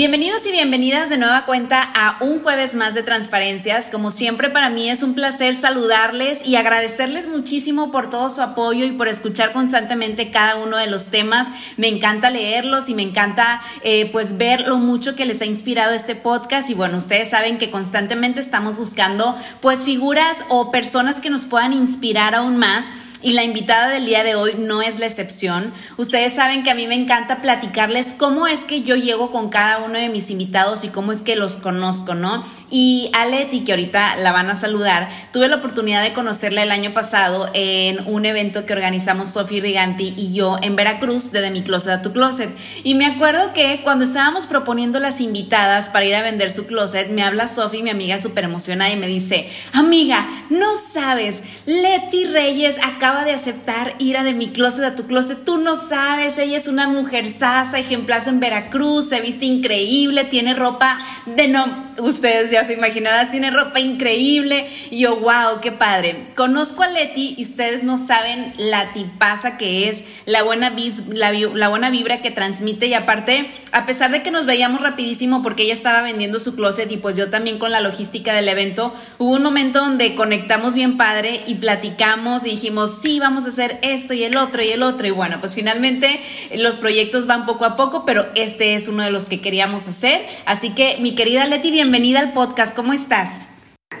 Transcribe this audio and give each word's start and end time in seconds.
Bienvenidos 0.00 0.46
y 0.46 0.52
bienvenidas 0.52 1.10
de 1.10 1.18
nueva 1.18 1.44
cuenta 1.44 1.82
a 1.82 2.16
un 2.24 2.42
jueves 2.42 2.74
más 2.74 2.94
de 2.94 3.02
transparencias. 3.02 3.88
Como 3.88 4.10
siempre 4.10 4.48
para 4.48 4.70
mí 4.70 4.88
es 4.88 5.02
un 5.02 5.14
placer 5.14 5.54
saludarles 5.54 6.48
y 6.48 6.56
agradecerles 6.56 7.28
muchísimo 7.28 7.90
por 7.90 8.08
todo 8.08 8.30
su 8.30 8.40
apoyo 8.40 8.86
y 8.86 8.92
por 8.92 9.08
escuchar 9.08 9.52
constantemente 9.52 10.30
cada 10.30 10.56
uno 10.56 10.78
de 10.78 10.86
los 10.86 11.08
temas. 11.08 11.48
Me 11.76 11.88
encanta 11.88 12.30
leerlos 12.30 12.88
y 12.88 12.94
me 12.94 13.02
encanta 13.02 13.60
eh, 13.82 14.08
pues 14.10 14.38
ver 14.38 14.66
lo 14.66 14.78
mucho 14.78 15.16
que 15.16 15.26
les 15.26 15.42
ha 15.42 15.44
inspirado 15.44 15.92
este 15.92 16.16
podcast 16.16 16.70
y 16.70 16.74
bueno, 16.74 16.96
ustedes 16.96 17.28
saben 17.28 17.58
que 17.58 17.70
constantemente 17.70 18.40
estamos 18.40 18.78
buscando 18.78 19.36
pues 19.60 19.84
figuras 19.84 20.46
o 20.48 20.70
personas 20.70 21.20
que 21.20 21.28
nos 21.28 21.44
puedan 21.44 21.74
inspirar 21.74 22.34
aún 22.34 22.56
más 22.56 22.90
y 23.22 23.32
la 23.32 23.44
invitada 23.44 23.88
del 23.90 24.06
día 24.06 24.24
de 24.24 24.34
hoy 24.34 24.54
no 24.58 24.82
es 24.82 24.98
la 24.98 25.06
excepción. 25.06 25.72
Ustedes 25.96 26.34
saben 26.34 26.62
que 26.62 26.70
a 26.70 26.74
mí 26.74 26.86
me 26.86 26.94
encanta 26.94 27.42
platicarles 27.42 28.14
cómo 28.14 28.46
es 28.46 28.64
que 28.64 28.82
yo 28.82 28.96
llego 28.96 29.30
con 29.30 29.48
cada 29.48 29.78
uno 29.78 29.98
de 29.98 30.08
mis 30.08 30.30
invitados 30.30 30.84
y 30.84 30.88
cómo 30.88 31.12
es 31.12 31.22
que 31.22 31.36
los 31.36 31.56
conozco, 31.56 32.14
¿no? 32.14 32.44
Y 32.70 33.10
a 33.14 33.26
Leti, 33.26 33.64
que 33.64 33.72
ahorita 33.72 34.16
la 34.16 34.30
van 34.30 34.48
a 34.48 34.54
saludar, 34.54 35.08
tuve 35.32 35.48
la 35.48 35.56
oportunidad 35.56 36.02
de 36.02 36.12
conocerla 36.12 36.62
el 36.62 36.70
año 36.70 36.94
pasado 36.94 37.50
en 37.52 38.06
un 38.06 38.24
evento 38.26 38.64
que 38.64 38.72
organizamos 38.72 39.28
Sofi 39.28 39.60
Riganti 39.60 40.14
y 40.16 40.32
yo 40.32 40.56
en 40.62 40.76
Veracruz, 40.76 41.32
desde 41.32 41.50
mi 41.50 41.62
closet 41.62 41.92
a 41.92 42.02
tu 42.02 42.12
closet. 42.12 42.50
Y 42.84 42.94
me 42.94 43.06
acuerdo 43.06 43.52
que 43.52 43.80
cuando 43.82 44.04
estábamos 44.04 44.46
proponiendo 44.46 45.00
las 45.00 45.20
invitadas 45.20 45.88
para 45.88 46.04
ir 46.04 46.14
a 46.14 46.22
vender 46.22 46.52
su 46.52 46.66
closet, 46.66 47.10
me 47.10 47.24
habla 47.24 47.48
Sofi, 47.48 47.82
mi 47.82 47.90
amiga 47.90 48.18
súper 48.18 48.44
emocionada, 48.44 48.92
y 48.92 48.96
me 48.96 49.08
dice, 49.08 49.50
amiga, 49.72 50.26
no 50.48 50.76
sabes, 50.76 51.42
Leti 51.66 52.24
Reyes 52.24 52.78
acaba 52.84 53.24
de 53.24 53.32
aceptar 53.32 53.96
ir 53.98 54.16
a 54.16 54.22
de 54.22 54.32
mi 54.32 54.50
closet 54.50 54.84
a 54.84 54.94
tu 54.94 55.06
closet, 55.06 55.44
tú 55.44 55.58
no 55.58 55.74
sabes, 55.74 56.38
ella 56.38 56.56
es 56.56 56.68
una 56.68 56.86
mujer 56.86 57.30
sasa, 57.30 57.78
ejemplazo 57.78 58.30
en 58.30 58.38
Veracruz, 58.38 59.08
se 59.08 59.20
viste 59.20 59.46
increíble, 59.46 60.24
tiene 60.24 60.54
ropa 60.54 60.98
de 61.26 61.48
no, 61.48 61.92
ustedes 61.98 62.50
ya 62.50 62.59
se 62.64 62.74
imaginarás, 62.74 63.30
tiene 63.30 63.50
ropa 63.50 63.80
increíble. 63.80 64.68
Y 64.90 65.00
yo, 65.00 65.16
wow, 65.16 65.60
qué 65.62 65.72
padre. 65.72 66.26
Conozco 66.34 66.82
a 66.82 66.88
Leti 66.88 67.34
y 67.36 67.42
ustedes 67.42 67.82
no 67.82 67.98
saben 67.98 68.52
la 68.56 68.92
tipaza 68.92 69.56
que 69.56 69.88
es, 69.88 70.04
la 70.26 70.42
buena, 70.42 70.74
la, 71.08 71.32
la 71.32 71.68
buena 71.68 71.90
vibra 71.90 72.22
que 72.22 72.30
transmite. 72.30 72.86
Y 72.86 72.94
aparte, 72.94 73.50
a 73.72 73.86
pesar 73.86 74.10
de 74.10 74.22
que 74.22 74.30
nos 74.30 74.46
veíamos 74.46 74.80
rapidísimo 74.80 75.42
porque 75.42 75.64
ella 75.64 75.74
estaba 75.74 76.02
vendiendo 76.02 76.40
su 76.40 76.54
closet 76.54 76.90
y 76.90 76.96
pues 76.96 77.16
yo 77.16 77.30
también 77.30 77.58
con 77.58 77.70
la 77.70 77.80
logística 77.80 78.34
del 78.34 78.48
evento, 78.48 78.94
hubo 79.18 79.32
un 79.32 79.42
momento 79.42 79.80
donde 79.80 80.14
conectamos 80.14 80.74
bien 80.74 80.96
padre 80.96 81.42
y 81.46 81.56
platicamos 81.56 82.46
y 82.46 82.50
dijimos, 82.50 83.00
sí, 83.02 83.18
vamos 83.20 83.44
a 83.44 83.48
hacer 83.48 83.78
esto 83.82 84.14
y 84.14 84.24
el 84.24 84.36
otro 84.36 84.62
y 84.62 84.68
el 84.68 84.82
otro. 84.82 85.06
Y 85.06 85.10
bueno, 85.10 85.38
pues 85.40 85.54
finalmente 85.54 86.20
los 86.56 86.78
proyectos 86.78 87.26
van 87.26 87.46
poco 87.46 87.64
a 87.64 87.76
poco, 87.76 88.04
pero 88.04 88.26
este 88.34 88.74
es 88.74 88.88
uno 88.88 89.02
de 89.02 89.10
los 89.10 89.28
que 89.28 89.40
queríamos 89.40 89.88
hacer. 89.88 90.26
Así 90.46 90.70
que, 90.70 90.98
mi 91.00 91.14
querida 91.14 91.44
Leti, 91.44 91.70
bienvenida 91.70 92.20
al 92.20 92.32
podcast 92.32 92.49
¿Cómo 92.74 92.92
estás? 92.92 93.46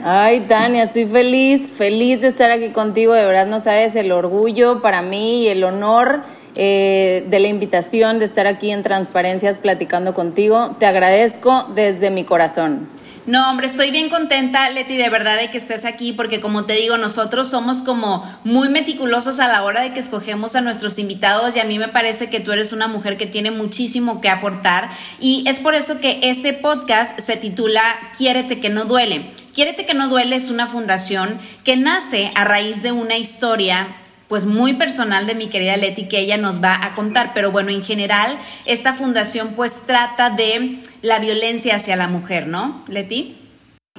Ay, 0.04 0.40
Tania, 0.40 0.82
estoy 0.82 1.06
feliz, 1.06 1.72
feliz 1.72 2.20
de 2.20 2.28
estar 2.28 2.50
aquí 2.50 2.70
contigo. 2.70 3.14
De 3.14 3.24
verdad, 3.24 3.46
no 3.46 3.60
sabes 3.60 3.94
el 3.96 4.12
orgullo 4.12 4.82
para 4.82 5.02
mí 5.02 5.44
y 5.44 5.48
el 5.48 5.62
honor 5.62 6.22
eh, 6.56 7.24
de 7.28 7.38
la 7.38 7.48
invitación 7.48 8.18
de 8.18 8.24
estar 8.24 8.46
aquí 8.46 8.70
en 8.70 8.82
Transparencias 8.82 9.58
platicando 9.58 10.14
contigo. 10.14 10.76
Te 10.78 10.86
agradezco 10.86 11.64
desde 11.74 12.10
mi 12.10 12.24
corazón. 12.24 12.88
No, 13.26 13.50
hombre, 13.50 13.66
estoy 13.66 13.90
bien 13.90 14.08
contenta, 14.08 14.70
Leti, 14.70 14.96
de 14.96 15.10
verdad 15.10 15.38
de 15.38 15.50
que 15.50 15.58
estés 15.58 15.84
aquí, 15.84 16.12
porque 16.12 16.40
como 16.40 16.64
te 16.64 16.72
digo, 16.72 16.96
nosotros 16.96 17.50
somos 17.50 17.82
como 17.82 18.24
muy 18.44 18.70
meticulosos 18.70 19.40
a 19.40 19.48
la 19.48 19.62
hora 19.62 19.82
de 19.82 19.92
que 19.92 20.00
escogemos 20.00 20.56
a 20.56 20.62
nuestros 20.62 20.98
invitados 20.98 21.54
y 21.54 21.60
a 21.60 21.64
mí 21.64 21.78
me 21.78 21.88
parece 21.88 22.30
que 22.30 22.40
tú 22.40 22.50
eres 22.50 22.72
una 22.72 22.88
mujer 22.88 23.18
que 23.18 23.26
tiene 23.26 23.50
muchísimo 23.50 24.22
que 24.22 24.30
aportar 24.30 24.90
y 25.20 25.44
es 25.46 25.58
por 25.58 25.74
eso 25.74 26.00
que 26.00 26.18
este 26.22 26.54
podcast 26.54 27.20
se 27.20 27.36
titula 27.36 27.82
Quiérete 28.16 28.58
que 28.58 28.70
no 28.70 28.86
duele. 28.86 29.30
Quiérete 29.52 29.84
que 29.84 29.94
no 29.94 30.08
duele 30.08 30.36
es 30.36 30.48
una 30.48 30.66
fundación 30.66 31.38
que 31.62 31.76
nace 31.76 32.30
a 32.34 32.44
raíz 32.44 32.82
de 32.82 32.92
una 32.92 33.18
historia 33.18 33.86
pues 34.28 34.46
muy 34.46 34.74
personal 34.74 35.26
de 35.26 35.34
mi 35.34 35.48
querida 35.48 35.76
Leti 35.76 36.08
que 36.08 36.20
ella 36.20 36.38
nos 36.38 36.62
va 36.62 36.78
a 36.82 36.94
contar, 36.94 37.32
pero 37.34 37.50
bueno, 37.50 37.70
en 37.70 37.84
general 37.84 38.38
esta 38.64 38.94
fundación 38.94 39.54
pues 39.56 39.82
trata 39.86 40.30
de 40.30 40.78
la 41.02 41.18
violencia 41.18 41.76
hacia 41.76 41.96
la 41.96 42.08
mujer, 42.08 42.46
¿no, 42.46 42.82
Leti? 42.88 43.36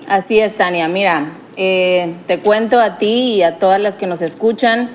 Así 0.07 0.39
es, 0.39 0.55
Tania. 0.55 0.87
Mira, 0.87 1.25
eh, 1.57 2.13
te 2.27 2.39
cuento 2.39 2.79
a 2.79 2.97
ti 2.97 3.35
y 3.35 3.43
a 3.43 3.59
todas 3.59 3.79
las 3.79 3.95
que 3.95 4.07
nos 4.07 4.21
escuchan, 4.21 4.89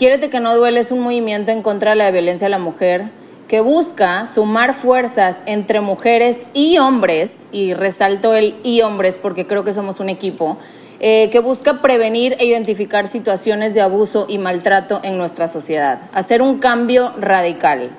Quiérete 0.00 0.30
que 0.30 0.40
no 0.40 0.56
duele 0.56 0.80
es 0.80 0.92
un 0.92 1.00
movimiento 1.00 1.52
en 1.52 1.60
contra 1.60 1.90
de 1.90 1.96
la 1.96 2.10
violencia 2.10 2.46
a 2.46 2.48
la 2.48 2.58
mujer 2.58 3.10
que 3.48 3.60
busca 3.60 4.24
sumar 4.24 4.72
fuerzas 4.72 5.42
entre 5.44 5.82
mujeres 5.82 6.46
y 6.54 6.78
hombres, 6.78 7.46
y 7.52 7.74
resalto 7.74 8.34
el 8.34 8.56
y 8.64 8.80
hombres 8.80 9.18
porque 9.18 9.46
creo 9.46 9.62
que 9.62 9.74
somos 9.74 10.00
un 10.00 10.08
equipo, 10.08 10.56
eh, 11.00 11.28
que 11.28 11.40
busca 11.40 11.82
prevenir 11.82 12.34
e 12.38 12.46
identificar 12.46 13.08
situaciones 13.08 13.74
de 13.74 13.82
abuso 13.82 14.24
y 14.26 14.38
maltrato 14.38 15.00
en 15.02 15.18
nuestra 15.18 15.48
sociedad, 15.48 16.00
hacer 16.14 16.40
un 16.40 16.60
cambio 16.60 17.12
radical. 17.18 17.90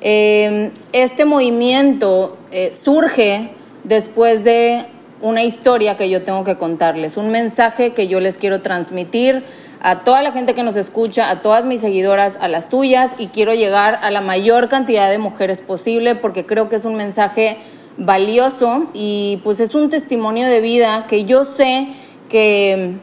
Eh, 0.00 0.70
este 0.92 1.24
movimiento 1.24 2.36
eh, 2.50 2.72
surge 2.72 3.50
después 3.84 4.44
de 4.44 4.84
una 5.20 5.42
historia 5.42 5.96
que 5.96 6.08
yo 6.08 6.22
tengo 6.22 6.44
que 6.44 6.56
contarles, 6.56 7.16
un 7.16 7.30
mensaje 7.30 7.92
que 7.92 8.06
yo 8.06 8.20
les 8.20 8.38
quiero 8.38 8.60
transmitir 8.60 9.42
a 9.80 10.04
toda 10.04 10.22
la 10.22 10.32
gente 10.32 10.54
que 10.54 10.62
nos 10.62 10.76
escucha, 10.76 11.30
a 11.30 11.40
todas 11.40 11.64
mis 11.64 11.80
seguidoras, 11.80 12.38
a 12.40 12.48
las 12.48 12.68
tuyas, 12.68 13.16
y 13.18 13.28
quiero 13.28 13.54
llegar 13.54 13.98
a 14.02 14.10
la 14.10 14.20
mayor 14.20 14.68
cantidad 14.68 15.10
de 15.10 15.18
mujeres 15.18 15.60
posible 15.60 16.14
porque 16.14 16.46
creo 16.46 16.68
que 16.68 16.76
es 16.76 16.84
un 16.84 16.94
mensaje 16.94 17.58
valioso 17.96 18.88
y 18.94 19.40
pues 19.42 19.60
es 19.60 19.74
un 19.74 19.88
testimonio 19.88 20.46
de 20.46 20.60
vida 20.60 21.06
que 21.08 21.24
yo 21.24 21.44
sé 21.44 21.88
que 22.28 22.94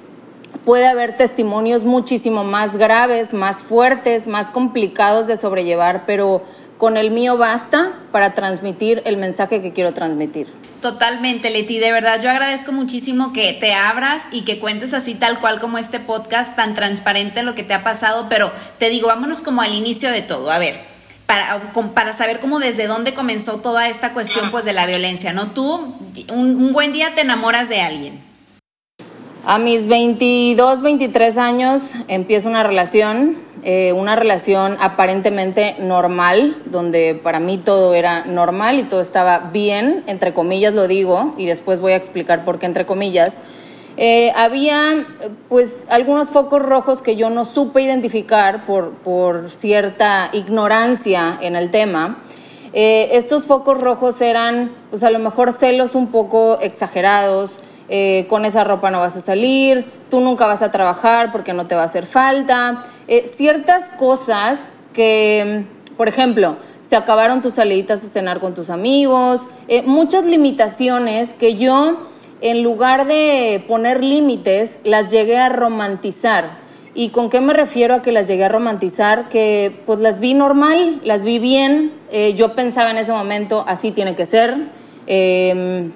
puede 0.64 0.88
haber 0.88 1.18
testimonios 1.18 1.84
muchísimo 1.84 2.44
más 2.44 2.78
graves, 2.78 3.34
más 3.34 3.62
fuertes, 3.62 4.28
más 4.28 4.50
complicados 4.50 5.28
de 5.28 5.38
sobrellevar, 5.38 6.06
pero 6.06 6.44
con 6.78 6.98
el 6.98 7.12
mío 7.12 7.38
basta 7.38 7.92
para 8.12 8.34
transmitir 8.34 9.02
el 9.06 9.18
mensaje 9.18 9.62
que 9.62 9.74
quiero 9.74 9.94
transmitir. 9.94 10.48
Totalmente, 10.82 11.50
Leti. 11.50 11.80
De 11.80 11.92
verdad, 11.92 12.22
yo 12.22 12.30
agradezco 12.30 12.72
muchísimo 12.72 13.34
que 13.34 13.54
te 13.54 13.74
abras 13.74 14.28
y 14.32 14.42
que 14.44 14.60
cuentes 14.60 14.94
así 14.94 15.16
tal 15.16 15.40
cual 15.40 15.60
como 15.60 15.78
este 15.78 16.00
podcast, 16.00 16.56
tan 16.56 16.74
transparente 16.76 17.44
lo 17.44 17.56
que 17.56 17.64
te 17.64 17.74
ha 17.74 17.84
pasado, 17.84 18.28
pero 18.30 18.52
te 18.78 18.90
digo, 18.90 19.08
vámonos 19.08 19.42
como 19.42 19.62
al 19.62 19.74
inicio 19.74 20.12
de 20.12 20.22
todo. 20.22 20.52
A 20.52 20.60
ver, 20.60 20.80
para, 21.26 21.74
para 21.94 22.14
saber 22.14 22.40
cómo 22.40 22.60
desde 22.60 22.88
dónde 22.88 23.14
comenzó 23.14 23.62
toda 23.62 23.90
esta 23.90 24.14
cuestión 24.14 24.52
pues 24.52 24.66
de 24.66 24.74
la 24.74 24.86
violencia, 24.86 25.34
¿no? 25.34 25.52
Tú 25.52 25.96
un 26.32 26.72
buen 26.72 26.94
día 26.94 27.16
te 27.16 27.22
enamoras 27.22 27.68
de 27.70 27.82
alguien 27.82 28.26
a 29.46 29.60
mis 29.60 29.86
22, 29.86 30.82
23 30.82 31.38
años 31.38 31.92
empiezo 32.08 32.50
una 32.50 32.64
relación, 32.64 33.36
eh, 33.68 33.94
una 33.94 34.16
relación 34.16 34.78
aparentemente 34.80 35.76
normal, 35.80 36.56
donde 36.66 37.20
para 37.22 37.40
mí 37.40 37.58
todo 37.58 37.96
era 37.96 38.24
normal 38.26 38.78
y 38.80 38.84
todo 38.84 39.02
estaba 39.02 39.50
bien, 39.52 40.04
entre 40.06 40.36
comillas 40.36 40.76
lo 40.76 40.88
digo, 40.88 41.34
y 41.36 41.48
después 41.48 41.80
voy 41.80 41.94
a 41.94 41.96
explicar 41.96 42.46
por 42.46 42.60
qué 42.60 42.68
entre 42.68 42.86
comillas. 42.86 43.42
Eh, 43.98 44.32
había 44.36 45.08
pues 45.50 45.86
algunos 45.90 46.30
focos 46.30 46.62
rojos 46.62 47.02
que 47.02 47.16
yo 47.16 47.32
no 47.32 47.44
supe 47.44 47.82
identificar 47.82 48.66
por, 48.66 48.92
por 48.98 49.50
cierta 49.50 50.30
ignorancia 50.32 51.40
en 51.42 51.56
el 51.56 51.72
tema. 51.72 52.20
Eh, 52.74 53.18
estos 53.18 53.48
focos 53.48 53.82
rojos 53.82 54.22
eran 54.22 54.76
pues 54.92 55.04
a 55.04 55.10
lo 55.10 55.18
mejor 55.18 55.54
celos 55.54 55.96
un 55.96 56.12
poco 56.12 56.60
exagerados, 56.62 57.58
eh, 57.88 58.26
con 58.30 58.46
esa 58.46 58.64
ropa 58.64 58.90
no 58.90 59.00
vas 59.00 59.16
a 59.16 59.22
salir, 59.22 59.86
tú 60.10 60.20
nunca 60.20 60.48
vas 60.48 60.62
a 60.62 60.72
trabajar 60.72 61.32
porque 61.32 61.54
no 61.54 61.68
te 61.68 61.76
va 61.76 61.84
a 61.84 61.86
hacer 61.86 62.06
falta. 62.06 62.84
Eh, 63.08 63.28
ciertas 63.32 63.92
cosas 63.92 64.74
que, 64.92 65.66
por 65.96 66.08
ejemplo, 66.08 66.58
se 66.82 66.96
acabaron 66.96 67.42
tus 67.42 67.56
saliditas 67.56 68.04
a 68.04 68.08
cenar 68.08 68.40
con 68.40 68.56
tus 68.56 68.70
amigos, 68.70 69.48
eh, 69.68 69.84
muchas 69.84 70.26
limitaciones 70.26 71.34
que 71.36 71.56
yo, 71.56 72.00
en 72.42 72.64
lugar 72.64 73.06
de 73.06 73.64
poner 73.68 74.04
límites, 74.04 74.80
las 74.84 75.12
llegué 75.12 75.38
a 75.38 75.50
romantizar. 75.50 76.66
¿Y 76.98 77.10
con 77.10 77.30
qué 77.30 77.42
me 77.42 77.54
refiero 77.54 77.94
a 77.94 78.02
que 78.02 78.12
las 78.12 78.28
llegué 78.28 78.46
a 78.46 78.50
romantizar? 78.50 79.28
Que 79.28 79.82
pues 79.86 80.00
las 80.00 80.22
vi 80.22 80.34
normal, 80.34 81.02
las 81.04 81.26
vi 81.26 81.40
bien, 81.40 81.92
yo 82.36 82.56
pensaba 82.56 82.90
en 82.90 82.98
ese 82.98 83.12
momento, 83.12 83.66
así 83.68 83.92
tiene 83.92 84.16
que 84.16 84.26
ser. 84.26 84.70
Em, 85.06 85.92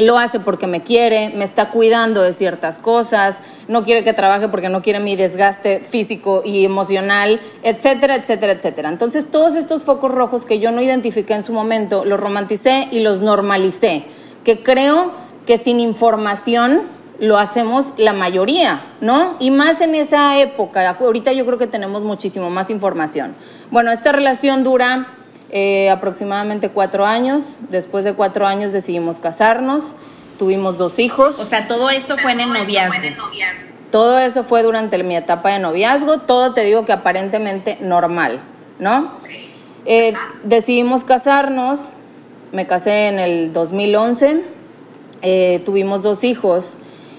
lo 0.00 0.18
hace 0.18 0.40
porque 0.40 0.66
me 0.66 0.82
quiere, 0.82 1.30
me 1.30 1.44
está 1.44 1.70
cuidando 1.70 2.22
de 2.22 2.32
ciertas 2.32 2.78
cosas, 2.78 3.40
no 3.68 3.84
quiere 3.84 4.02
que 4.02 4.12
trabaje 4.12 4.48
porque 4.48 4.68
no 4.68 4.82
quiere 4.82 5.00
mi 5.00 5.16
desgaste 5.16 5.82
físico 5.84 6.42
y 6.44 6.64
emocional, 6.64 7.40
etcétera, 7.62 8.16
etcétera, 8.16 8.52
etcétera. 8.52 8.88
Entonces 8.88 9.30
todos 9.30 9.54
estos 9.54 9.84
focos 9.84 10.10
rojos 10.10 10.44
que 10.44 10.58
yo 10.58 10.70
no 10.70 10.80
identifiqué 10.80 11.34
en 11.34 11.42
su 11.42 11.52
momento, 11.52 12.04
los 12.04 12.20
romanticé 12.20 12.88
y 12.90 13.00
los 13.00 13.20
normalicé, 13.20 14.04
que 14.44 14.62
creo 14.62 15.12
que 15.46 15.58
sin 15.58 15.80
información 15.80 16.82
lo 17.18 17.36
hacemos 17.36 17.92
la 17.98 18.14
mayoría, 18.14 18.80
¿no? 19.02 19.36
Y 19.40 19.50
más 19.50 19.82
en 19.82 19.94
esa 19.94 20.38
época, 20.40 20.88
ahorita 20.88 21.32
yo 21.32 21.44
creo 21.44 21.58
que 21.58 21.66
tenemos 21.66 22.02
muchísimo 22.02 22.48
más 22.48 22.70
información. 22.70 23.34
Bueno, 23.70 23.92
esta 23.92 24.10
relación 24.10 24.64
dura 24.64 25.08
eh, 25.52 25.90
aproximadamente 25.90 26.70
cuatro 26.70 27.06
años. 27.06 27.56
Después 27.70 28.04
de 28.04 28.14
cuatro 28.14 28.46
años 28.46 28.72
decidimos 28.72 29.18
casarnos, 29.20 29.94
tuvimos 30.38 30.78
dos 30.78 30.98
hijos. 30.98 31.38
O 31.38 31.44
sea, 31.44 31.66
todo 31.68 31.90
esto 31.90 32.16
fue 32.16 32.32
en 32.32 32.40
el 32.40 32.48
noviazgo. 32.52 33.00
Todo 33.90 34.18
eso 34.20 34.44
fue 34.44 34.62
durante 34.62 35.02
mi 35.02 35.16
etapa 35.16 35.50
de 35.50 35.58
noviazgo, 35.58 36.18
todo 36.18 36.54
te 36.54 36.62
digo 36.62 36.84
que 36.84 36.92
aparentemente 36.92 37.76
normal, 37.80 38.40
¿no? 38.78 39.12
Eh, 39.84 40.12
decidimos 40.44 41.02
casarnos, 41.02 41.88
me 42.52 42.68
casé 42.68 43.08
en 43.08 43.18
el 43.18 43.52
2011, 43.52 44.42
eh, 45.22 45.60
tuvimos 45.64 46.02
dos 46.02 46.22
hijos 46.22 46.76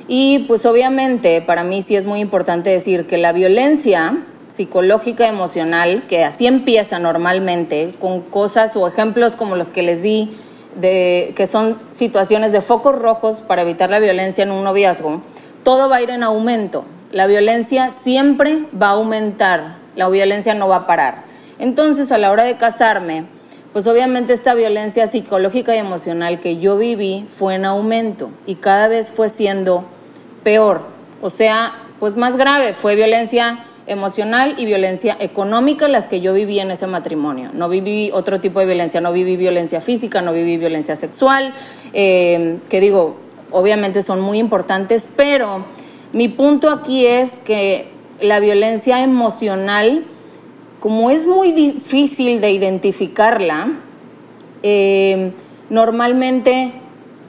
y 0.07 0.39
pues 0.48 0.66
obviamente 0.66 1.42
para 1.42 1.63
mí 1.63 1.81
sí 1.81 1.98
es 1.98 2.06
muy 2.06 2.22
importante 2.22 2.69
decir 2.69 3.06
que 3.06 3.18
la 3.18 3.34
violencia 3.34 4.18
psicológica, 4.51 5.27
emocional, 5.27 6.03
que 6.07 6.25
así 6.25 6.45
empieza 6.45 7.00
normalmente, 7.00 7.94
con 8.00 8.19
cosas 8.19 8.75
o 8.75 8.86
ejemplos 8.86 9.38
como 9.38 9.56
los 9.56 9.69
que 9.69 9.81
les 9.81 10.03
di, 10.03 10.30
de, 10.75 11.33
que 11.36 11.48
son 11.48 11.80
situaciones 11.89 12.51
de 12.51 12.62
focos 12.62 13.00
rojos 13.00 13.38
para 13.38 13.62
evitar 13.62 13.89
la 13.89 14.00
violencia 14.00 14.44
en 14.44 14.51
un 14.51 14.63
noviazgo, 14.63 15.21
todo 15.63 15.89
va 15.89 15.98
a 15.98 16.01
ir 16.01 16.09
en 16.09 16.24
aumento. 16.24 16.83
La 17.12 17.27
violencia 17.27 17.92
siempre 17.92 18.65
va 18.80 18.88
a 18.88 18.92
aumentar, 18.92 19.77
la 19.95 20.09
violencia 20.09 20.53
no 20.53 20.68
va 20.68 20.77
a 20.77 20.88
parar. 20.88 21.24
Entonces, 21.57 22.12
a 22.12 22.18
la 22.18 22.31
hora 22.31 22.44
de 22.44 22.57
casarme, 22.57 23.25
pues 23.71 23.88
obviamente 23.88 24.33
esta 24.33 24.53
violencia 24.53 25.07
psicológica 25.07 25.74
y 25.74 25.80
emocional 25.80 26.42
que 26.42 26.57
yo 26.57 26.77
viví 26.77 27.25
fue 27.30 27.56
en 27.56 27.63
aumento 27.63 28.30
y 28.45 28.56
cada 28.56 28.89
vez 28.89 29.12
fue 29.12 29.30
siendo 29.30 29.86
peor, 30.44 30.81
o 31.21 31.30
sea, 31.30 31.74
pues 32.00 32.18
más 32.18 32.36
grave, 32.36 32.74
fue 32.74 32.95
violencia 32.95 33.63
emocional 33.88 34.56
y 34.57 34.66
violencia 34.66 35.18
económica 35.19 35.88
las 35.88 36.07
que 36.07 36.22
yo 36.22 36.33
viví 36.33 36.60
en 36.60 36.72
ese 36.72 36.88
matrimonio. 36.88 37.50
No 37.54 37.69
viví 37.69 38.12
otro 38.13 38.39
tipo 38.39 38.60
de 38.60 38.66
violencia, 38.66 39.01
no 39.01 39.12
viví 39.12 39.38
violencia 39.38 39.81
física, 39.81 40.22
no 40.22 40.33
viví 40.33 40.57
violencia 40.57 40.95
sexual, 40.95 41.54
eh, 41.94 42.60
que 42.69 42.80
digo, 42.80 43.18
obviamente 43.51 44.01
son 44.01 44.22
muy 44.22 44.38
importantes, 44.38 45.10
pero 45.16 45.66
mi 46.13 46.28
punto 46.28 46.69
aquí 46.69 47.06
es 47.06 47.39
que 47.39 47.89
la 48.19 48.39
violencia 48.39 49.04
emocional, 49.04 50.06
como 50.80 51.10
es 51.10 51.27
muy 51.27 51.51
difícil 51.51 52.42
de 52.42 52.51
identificarla, 52.51 53.69
eh, 54.63 55.31
normalmente 55.69 56.74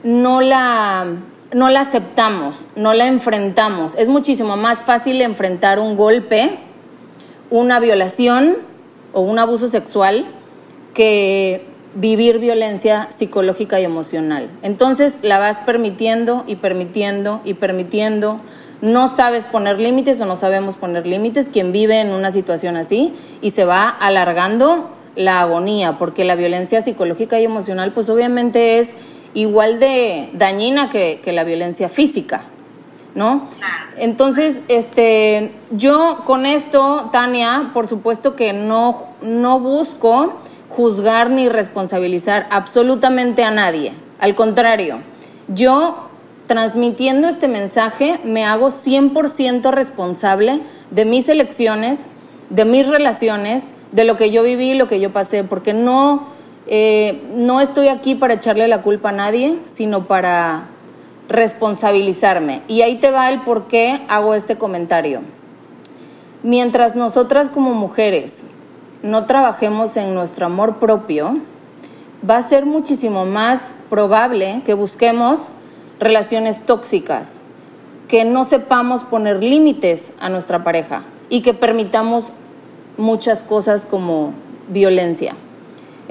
no 0.03 0.41
la 0.41 1.07
no 1.53 1.69
la 1.69 1.81
aceptamos, 1.81 2.61
no 2.75 2.93
la 2.93 3.05
enfrentamos. 3.05 3.95
Es 3.95 4.07
muchísimo 4.07 4.57
más 4.57 4.81
fácil 4.81 5.21
enfrentar 5.21 5.79
un 5.79 5.95
golpe, 5.95 6.57
una 7.49 7.79
violación 7.79 8.57
o 9.13 9.21
un 9.21 9.39
abuso 9.39 9.67
sexual 9.67 10.25
que 10.93 11.67
vivir 11.95 12.39
violencia 12.39 13.07
psicológica 13.11 13.79
y 13.79 13.83
emocional. 13.83 14.49
Entonces 14.63 15.19
la 15.21 15.37
vas 15.37 15.61
permitiendo 15.61 16.43
y 16.47 16.55
permitiendo 16.55 17.41
y 17.43 17.53
permitiendo. 17.53 18.39
No 18.81 19.07
sabes 19.07 19.45
poner 19.45 19.79
límites 19.79 20.19
o 20.21 20.25
no 20.25 20.35
sabemos 20.35 20.75
poner 20.75 21.05
límites 21.05 21.49
quien 21.49 21.71
vive 21.71 22.01
en 22.01 22.09
una 22.09 22.31
situación 22.31 22.75
así 22.77 23.13
y 23.41 23.51
se 23.51 23.63
va 23.63 23.87
alargando 23.87 24.89
la 25.15 25.41
agonía, 25.41 25.99
porque 25.99 26.23
la 26.23 26.35
violencia 26.35 26.81
psicológica 26.81 27.39
y 27.39 27.45
emocional 27.45 27.93
pues 27.93 28.09
obviamente 28.09 28.79
es 28.79 28.95
igual 29.33 29.79
de 29.79 30.29
dañina 30.33 30.89
que, 30.89 31.21
la 31.25 31.43
violencia 31.43 31.89
física, 31.89 32.41
¿no? 33.15 33.47
Entonces, 33.97 34.61
este, 34.67 35.53
yo 35.71 36.21
con 36.25 36.45
esto, 36.45 37.09
Tania, 37.11 37.71
por 37.73 37.87
supuesto 37.87 38.35
que 38.35 38.53
no, 38.53 39.07
no 39.21 39.59
busco 39.59 40.39
juzgar 40.69 41.29
ni 41.29 41.49
responsabilizar 41.49 42.47
absolutamente 42.49 43.43
a 43.43 43.51
nadie. 43.51 43.93
Al 44.19 44.35
contrario, 44.35 45.01
yo 45.47 46.09
transmitiendo 46.47 47.27
este 47.27 47.47
mensaje 47.47 48.19
me 48.23 48.45
hago 48.45 48.67
100% 48.67 49.71
responsable 49.71 50.61
de 50.91 51.05
mis 51.05 51.29
elecciones, 51.29 52.11
de 52.49 52.65
mis 52.65 52.87
relaciones, 52.87 53.65
de 53.91 54.03
lo 54.03 54.17
que 54.17 54.31
yo 54.31 54.43
viví, 54.43 54.73
lo 54.73 54.87
que 54.87 54.99
yo 54.99 55.13
pasé, 55.13 55.43
porque 55.43 55.73
no 55.73 56.27
eh, 56.67 57.23
no 57.33 57.61
estoy 57.61 57.89
aquí 57.89 58.15
para 58.15 58.35
echarle 58.35 58.67
la 58.67 58.81
culpa 58.81 59.09
a 59.09 59.13
nadie, 59.13 59.57
sino 59.65 60.07
para 60.07 60.67
responsabilizarme. 61.29 62.61
Y 62.67 62.81
ahí 62.81 62.95
te 62.95 63.11
va 63.11 63.29
el 63.29 63.41
por 63.41 63.67
qué 63.67 64.01
hago 64.07 64.33
este 64.33 64.57
comentario. 64.57 65.21
Mientras 66.43 66.95
nosotras 66.95 67.49
como 67.49 67.73
mujeres 67.73 68.43
no 69.01 69.25
trabajemos 69.25 69.97
en 69.97 70.13
nuestro 70.13 70.45
amor 70.45 70.79
propio, 70.79 71.37
va 72.29 72.37
a 72.37 72.41
ser 72.41 72.65
muchísimo 72.65 73.25
más 73.25 73.75
probable 73.89 74.61
que 74.65 74.73
busquemos 74.73 75.51
relaciones 75.99 76.65
tóxicas, 76.65 77.41
que 78.07 78.25
no 78.25 78.43
sepamos 78.43 79.03
poner 79.03 79.43
límites 79.43 80.13
a 80.19 80.29
nuestra 80.29 80.63
pareja 80.63 81.01
y 81.29 81.41
que 81.41 81.53
permitamos 81.53 82.31
muchas 82.97 83.43
cosas 83.43 83.85
como 83.85 84.33
violencia. 84.69 85.33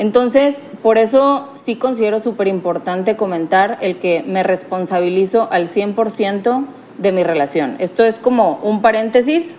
Entonces, 0.03 0.63
por 0.83 0.99
eso 0.99 1.49
sí 1.55 1.77
considero 1.77 2.19
súper 2.19 2.49
importante 2.49 3.15
comentar 3.17 3.79
el 3.83 4.01
que 4.01 4.25
me 4.27 4.43
responsabilizo 4.43 5.47
al 5.53 5.69
100% 5.69 6.67
de 6.99 7.13
mi 7.13 7.23
relación. 7.23 7.77
Esto 7.79 8.03
es 8.03 8.19
como 8.19 8.59
un 8.65 8.83
paréntesis, 8.83 9.59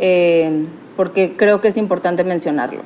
eh, 0.00 0.66
porque 0.96 1.36
creo 1.36 1.60
que 1.60 1.68
es 1.68 1.76
importante 1.76 2.24
mencionarlo. 2.24 2.80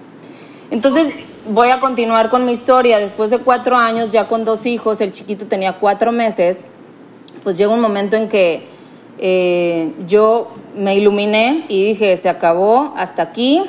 Entonces, 0.70 1.14
voy 1.48 1.70
a 1.70 1.80
continuar 1.80 2.28
con 2.28 2.44
mi 2.44 2.52
historia. 2.52 2.98
Después 2.98 3.30
de 3.30 3.38
cuatro 3.38 3.74
años, 3.74 4.12
ya 4.12 4.28
con 4.28 4.44
dos 4.44 4.66
hijos, 4.66 5.00
el 5.00 5.12
chiquito 5.12 5.46
tenía 5.46 5.78
cuatro 5.78 6.12
meses, 6.12 6.66
pues 7.42 7.56
llega 7.56 7.72
un 7.72 7.80
momento 7.80 8.18
en 8.18 8.28
que 8.28 8.66
eh, 9.18 9.94
yo 10.06 10.48
me 10.76 10.94
iluminé 10.94 11.64
y 11.70 11.86
dije, 11.86 12.18
se 12.18 12.28
acabó, 12.28 12.92
hasta 12.98 13.22
aquí, 13.22 13.62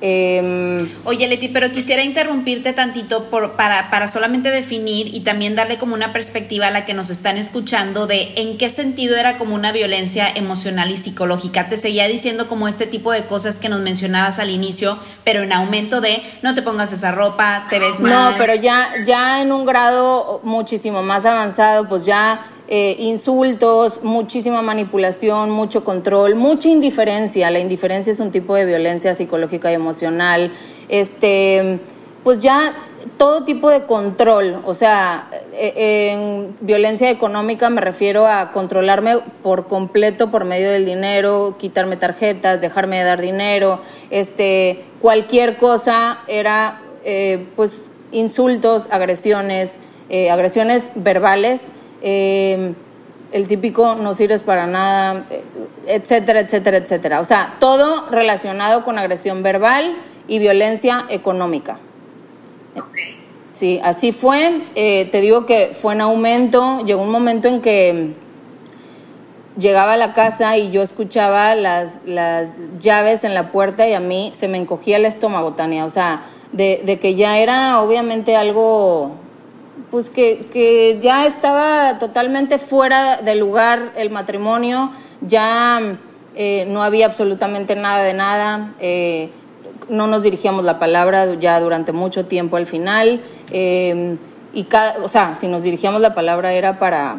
Em, 0.00 0.88
Oye, 1.04 1.26
Leti, 1.26 1.48
pero 1.48 1.72
quisiera 1.72 2.02
interrumpirte 2.02 2.72
tantito 2.74 3.24
por, 3.24 3.52
para, 3.52 3.90
para 3.90 4.08
solamente 4.08 4.50
definir 4.50 5.14
y 5.14 5.20
también 5.20 5.54
darle 5.54 5.78
como 5.78 5.94
una 5.94 6.12
perspectiva 6.12 6.66
a 6.66 6.70
la 6.70 6.84
que 6.84 6.92
nos 6.92 7.08
están 7.08 7.38
escuchando 7.38 8.06
de 8.06 8.34
en 8.36 8.58
qué 8.58 8.68
sentido 8.68 9.16
era 9.16 9.38
como 9.38 9.54
una 9.54 9.72
violencia 9.72 10.28
emocional 10.34 10.90
y 10.90 10.98
psicológica. 10.98 11.68
Te 11.68 11.78
seguía 11.78 12.08
diciendo 12.08 12.46
como 12.46 12.68
este 12.68 12.86
tipo 12.86 13.10
de 13.10 13.24
cosas 13.24 13.56
que 13.56 13.68
nos 13.68 13.80
mencionabas 13.80 14.38
al 14.38 14.50
inicio, 14.50 14.98
pero 15.24 15.42
en 15.42 15.52
aumento 15.52 16.00
de 16.00 16.22
no 16.42 16.54
te 16.54 16.62
pongas 16.62 16.92
esa 16.92 17.12
ropa, 17.12 17.66
te 17.70 17.78
ves 17.78 18.00
mal. 18.00 18.12
No, 18.12 18.38
pero 18.38 18.54
ya, 18.54 18.88
ya 19.04 19.40
en 19.40 19.50
un 19.50 19.64
grado 19.64 20.40
muchísimo 20.42 21.02
más 21.02 21.24
avanzado, 21.24 21.88
pues 21.88 22.04
ya 22.04 22.40
eh, 22.68 22.96
insultos, 22.98 24.00
muchísima 24.02 24.60
manipulación, 24.60 25.50
mucho 25.50 25.84
control, 25.84 26.34
mucha 26.34 26.68
indiferencia. 26.68 27.48
La 27.50 27.60
indiferencia 27.60 28.10
es 28.10 28.18
un 28.18 28.32
tipo 28.32 28.56
de 28.56 28.64
violencia 28.64 29.14
psicológica 29.14 29.70
y 29.70 29.74
emocional. 29.74 30.50
Este, 30.88 31.78
pues 32.24 32.40
ya 32.40 32.74
todo 33.18 33.44
tipo 33.44 33.70
de 33.70 33.84
control, 33.84 34.62
o 34.64 34.74
sea, 34.74 35.30
eh, 35.52 36.10
en 36.10 36.56
violencia 36.60 37.08
económica 37.08 37.70
me 37.70 37.80
refiero 37.80 38.26
a 38.26 38.50
controlarme 38.50 39.20
por 39.44 39.68
completo 39.68 40.32
por 40.32 40.44
medio 40.44 40.68
del 40.68 40.84
dinero, 40.84 41.54
quitarme 41.60 41.96
tarjetas, 41.96 42.60
dejarme 42.60 42.98
de 42.98 43.04
dar 43.04 43.20
dinero, 43.20 43.80
este, 44.10 44.84
cualquier 45.00 45.56
cosa 45.56 46.24
era, 46.26 46.80
eh, 47.04 47.46
pues, 47.54 47.82
insultos, 48.10 48.88
agresiones, 48.90 49.78
agresiones 50.30 50.90
verbales 50.94 51.72
eh, 52.02 52.74
el 53.32 53.46
típico 53.46 53.96
no 53.96 54.14
sirves 54.14 54.42
para 54.42 54.66
nada, 54.66 55.26
etcétera, 55.86 56.40
etcétera, 56.40 56.76
etcétera. 56.78 57.20
O 57.20 57.24
sea, 57.24 57.56
todo 57.58 58.08
relacionado 58.10 58.84
con 58.84 58.98
agresión 58.98 59.42
verbal 59.42 59.96
y 60.28 60.38
violencia 60.38 61.04
económica. 61.08 61.78
Sí, 63.52 63.80
así 63.82 64.12
fue. 64.12 64.60
Eh, 64.74 65.08
te 65.10 65.20
digo 65.20 65.46
que 65.46 65.70
fue 65.72 65.94
en 65.94 66.02
aumento. 66.02 66.84
Llegó 66.84 67.02
un 67.02 67.10
momento 67.10 67.48
en 67.48 67.62
que 67.62 68.14
llegaba 69.58 69.94
a 69.94 69.96
la 69.96 70.12
casa 70.12 70.58
y 70.58 70.70
yo 70.70 70.82
escuchaba 70.82 71.54
las, 71.54 72.00
las 72.04 72.78
llaves 72.78 73.24
en 73.24 73.32
la 73.32 73.50
puerta 73.52 73.88
y 73.88 73.94
a 73.94 74.00
mí 74.00 74.30
se 74.34 74.48
me 74.48 74.58
encogía 74.58 74.98
el 74.98 75.06
estómago, 75.06 75.54
Tania. 75.54 75.86
O 75.86 75.90
sea, 75.90 76.22
de, 76.52 76.82
de 76.84 76.98
que 76.98 77.14
ya 77.14 77.38
era 77.38 77.80
obviamente 77.80 78.36
algo 78.36 79.12
pues 79.90 80.10
que, 80.10 80.40
que 80.52 80.98
ya 81.00 81.26
estaba 81.26 81.98
totalmente 81.98 82.58
fuera 82.58 83.22
de 83.22 83.34
lugar 83.34 83.92
el 83.96 84.10
matrimonio, 84.10 84.90
ya 85.20 85.98
eh, 86.34 86.66
no 86.68 86.82
había 86.82 87.06
absolutamente 87.06 87.76
nada 87.76 88.02
de 88.02 88.14
nada, 88.14 88.74
eh, 88.80 89.30
no 89.88 90.06
nos 90.06 90.22
dirigíamos 90.22 90.64
la 90.64 90.78
palabra 90.78 91.34
ya 91.34 91.60
durante 91.60 91.92
mucho 91.92 92.26
tiempo 92.26 92.56
al 92.56 92.66
final, 92.66 93.20
eh, 93.50 94.16
y 94.52 94.64
cada, 94.64 95.04
o 95.04 95.08
sea, 95.08 95.34
si 95.34 95.48
nos 95.48 95.62
dirigíamos 95.62 96.00
la 96.00 96.14
palabra 96.14 96.54
era 96.54 96.78
para, 96.78 97.16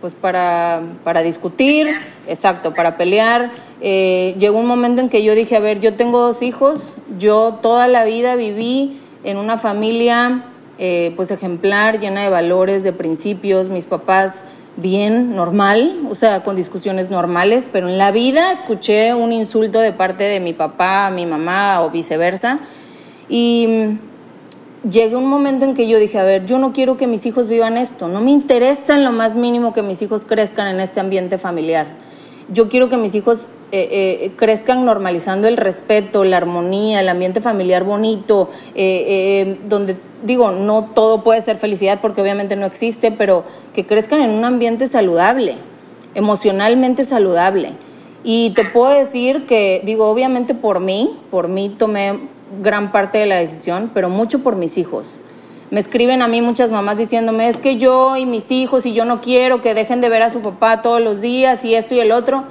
pues 0.00 0.14
para, 0.14 0.80
para 1.04 1.22
discutir, 1.22 1.86
exacto, 2.26 2.72
para 2.72 2.96
pelear. 2.96 3.50
Eh, 3.80 4.34
llegó 4.38 4.58
un 4.58 4.66
momento 4.66 5.02
en 5.02 5.08
que 5.08 5.22
yo 5.22 5.34
dije, 5.34 5.56
a 5.56 5.60
ver, 5.60 5.80
yo 5.80 5.94
tengo 5.94 6.20
dos 6.20 6.42
hijos, 6.42 6.96
yo 7.18 7.58
toda 7.60 7.88
la 7.88 8.04
vida 8.04 8.36
viví 8.36 8.98
en 9.24 9.36
una 9.36 9.58
familia 9.58 10.44
eh, 10.78 11.12
pues 11.16 11.30
ejemplar, 11.30 11.98
llena 11.98 12.22
de 12.22 12.28
valores, 12.28 12.82
de 12.82 12.92
principios, 12.92 13.68
mis 13.68 13.86
papás 13.86 14.44
bien, 14.76 15.34
normal, 15.34 16.02
o 16.08 16.14
sea, 16.14 16.44
con 16.44 16.54
discusiones 16.54 17.10
normales, 17.10 17.68
pero 17.72 17.88
en 17.88 17.98
la 17.98 18.12
vida 18.12 18.52
escuché 18.52 19.12
un 19.12 19.32
insulto 19.32 19.80
de 19.80 19.92
parte 19.92 20.24
de 20.24 20.38
mi 20.38 20.52
papá 20.52 21.10
mi 21.10 21.26
mamá 21.26 21.82
o 21.82 21.90
viceversa. 21.90 22.60
Y 23.28 23.98
llegué 24.88 25.16
un 25.16 25.26
momento 25.26 25.64
en 25.64 25.74
que 25.74 25.88
yo 25.88 25.98
dije, 25.98 26.18
a 26.18 26.24
ver, 26.24 26.46
yo 26.46 26.58
no 26.58 26.72
quiero 26.72 26.96
que 26.96 27.06
mis 27.06 27.26
hijos 27.26 27.48
vivan 27.48 27.76
esto, 27.76 28.08
no 28.08 28.20
me 28.20 28.30
interesa 28.30 28.94
en 28.94 29.04
lo 29.04 29.12
más 29.12 29.34
mínimo 29.34 29.72
que 29.72 29.82
mis 29.82 30.00
hijos 30.02 30.24
crezcan 30.24 30.68
en 30.68 30.80
este 30.80 31.00
ambiente 31.00 31.38
familiar. 31.38 31.86
Yo 32.50 32.68
quiero 32.68 32.88
que 32.88 32.96
mis 32.96 33.14
hijos 33.14 33.48
eh, 33.72 33.88
eh, 33.90 34.32
crezcan 34.36 34.86
normalizando 34.86 35.48
el 35.48 35.58
respeto, 35.58 36.24
la 36.24 36.38
armonía, 36.38 37.00
el 37.00 37.08
ambiente 37.10 37.42
familiar 37.42 37.84
bonito, 37.84 38.48
eh, 38.74 39.04
eh, 39.06 39.58
donde 39.68 39.96
digo, 40.22 40.50
no 40.52 40.90
todo 40.94 41.22
puede 41.22 41.40
ser 41.42 41.56
felicidad 41.56 42.00
porque 42.00 42.22
obviamente 42.22 42.56
no 42.56 42.66
existe, 42.66 43.12
pero 43.12 43.44
que 43.74 43.86
crezcan 43.86 44.20
en 44.20 44.30
un 44.30 44.44
ambiente 44.44 44.88
saludable, 44.88 45.56
emocionalmente 46.14 47.04
saludable. 47.04 47.72
Y 48.24 48.50
te 48.50 48.64
puedo 48.64 48.90
decir 48.90 49.46
que, 49.46 49.82
digo, 49.84 50.08
obviamente 50.08 50.54
por 50.54 50.80
mí, 50.80 51.16
por 51.30 51.48
mí 51.48 51.68
tomé 51.68 52.18
gran 52.62 52.90
parte 52.90 53.18
de 53.18 53.26
la 53.26 53.36
decisión, 53.36 53.90
pero 53.92 54.08
mucho 54.08 54.42
por 54.42 54.56
mis 54.56 54.78
hijos. 54.78 55.20
Me 55.70 55.80
escriben 55.80 56.22
a 56.22 56.28
mí 56.28 56.40
muchas 56.40 56.72
mamás 56.72 56.96
diciéndome, 56.96 57.48
es 57.48 57.60
que 57.60 57.76
yo 57.76 58.16
y 58.16 58.24
mis 58.24 58.50
hijos 58.50 58.86
y 58.86 58.94
yo 58.94 59.04
no 59.04 59.20
quiero 59.20 59.60
que 59.60 59.74
dejen 59.74 60.00
de 60.00 60.08
ver 60.08 60.22
a 60.22 60.30
su 60.30 60.40
papá 60.40 60.80
todos 60.80 61.00
los 61.00 61.20
días 61.20 61.62
y 61.64 61.74
esto 61.74 61.94
y 61.94 62.00
el 62.00 62.10
otro. 62.10 62.44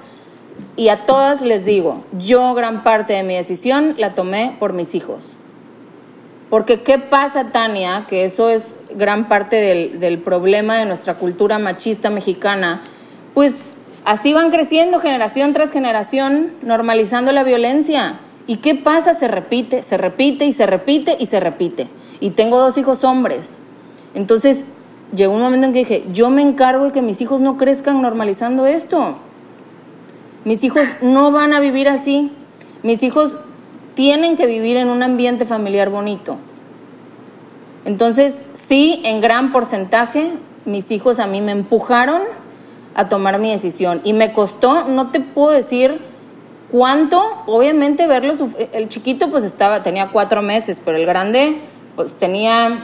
Y 0.76 0.90
a 0.90 1.06
todas 1.06 1.42
les 1.42 1.66
digo, 1.66 2.04
yo 2.18 2.54
gran 2.54 2.84
parte 2.84 3.14
de 3.14 3.24
mi 3.24 3.34
decisión 3.34 3.96
la 3.98 4.14
tomé 4.14 4.56
por 4.60 4.74
mis 4.74 4.94
hijos. 4.94 5.38
Porque 6.52 6.84
¿qué 6.84 7.00
pasa, 7.00 7.52
Tania? 7.52 8.06
Que 8.08 8.24
eso 8.24 8.50
es 8.50 8.76
gran 8.92 9.28
parte 9.28 9.56
del, 9.56 10.00
del 10.00 10.20
problema 10.20 10.76
de 10.76 10.86
nuestra 10.86 11.16
cultura 11.16 11.58
machista 11.58 12.12
mexicana. 12.12 12.82
Pues 13.34 13.58
así 14.06 14.34
van 14.34 14.52
creciendo 14.52 15.00
generación 15.00 15.54
tras 15.54 15.72
generación, 15.72 16.52
normalizando 16.62 17.32
la 17.32 17.44
violencia. 17.44 18.20
¿Y 18.46 18.58
qué 18.58 18.76
pasa? 18.76 19.16
Se 19.16 19.28
repite, 19.28 19.82
se 19.82 19.98
repite 19.98 20.46
y 20.46 20.54
se 20.54 20.68
repite 20.68 21.18
y 21.20 21.26
se 21.26 21.40
repite. 21.40 21.88
Y 22.20 22.32
tengo 22.32 22.60
dos 22.60 22.78
hijos 22.78 23.04
hombres. 23.04 23.60
Entonces 24.14 24.66
llegó 25.16 25.34
un 25.34 25.42
momento 25.42 25.68
en 25.68 25.74
que 25.74 25.80
dije, 25.80 26.06
yo 26.12 26.30
me 26.30 26.42
encargo 26.42 26.86
de 26.86 26.92
que 26.92 27.02
mis 27.02 27.22
hijos 27.22 27.42
no 27.42 27.58
crezcan 27.58 28.02
normalizando 28.02 28.66
esto. 28.66 29.18
Mis 30.46 30.64
hijos 30.64 30.88
no 31.02 31.32
van 31.32 31.54
a 31.54 31.60
vivir 31.60 31.90
así. 31.90 32.32
Mis 32.84 33.04
hijos 33.04 33.38
tienen 33.94 34.36
que 34.36 34.46
vivir 34.46 34.78
en 34.78 34.90
un 34.90 35.04
ambiente 35.04 35.46
familiar 35.46 35.90
bonito. 35.90 36.38
Entonces, 37.86 38.42
sí, 38.54 39.02
en 39.06 39.22
gran 39.22 39.52
porcentaje, 39.52 40.32
mis 40.66 40.92
hijos 40.92 41.20
a 41.20 41.28
mí 41.28 41.42
me 41.42 41.52
empujaron 41.52 42.22
a 42.96 43.10
tomar 43.10 43.40
mi 43.40 43.52
decisión. 43.52 44.02
Y 44.04 44.14
me 44.14 44.34
costó, 44.34 44.86
no 44.86 45.10
te 45.12 45.20
puedo 45.20 45.52
decir 45.52 46.02
cuánto, 46.70 47.24
obviamente 47.46 48.08
verlo. 48.08 48.34
El 48.74 48.90
chiquito 48.90 49.30
pues 49.30 49.44
estaba, 49.44 49.84
tenía 49.84 50.10
cuatro 50.12 50.42
meses, 50.42 50.82
pero 50.84 50.98
el 50.98 51.06
grande 51.06 51.58
pues 51.98 52.14
tenía 52.14 52.78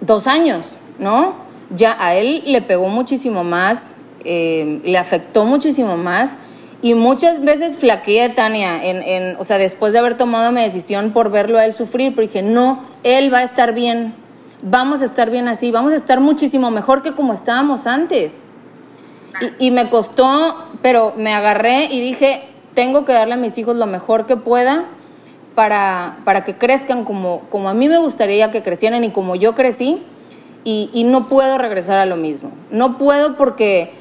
dos 0.00 0.26
años, 0.26 0.76
¿no? 0.98 1.36
Ya 1.70 1.96
a 1.98 2.14
él 2.16 2.42
le 2.44 2.60
pegó 2.60 2.88
muchísimo 2.88 3.44
más, 3.44 3.92
eh, 4.24 4.80
le 4.84 4.98
afectó 4.98 5.46
muchísimo 5.46 5.96
más. 5.96 6.36
Y 6.82 6.94
muchas 6.94 7.42
veces 7.42 7.78
flaqueé, 7.78 8.28
Tania, 8.28 8.84
en, 8.84 9.00
en, 9.02 9.36
o 9.38 9.44
sea, 9.44 9.56
después 9.56 9.94
de 9.94 10.00
haber 10.00 10.18
tomado 10.18 10.52
mi 10.52 10.60
decisión 10.60 11.12
por 11.12 11.30
verlo 11.30 11.58
a 11.58 11.64
él 11.64 11.72
sufrir, 11.72 12.14
pero 12.14 12.26
dije, 12.26 12.42
no, 12.42 12.82
él 13.04 13.32
va 13.32 13.38
a 13.38 13.42
estar 13.44 13.72
bien, 13.72 14.14
vamos 14.60 15.00
a 15.00 15.06
estar 15.06 15.30
bien 15.30 15.48
así, 15.48 15.70
vamos 15.70 15.94
a 15.94 15.96
estar 15.96 16.20
muchísimo 16.20 16.70
mejor 16.70 17.00
que 17.00 17.12
como 17.12 17.32
estábamos 17.32 17.86
antes. 17.86 18.42
Y, 19.58 19.68
y 19.68 19.70
me 19.70 19.88
costó, 19.88 20.56
pero 20.82 21.14
me 21.16 21.32
agarré 21.32 21.84
y 21.84 22.00
dije, 22.00 22.42
tengo 22.74 23.04
que 23.04 23.12
darle 23.12 23.34
a 23.34 23.38
mis 23.38 23.56
hijos 23.56 23.76
lo 23.76 23.86
mejor 23.86 24.26
que 24.26 24.36
pueda 24.36 24.84
para, 25.54 26.18
para 26.24 26.44
que 26.44 26.56
crezcan 26.56 27.04
como, 27.04 27.42
como 27.50 27.68
a 27.68 27.74
mí 27.74 27.88
me 27.88 27.98
gustaría 27.98 28.50
que 28.50 28.62
crecieran 28.62 29.04
y 29.04 29.10
como 29.10 29.36
yo 29.36 29.54
crecí. 29.54 30.02
Y, 30.66 31.04
no 31.04 31.28
puedo 31.28 31.58
regresar 31.58 31.98
a 31.98 32.06
lo 32.06 32.16
mismo. 32.16 32.50
No 32.70 32.96
puedo 32.96 33.36
porque 33.36 33.92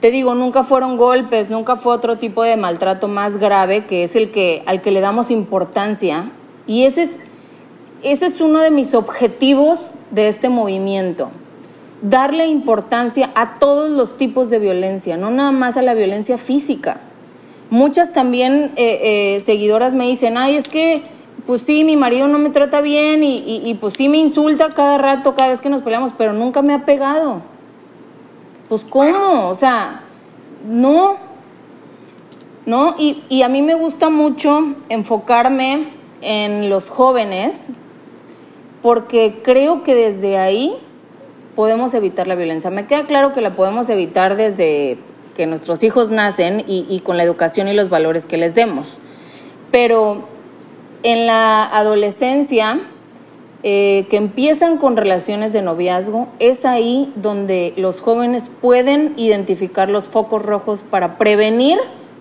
te 0.00 0.10
digo, 0.10 0.34
nunca 0.34 0.64
fueron 0.64 0.96
golpes, 0.96 1.48
nunca 1.48 1.76
fue 1.76 1.94
otro 1.94 2.16
tipo 2.18 2.42
de 2.42 2.56
maltrato 2.56 3.06
más 3.06 3.38
grave 3.38 3.86
que 3.86 4.02
es 4.02 4.16
el 4.16 4.32
que 4.32 4.64
al 4.66 4.82
que 4.82 4.90
le 4.90 5.00
damos 5.00 5.30
importancia 5.30 6.30
y 6.66 6.84
ese 6.84 7.02
es 7.02 7.20
ese 8.02 8.26
es 8.26 8.40
uno 8.40 8.60
de 8.60 8.70
mis 8.70 8.94
objetivos 8.94 9.92
de 10.10 10.28
este 10.28 10.48
movimiento. 10.48 11.30
Darle 12.00 12.46
importancia 12.46 13.30
a 13.34 13.58
todos 13.58 13.90
los 13.90 14.16
tipos 14.16 14.50
de 14.50 14.60
violencia, 14.60 15.16
no 15.16 15.30
nada 15.30 15.50
más 15.50 15.76
a 15.76 15.82
la 15.82 15.94
violencia 15.94 16.38
física. 16.38 17.00
Muchas 17.70 18.12
también 18.12 18.72
eh, 18.76 19.36
eh, 19.36 19.40
seguidoras 19.40 19.94
me 19.94 20.06
dicen, 20.06 20.38
ay, 20.38 20.56
es 20.56 20.68
que, 20.68 21.02
pues 21.46 21.62
sí, 21.62 21.84
mi 21.84 21.96
marido 21.96 22.28
no 22.28 22.38
me 22.38 22.50
trata 22.50 22.80
bien 22.80 23.22
y, 23.22 23.38
y, 23.38 23.62
y 23.64 23.74
pues 23.74 23.94
sí 23.94 24.08
me 24.08 24.16
insulta 24.16 24.70
cada 24.70 24.98
rato, 24.98 25.34
cada 25.34 25.48
vez 25.48 25.60
que 25.60 25.68
nos 25.68 25.82
peleamos, 25.82 26.12
pero 26.16 26.32
nunca 26.32 26.62
me 26.62 26.72
ha 26.72 26.84
pegado. 26.84 27.42
Pues 28.68 28.84
¿cómo? 28.84 29.48
O 29.48 29.54
sea, 29.54 30.02
no. 30.66 31.16
¿No? 32.66 32.94
Y, 32.98 33.22
y 33.30 33.42
a 33.42 33.48
mí 33.48 33.62
me 33.62 33.74
gusta 33.74 34.10
mucho 34.10 34.74
enfocarme 34.90 35.88
en 36.20 36.68
los 36.68 36.90
jóvenes 36.90 37.68
porque 38.82 39.40
creo 39.42 39.82
que 39.82 39.94
desde 39.94 40.36
ahí 40.36 40.74
podemos 41.54 41.94
evitar 41.94 42.26
la 42.26 42.34
violencia. 42.34 42.70
Me 42.70 42.86
queda 42.86 43.06
claro 43.06 43.32
que 43.32 43.40
la 43.40 43.54
podemos 43.54 43.88
evitar 43.88 44.36
desde 44.36 44.98
que 45.38 45.46
nuestros 45.46 45.84
hijos 45.84 46.10
nacen 46.10 46.64
y, 46.66 46.98
con 46.98 47.16
la 47.16 47.22
educación 47.22 47.68
y 47.68 47.72
los 47.72 47.90
valores 47.90 48.26
que 48.26 48.36
les 48.36 48.56
demos. 48.56 48.98
Pero 49.70 50.24
en 51.04 51.28
la 51.28 51.62
adolescencia, 51.62 52.80
eh, 53.62 54.08
que 54.10 54.16
empiezan 54.16 54.78
con 54.78 54.96
relaciones 54.96 55.52
de 55.52 55.62
noviazgo, 55.62 56.26
es 56.40 56.64
ahí 56.64 57.12
donde 57.14 57.72
los 57.76 58.00
jóvenes 58.00 58.50
pueden 58.60 59.14
identificar 59.16 59.90
los 59.90 60.08
focos 60.08 60.42
rojos 60.42 60.82
para 60.82 61.18
prevenir 61.18 61.78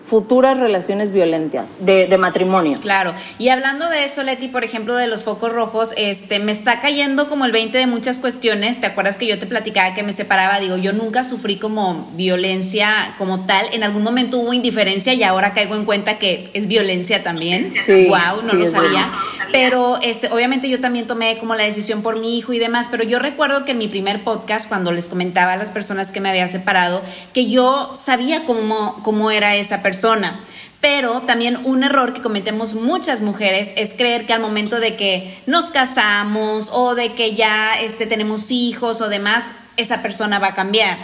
futuras 0.08 0.58
relaciones 0.58 1.12
violentas 1.12 1.86
de, 1.86 2.08
de, 2.08 2.18
matrimonio. 2.18 2.80
Claro. 2.80 3.14
Y 3.38 3.50
hablando 3.50 3.90
de 3.90 4.06
eso, 4.06 4.24
Leti, 4.24 4.48
por 4.48 4.64
ejemplo, 4.64 4.96
de 4.96 5.06
los 5.06 5.26
focos 5.26 5.52
rojos, 5.52 5.94
este, 5.98 6.40
me 6.40 6.54
está 6.54 6.80
cayendo 6.80 7.28
como 7.28 7.44
el 7.44 7.52
20 7.52 7.78
de 7.78 7.88
muchas 7.88 8.18
cuestiones. 8.18 8.80
¿Te 8.80 8.88
acuerdas 8.88 9.18
que 9.18 9.28
yo 9.28 9.38
te 9.38 9.46
platicaba 9.46 9.94
que 9.96 10.04
me 10.04 10.14
separaba? 10.14 10.62
Digo, 10.62 10.78
yo 10.78 10.94
nunca 10.94 11.26
sufrí 11.26 11.58
como 11.58 12.10
violencia 12.16 13.16
como 13.18 13.46
tal. 13.46 13.66
En 13.74 13.84
algún 13.84 14.02
momento 14.02 14.38
hubo 14.38 14.54
indiferencia 14.54 15.14
y 15.14 15.24
ahora 15.24 15.54
caigo 15.54 15.76
en 15.76 15.84
cuenta 15.84 16.18
que 16.20 16.52
es 16.54 16.68
violencia 16.68 17.22
también. 17.22 17.70
Sí, 17.78 18.08
wow, 18.08 18.42
no 18.42 18.50
sí, 18.50 18.56
lo 18.56 18.68
sabía. 18.68 19.06
Pero 19.52 20.00
este, 20.02 20.30
obviamente 20.32 20.70
yo 20.70 20.80
también 20.80 21.08
tomé 21.08 21.38
como 21.38 21.56
la 21.56 21.64
decisión 21.64 22.02
por 22.02 22.18
mi 22.20 22.38
hijo 22.38 22.54
y 22.54 22.60
demás. 22.60 22.88
Pero 22.90 23.04
yo 23.04 23.20
recuerdo 23.20 23.66
que 23.66 23.74
en 23.74 23.78
mi 23.78 23.90
primer 23.90 24.24
podcast, 24.24 24.70
cuando 24.70 24.94
les 24.94 25.10
comentaba 25.10 25.54
a 25.54 25.58
las 25.58 25.72
personas 25.72 26.12
que 26.12 26.22
me 26.22 26.30
había 26.30 26.48
separado, 26.48 27.02
que 27.34 27.50
yo 27.50 27.92
sabía 27.96 28.46
cómo, 28.46 29.02
cómo 29.04 29.32
era 29.32 29.56
esa 29.58 29.82
persona 29.82 29.97
persona. 29.98 30.40
Pero 30.80 31.22
también 31.22 31.58
un 31.66 31.84
error 31.84 32.14
que 32.14 32.22
cometemos 32.22 32.76
muchas 32.76 33.22
mujeres 33.22 33.74
es 33.78 33.94
creer 33.94 34.28
que 34.28 34.34
al 34.34 34.42
momento 34.42 34.80
de 34.80 34.96
que 34.96 35.40
nos 35.48 35.72
casamos 35.72 36.70
o 36.72 36.94
de 36.94 37.14
que 37.14 37.34
ya 37.34 37.74
este, 37.82 38.06
tenemos 38.06 38.52
hijos 38.52 39.02
o 39.02 39.10
demás, 39.10 39.56
esa 39.76 40.04
persona 40.04 40.38
va 40.38 40.50
a 40.50 40.56
cambiar. 40.56 40.98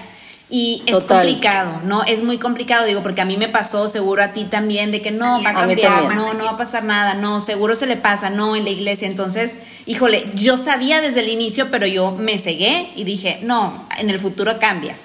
Y 0.47 0.83
es 0.85 0.99
Total. 0.99 1.25
complicado, 1.25 1.81
¿no? 1.85 2.03
Es 2.03 2.21
muy 2.21 2.37
complicado, 2.37 2.85
digo, 2.85 3.01
porque 3.01 3.21
a 3.21 3.25
mí 3.25 3.35
me 3.37 3.47
pasó, 3.47 3.89
seguro 3.89 4.21
a 4.21 4.27
ti 4.27 4.43
también, 4.43 4.91
de 4.91 5.01
que 5.01 5.09
no, 5.09 5.41
va 5.41 5.49
a 5.49 5.53
cambiar, 5.53 6.13
no, 6.13 6.35
no 6.35 6.45
va 6.45 6.51
a 6.51 6.57
pasar 6.57 6.83
nada, 6.83 7.15
no, 7.15 7.41
seguro 7.41 7.75
se 7.75 7.87
le 7.87 7.95
pasa, 7.95 8.29
no, 8.29 8.55
en 8.55 8.65
la 8.65 8.69
iglesia. 8.69 9.07
Entonces, 9.07 9.57
híjole, 9.87 10.29
yo 10.35 10.57
sabía 10.57 11.01
desde 11.01 11.21
el 11.21 11.29
inicio, 11.29 11.71
pero 11.71 11.87
yo 11.87 12.11
me 12.11 12.37
cegué 12.37 12.91
y 12.95 13.03
dije, 13.05 13.39
no, 13.41 13.87
en 13.97 14.11
el 14.11 14.19
futuro 14.19 14.59
cambia. 14.59 14.95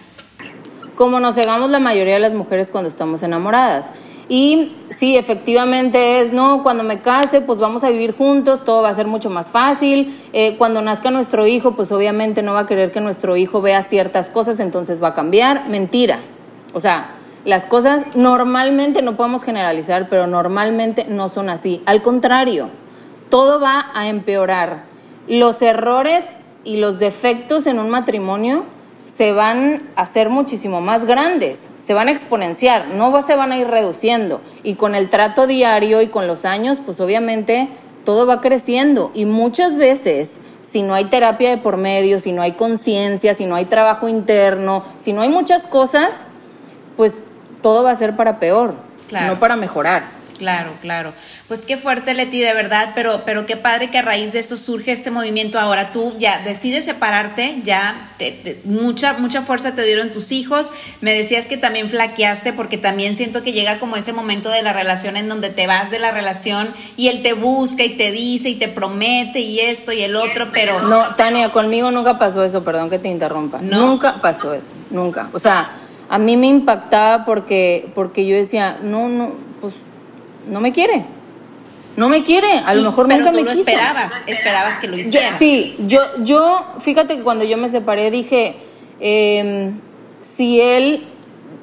Como 0.98 1.20
nos 1.20 1.36
cegamos 1.36 1.70
la 1.70 1.78
mayoría 1.78 2.14
de 2.14 2.20
las 2.20 2.34
mujeres 2.34 2.72
cuando 2.72 2.88
estamos 2.88 3.22
enamoradas. 3.22 3.92
Y 4.28 4.72
sí, 4.88 5.16
efectivamente 5.16 6.18
es, 6.18 6.32
no, 6.32 6.64
cuando 6.64 6.82
me 6.82 7.00
case, 7.00 7.40
pues 7.40 7.60
vamos 7.60 7.84
a 7.84 7.88
vivir 7.88 8.16
juntos, 8.16 8.64
todo 8.64 8.82
va 8.82 8.88
a 8.88 8.94
ser 8.94 9.06
mucho 9.06 9.30
más 9.30 9.52
fácil. 9.52 10.12
Eh, 10.32 10.56
cuando 10.58 10.82
nazca 10.82 11.12
nuestro 11.12 11.46
hijo, 11.46 11.76
pues 11.76 11.92
obviamente 11.92 12.42
no 12.42 12.52
va 12.52 12.60
a 12.60 12.66
querer 12.66 12.90
que 12.90 13.00
nuestro 13.00 13.36
hijo 13.36 13.62
vea 13.62 13.80
ciertas 13.82 14.28
cosas, 14.28 14.58
entonces 14.58 15.00
va 15.00 15.08
a 15.08 15.14
cambiar. 15.14 15.68
Mentira. 15.68 16.18
O 16.74 16.80
sea, 16.80 17.10
las 17.44 17.66
cosas 17.66 18.04
normalmente, 18.16 19.00
no 19.00 19.14
podemos 19.14 19.44
generalizar, 19.44 20.08
pero 20.08 20.26
normalmente 20.26 21.06
no 21.08 21.28
son 21.28 21.48
así. 21.48 21.80
Al 21.86 22.02
contrario, 22.02 22.70
todo 23.28 23.60
va 23.60 23.92
a 23.94 24.08
empeorar. 24.08 24.82
Los 25.28 25.62
errores 25.62 26.38
y 26.64 26.78
los 26.78 26.98
defectos 26.98 27.68
en 27.68 27.78
un 27.78 27.88
matrimonio 27.88 28.64
se 29.16 29.32
van 29.32 29.88
a 29.96 30.02
hacer 30.02 30.28
muchísimo 30.28 30.80
más 30.80 31.04
grandes, 31.06 31.70
se 31.78 31.94
van 31.94 32.08
a 32.08 32.12
exponenciar, 32.12 32.88
no 32.94 33.20
se 33.22 33.36
van 33.36 33.52
a 33.52 33.58
ir 33.58 33.66
reduciendo. 33.66 34.40
Y 34.62 34.74
con 34.74 34.94
el 34.94 35.08
trato 35.08 35.46
diario 35.46 36.02
y 36.02 36.08
con 36.08 36.26
los 36.26 36.44
años, 36.44 36.80
pues 36.84 37.00
obviamente 37.00 37.68
todo 38.04 38.26
va 38.26 38.40
creciendo. 38.40 39.10
Y 39.14 39.24
muchas 39.24 39.76
veces, 39.76 40.40
si 40.60 40.82
no 40.82 40.94
hay 40.94 41.06
terapia 41.06 41.50
de 41.50 41.56
por 41.56 41.78
medio, 41.78 42.20
si 42.20 42.32
no 42.32 42.42
hay 42.42 42.52
conciencia, 42.52 43.34
si 43.34 43.46
no 43.46 43.54
hay 43.54 43.64
trabajo 43.64 44.08
interno, 44.08 44.84
si 44.98 45.12
no 45.12 45.22
hay 45.22 45.30
muchas 45.30 45.66
cosas, 45.66 46.26
pues 46.96 47.24
todo 47.62 47.82
va 47.82 47.90
a 47.90 47.94
ser 47.94 48.14
para 48.14 48.38
peor, 48.38 48.74
no 49.10 49.40
para 49.40 49.56
mejorar. 49.56 50.17
Claro, 50.38 50.70
claro. 50.80 51.12
Pues 51.48 51.64
qué 51.64 51.76
fuerte, 51.76 52.14
Leti, 52.14 52.40
de 52.40 52.54
verdad, 52.54 52.92
pero, 52.94 53.22
pero 53.24 53.44
qué 53.44 53.56
padre 53.56 53.90
que 53.90 53.98
a 53.98 54.02
raíz 54.02 54.32
de 54.32 54.38
eso 54.38 54.56
surge 54.56 54.92
este 54.92 55.10
movimiento 55.10 55.58
ahora. 55.58 55.92
Tú 55.92 56.14
ya 56.18 56.38
decides 56.44 56.84
separarte, 56.84 57.60
ya 57.64 58.10
mucha, 58.64 59.14
mucha 59.14 59.42
fuerza 59.42 59.74
te 59.74 59.82
dieron 59.82 60.10
tus 60.10 60.30
hijos. 60.30 60.70
Me 61.00 61.12
decías 61.12 61.46
que 61.46 61.56
también 61.56 61.90
flaqueaste 61.90 62.52
porque 62.52 62.78
también 62.78 63.14
siento 63.14 63.42
que 63.42 63.52
llega 63.52 63.78
como 63.78 63.96
ese 63.96 64.12
momento 64.12 64.48
de 64.50 64.62
la 64.62 64.72
relación 64.72 65.16
en 65.16 65.28
donde 65.28 65.50
te 65.50 65.66
vas 65.66 65.90
de 65.90 65.98
la 65.98 66.12
relación 66.12 66.68
y 66.96 67.08
él 67.08 67.22
te 67.22 67.32
busca 67.32 67.82
y 67.82 67.96
te 67.96 68.12
dice 68.12 68.50
y 68.50 68.54
te 68.54 68.68
promete 68.68 69.40
y 69.40 69.58
esto 69.60 69.92
y 69.92 70.02
el 70.02 70.14
otro, 70.14 70.48
pero... 70.52 70.80
No, 70.82 71.16
Tania, 71.16 71.50
conmigo 71.50 71.90
nunca 71.90 72.18
pasó 72.18 72.44
eso, 72.44 72.62
perdón 72.62 72.90
que 72.90 73.00
te 73.00 73.08
interrumpa. 73.08 73.58
Nunca 73.60 74.20
pasó 74.20 74.54
eso, 74.54 74.74
nunca. 74.90 75.30
O 75.32 75.38
sea, 75.40 75.68
a 76.08 76.18
mí 76.18 76.36
me 76.36 76.46
impactaba 76.46 77.24
porque, 77.24 77.90
porque 77.94 78.24
yo 78.26 78.36
decía, 78.36 78.78
no, 78.82 79.08
no 79.08 79.48
no 80.48 80.60
me 80.60 80.72
quiere. 80.72 81.04
No 81.96 82.08
me 82.08 82.22
quiere, 82.22 82.60
a 82.64 82.74
lo 82.74 82.82
mejor 82.82 83.08
nunca 83.08 83.32
me 83.32 83.44
quiso. 83.44 83.60
esperabas, 83.60 84.12
esperabas 84.28 84.76
que 84.76 84.86
lo 84.86 84.96
hiciera. 84.96 85.32
sí, 85.32 85.74
yo, 85.88 86.00
yo, 86.22 86.64
fíjate 86.78 87.16
que 87.16 87.22
cuando 87.24 87.44
yo 87.44 87.56
me 87.56 87.68
separé 87.68 88.12
dije, 88.12 88.54
em, 89.00 89.80
si 90.20 90.60
él 90.60 91.08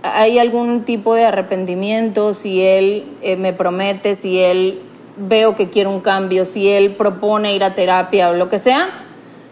hay 0.04 0.38
algún 0.38 0.84
tipo 0.84 1.16
de 1.16 1.24
arrepentimiento, 1.24 2.34
si 2.34 2.62
él 2.62 3.06
eh, 3.22 3.38
me 3.38 3.54
promete, 3.54 4.16
si 4.16 4.40
él 4.40 4.82
veo 5.16 5.56
que 5.56 5.70
quiere 5.70 5.88
un 5.88 6.02
cambio, 6.02 6.44
si 6.44 6.68
él 6.70 6.96
propone 6.96 7.56
ir 7.56 7.64
a 7.64 7.74
terapia 7.74 8.30
o 8.30 8.34
lo 8.34 8.50
que 8.50 8.60
sea, 8.60 8.90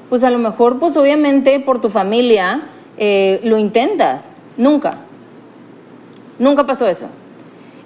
pues 0.09 0.25
a 0.25 0.29
lo 0.29 0.37
mejor, 0.37 0.79
pues 0.79 0.97
obviamente 0.97 1.59
por 1.61 1.79
tu 1.79 1.89
familia 1.89 2.63
eh, 2.97 3.39
lo 3.43 3.57
intentas. 3.57 4.31
Nunca. 4.57 4.97
Nunca 6.39 6.65
pasó 6.65 6.87
eso. 6.87 7.07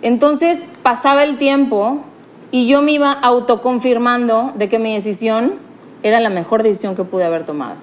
Entonces 0.01 0.65
pasaba 0.83 1.23
el 1.23 1.37
tiempo 1.37 2.01
y 2.51 2.67
yo 2.67 2.81
me 2.81 2.91
iba 2.93 3.11
autoconfirmando 3.11 4.53
de 4.55 4.69
que 4.69 4.79
mi 4.79 4.93
decisión 4.93 5.53
era 6.03 6.19
la 6.19 6.29
mejor 6.29 6.63
decisión 6.63 6.95
que 6.95 7.03
pude 7.03 7.23
haber 7.23 7.45
tomado. 7.45 7.75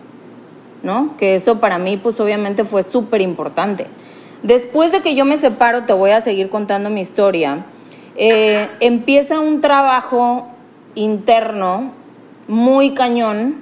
¿No? 0.82 1.16
Que 1.16 1.34
eso 1.34 1.60
para 1.60 1.78
mí 1.78 1.96
pues 1.96 2.20
obviamente 2.20 2.64
fue 2.64 2.82
súper 2.82 3.22
importante. 3.22 3.86
Después 4.42 4.92
de 4.92 5.00
que 5.00 5.14
yo 5.14 5.24
me 5.24 5.38
separo, 5.38 5.84
te 5.84 5.94
voy 5.94 6.10
a 6.10 6.20
seguir 6.20 6.50
contando 6.50 6.90
mi 6.90 7.00
historia, 7.00 7.64
eh, 8.16 8.68
empieza 8.80 9.40
un 9.40 9.62
trabajo 9.62 10.46
interno 10.94 11.92
muy 12.46 12.92
cañón 12.92 13.56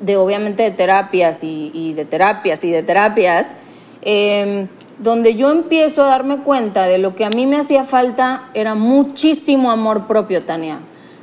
de 0.00 0.16
obviamente 0.16 0.64
de 0.64 0.70
terapias 0.72 1.44
y, 1.44 1.92
de 1.94 2.04
terapias 2.04 2.64
y 2.64 2.70
de 2.70 2.82
terapias. 2.82 3.54
Eh, 4.02 4.66
donde 5.00 5.34
yo 5.34 5.50
empiezo 5.50 6.04
a 6.04 6.08
darme 6.08 6.38
cuenta 6.42 6.86
de 6.86 6.98
lo 6.98 7.14
que 7.14 7.24
a 7.24 7.30
mí 7.30 7.46
me 7.46 7.56
hacía 7.56 7.84
falta 7.84 8.50
era 8.52 8.74
muchísimo 8.74 9.70
amor 9.70 10.06
propio, 10.06 10.44
Tania. 10.44 10.80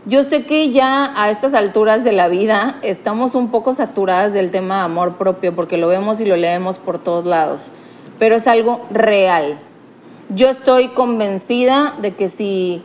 Yo 0.08 0.24
sé 0.24 0.46
que 0.46 0.72
ya 0.72 1.14
a 1.16 1.30
estas 1.30 1.54
alturas 1.54 2.04
de 2.04 2.12
la 2.12 2.28
vida 2.28 2.80
estamos 2.82 3.36
un 3.36 3.52
poco 3.52 3.74
saturadas 3.74 4.34
del 4.34 4.52
tema 4.52 4.78
de 4.78 4.82
amor 4.82 5.18
propio 5.18 5.54
porque 5.54 5.78
lo 5.78 5.88
vemos 5.88 6.20
y 6.22 6.26
lo 6.26 6.38
leemos 6.38 6.80
por 6.80 6.98
todos 6.98 7.26
lados, 7.26 7.68
pero 8.18 8.36
es 8.36 8.48
algo 8.48 8.86
real. 8.90 9.60
Yo 10.30 10.48
estoy 10.48 10.90
convencida 10.90 11.94
de 12.02 12.16
que 12.16 12.30
si 12.30 12.82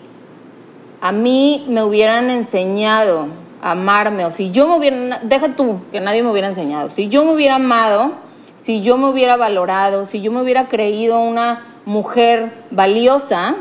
a 1.01 1.13
mí 1.13 1.65
me 1.69 1.83
hubieran 1.83 2.29
enseñado 2.29 3.29
a 3.63 3.71
amarme 3.71 4.27
o 4.27 4.33
si 4.33 4.51
yo 4.51 4.67
me 4.67 4.77
hubiera, 4.77 5.21
deja 5.23 5.57
tú 5.57 5.81
que 5.91 6.01
nadie 6.01 6.23
me 6.23 6.31
hubiera 6.31 6.49
enseñado, 6.49 6.91
si 6.91 7.09
yo 7.09 7.25
me 7.25 7.33
hubiera 7.33 7.55
amado, 7.55 8.13
si 8.57 8.83
yo 8.83 8.97
me 8.97 9.09
hubiera 9.09 9.37
valorado, 9.37 10.05
si 10.05 10.21
yo 10.21 10.33
me 10.33 10.43
hubiera 10.43 10.69
creído 10.69 11.21
una 11.21 11.65
mujer 11.85 12.53
valiosa, 12.71 13.57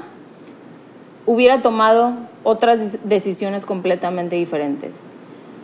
hubiera 1.26 1.62
tomado 1.62 2.14
otras 2.44 3.00
decisiones 3.04 3.66
completamente 3.66 4.36
diferentes. 4.36 5.04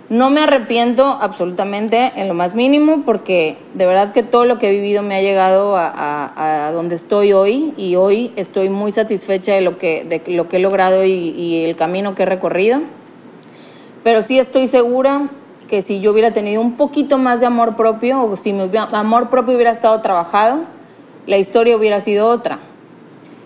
No 0.10 0.30
me 0.30 0.40
arrepiento 0.40 1.04
absolutamente 1.22 2.14
en 2.16 2.30
lo 2.30 2.34
más 2.34 2.56
mínimo 2.56 3.04
porque 3.06 3.58
de 3.74 3.86
verdad 3.86 4.14
que 4.14 4.24
todo 4.24 4.46
lo 4.46 4.58
que 4.58 4.70
he 4.70 4.72
vivido 4.72 5.04
me 5.04 5.16
ha 5.16 5.22
llegado 5.22 5.76
a, 5.76 6.72
donde 6.74 6.96
estoy 6.96 7.34
hoy 7.34 7.74
y 7.76 7.98
hoy 7.98 8.32
estoy 8.38 8.70
muy 8.70 8.94
satisfecha 8.94 9.54
de 9.54 9.62
lo 9.62 9.78
que, 9.78 10.06
de 10.06 10.24
lo 10.34 10.48
que 10.48 10.58
he 10.58 10.60
logrado 10.60 11.04
y, 11.04 11.12
y 11.12 11.66
el 11.66 11.76
camino 11.76 12.16
que 12.16 12.24
he 12.24 12.26
recorrido. 12.26 12.80
Pero 14.06 14.22
sí 14.22 14.40
estoy 14.40 14.68
segura 14.68 15.30
que 15.68 15.82
si 15.82 16.00
yo 16.00 16.12
hubiera 16.12 16.32
tenido 16.32 16.62
un 16.62 16.78
poquito 16.78 17.18
más 17.18 17.40
de 17.40 17.46
amor 17.46 17.76
propio 17.76 18.24
o 18.24 18.36
si 18.36 18.54
mi 18.54 18.70
amor 18.92 19.30
propio 19.30 19.56
hubiera 19.56 19.72
estado 19.72 20.00
trabajado, 20.02 20.62
la 21.26 21.38
historia 21.38 21.76
hubiera 21.76 22.00
sido 22.00 22.28
otra. 22.28 22.60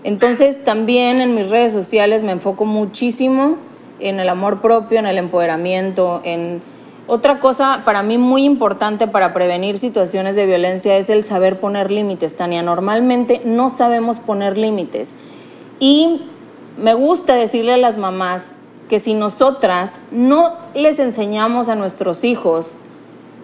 Entonces 0.03 0.63
también 0.63 1.21
en 1.21 1.35
mis 1.35 1.49
redes 1.49 1.73
sociales 1.73 2.23
me 2.23 2.31
enfoco 2.31 2.65
muchísimo 2.65 3.57
en 3.99 4.19
el 4.19 4.29
amor 4.29 4.61
propio, 4.61 4.99
en 4.99 5.05
el 5.05 5.17
empoderamiento, 5.17 6.21
en 6.23 6.61
otra 7.07 7.39
cosa 7.39 7.81
para 7.83 8.03
mí 8.03 8.17
muy 8.17 8.45
importante 8.45 9.07
para 9.07 9.33
prevenir 9.33 9.77
situaciones 9.77 10.35
de 10.35 10.45
violencia 10.45 10.95
es 10.97 11.09
el 11.09 11.23
saber 11.23 11.59
poner 11.59 11.91
límites, 11.91 12.35
Tania. 12.35 12.61
Normalmente 12.61 13.41
no 13.43 13.69
sabemos 13.69 14.19
poner 14.19 14.57
límites. 14.57 15.13
Y 15.79 16.21
me 16.77 16.93
gusta 16.93 17.35
decirle 17.35 17.73
a 17.73 17.77
las 17.77 17.97
mamás, 17.97 18.53
que 18.91 18.99
si 18.99 19.13
nosotras 19.13 20.01
no 20.11 20.57
les 20.75 20.99
enseñamos 20.99 21.69
a 21.69 21.75
nuestros 21.75 22.25
hijos 22.25 22.73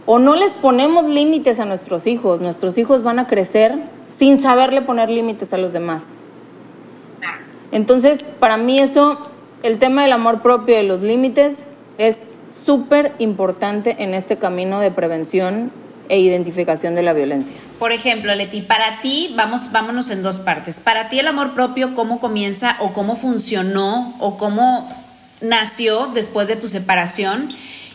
o 0.05 0.19
no 0.19 0.35
les 0.35 0.53
ponemos 0.53 1.05
límites 1.05 1.61
a 1.61 1.65
nuestros 1.65 2.05
hijos, 2.05 2.41
nuestros 2.41 2.77
hijos 2.77 3.01
van 3.01 3.17
a 3.17 3.27
crecer 3.27 3.79
sin 4.09 4.39
saberle 4.39 4.81
poner 4.81 5.09
límites 5.09 5.53
a 5.53 5.57
los 5.57 5.71
demás. 5.71 6.15
Entonces, 7.71 8.25
para 8.41 8.57
mí 8.57 8.77
eso, 8.77 9.19
el 9.63 9.79
tema 9.79 10.01
del 10.01 10.11
amor 10.11 10.41
propio 10.41 10.75
y 10.75 10.79
de 10.79 10.83
los 10.83 11.01
límites 11.01 11.69
es 11.97 12.27
súper 12.49 13.13
importante 13.17 14.03
en 14.03 14.13
este 14.13 14.37
camino 14.37 14.81
de 14.81 14.91
prevención 14.91 15.71
e 16.09 16.19
identificación 16.19 16.93
de 16.93 17.03
la 17.03 17.13
violencia. 17.13 17.55
Por 17.79 17.93
ejemplo, 17.93 18.35
Leti, 18.35 18.63
para 18.63 18.99
ti, 18.99 19.33
vamos, 19.37 19.71
vámonos 19.71 20.09
en 20.09 20.23
dos 20.23 20.39
partes. 20.39 20.81
Para 20.81 21.07
ti 21.07 21.19
el 21.19 21.27
amor 21.29 21.53
propio, 21.53 21.95
¿cómo 21.95 22.19
comienza 22.19 22.75
o 22.81 22.91
cómo 22.91 23.15
funcionó 23.15 24.13
o 24.19 24.37
cómo 24.37 25.06
nació 25.41 26.07
después 26.13 26.47
de 26.47 26.55
tu 26.55 26.67
separación 26.67 27.47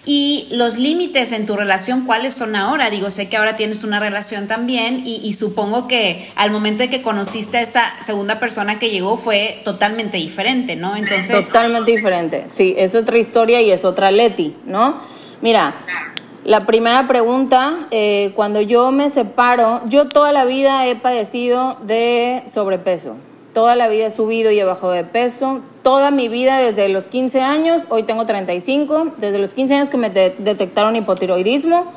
y 0.05 0.49
los 0.51 0.79
límites 0.79 1.31
en 1.31 1.47
tu 1.47 1.57
relación, 1.57 2.05
¿cuáles 2.07 2.35
son 2.35 2.57
ahora? 2.57 2.91
Digo, 2.91 3.13
sé 3.13 3.29
que 3.29 3.37
ahora 3.37 3.55
tienes 3.55 3.85
una 3.85 4.01
relación 4.01 4.49
también 4.49 5.05
y, 5.07 5.33
supongo 5.35 5.87
que 5.87 6.31
al 6.35 6.51
momento 6.51 6.83
de 6.83 6.91
que 6.91 7.03
conociste 7.03 7.59
a 7.59 7.63
esta 7.63 8.03
segunda 8.03 8.41
persona 8.41 8.81
que 8.81 8.91
llegó 8.91 9.17
fue 9.17 9.61
totalmente 9.65 10.17
diferente, 10.17 10.75
¿no? 10.75 10.97
Entonces... 10.97 11.47
Totalmente 11.47 11.93
diferente, 11.93 12.45
sí, 12.49 12.75
es 12.77 12.97
otra 12.97 13.19
historia 13.19 13.61
y 13.63 13.71
es 13.71 13.85
otra 13.85 14.11
Leti, 14.11 14.57
¿no? 14.67 14.99
Mira, 15.41 15.77
la 16.45 16.67
primera 16.67 17.07
pregunta, 17.07 17.87
eh, 17.93 18.33
cuando 18.35 18.61
yo 18.61 18.91
me 18.91 19.09
separo, 19.09 19.83
yo 19.87 20.09
toda 20.09 20.33
la 20.33 20.45
vida 20.45 20.85
he 20.89 20.97
padecido 20.97 21.79
de 21.83 22.43
sobrepeso. 22.49 23.17
Toda 23.53 23.77
la 23.77 23.89
vida 23.89 24.07
he 24.07 24.11
subido 24.11 24.51
y 24.51 24.59
he 24.59 24.65
bajado 24.65 24.93
de 24.93 25.05
peso. 25.05 25.61
Toda 25.83 26.11
mi 26.11 26.29
vida, 26.29 26.59
desde 26.59 26.89
los 26.89 27.07
15 27.07 27.43
años, 27.43 27.83
hoy 27.91 28.03
tengo 28.03 28.25
35, 28.25 29.13
desde 29.19 29.39
los 29.39 29.53
15 29.53 29.75
años 29.75 29.91
que 29.91 29.99
me 29.99 30.09
detectaron 30.09 30.97
hipotiroidismo, 30.97 31.93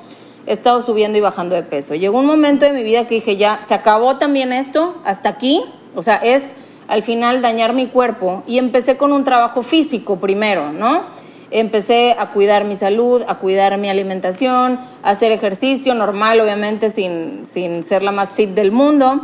he 0.47 0.53
estado 0.53 0.81
subiendo 0.81 1.17
y 1.17 1.21
bajando 1.21 1.55
de 1.55 1.63
peso. 1.63 1.95
Llegó 1.95 2.19
un 2.19 2.25
momento 2.25 2.65
de 2.65 2.73
mi 2.73 2.83
vida 2.83 3.07
que 3.07 3.15
dije, 3.15 3.37
ya, 3.37 3.61
se 3.63 3.73
acabó 3.73 4.17
también 4.17 4.51
esto, 4.51 4.95
hasta 5.05 5.29
aquí. 5.29 5.63
O 5.95 6.03
sea, 6.03 6.17
es 6.17 6.55
al 6.89 7.03
final 7.03 7.41
dañar 7.41 7.73
mi 7.73 7.87
cuerpo. 7.87 8.43
Y 8.45 8.57
empecé 8.57 8.97
con 8.97 9.13
un 9.13 9.23
trabajo 9.23 9.63
físico 9.63 10.19
primero, 10.19 10.73
¿no? 10.73 11.03
Empecé 11.51 12.17
a 12.19 12.31
cuidar 12.31 12.65
mi 12.65 12.75
salud, 12.75 13.23
a 13.27 13.35
cuidar 13.35 13.77
mi 13.77 13.87
alimentación, 13.87 14.77
a 15.03 15.11
hacer 15.11 15.31
ejercicio 15.31 15.93
normal, 15.93 16.41
obviamente, 16.41 16.89
sin, 16.89 17.45
sin 17.45 17.81
ser 17.81 18.03
la 18.03 18.11
más 18.11 18.33
fit 18.33 18.49
del 18.49 18.73
mundo. 18.73 19.21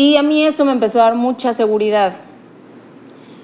Y 0.00 0.16
a 0.16 0.22
mí 0.22 0.42
eso 0.42 0.64
me 0.64 0.72
empezó 0.72 0.98
a 1.02 1.04
dar 1.04 1.14
mucha 1.14 1.52
seguridad. 1.52 2.14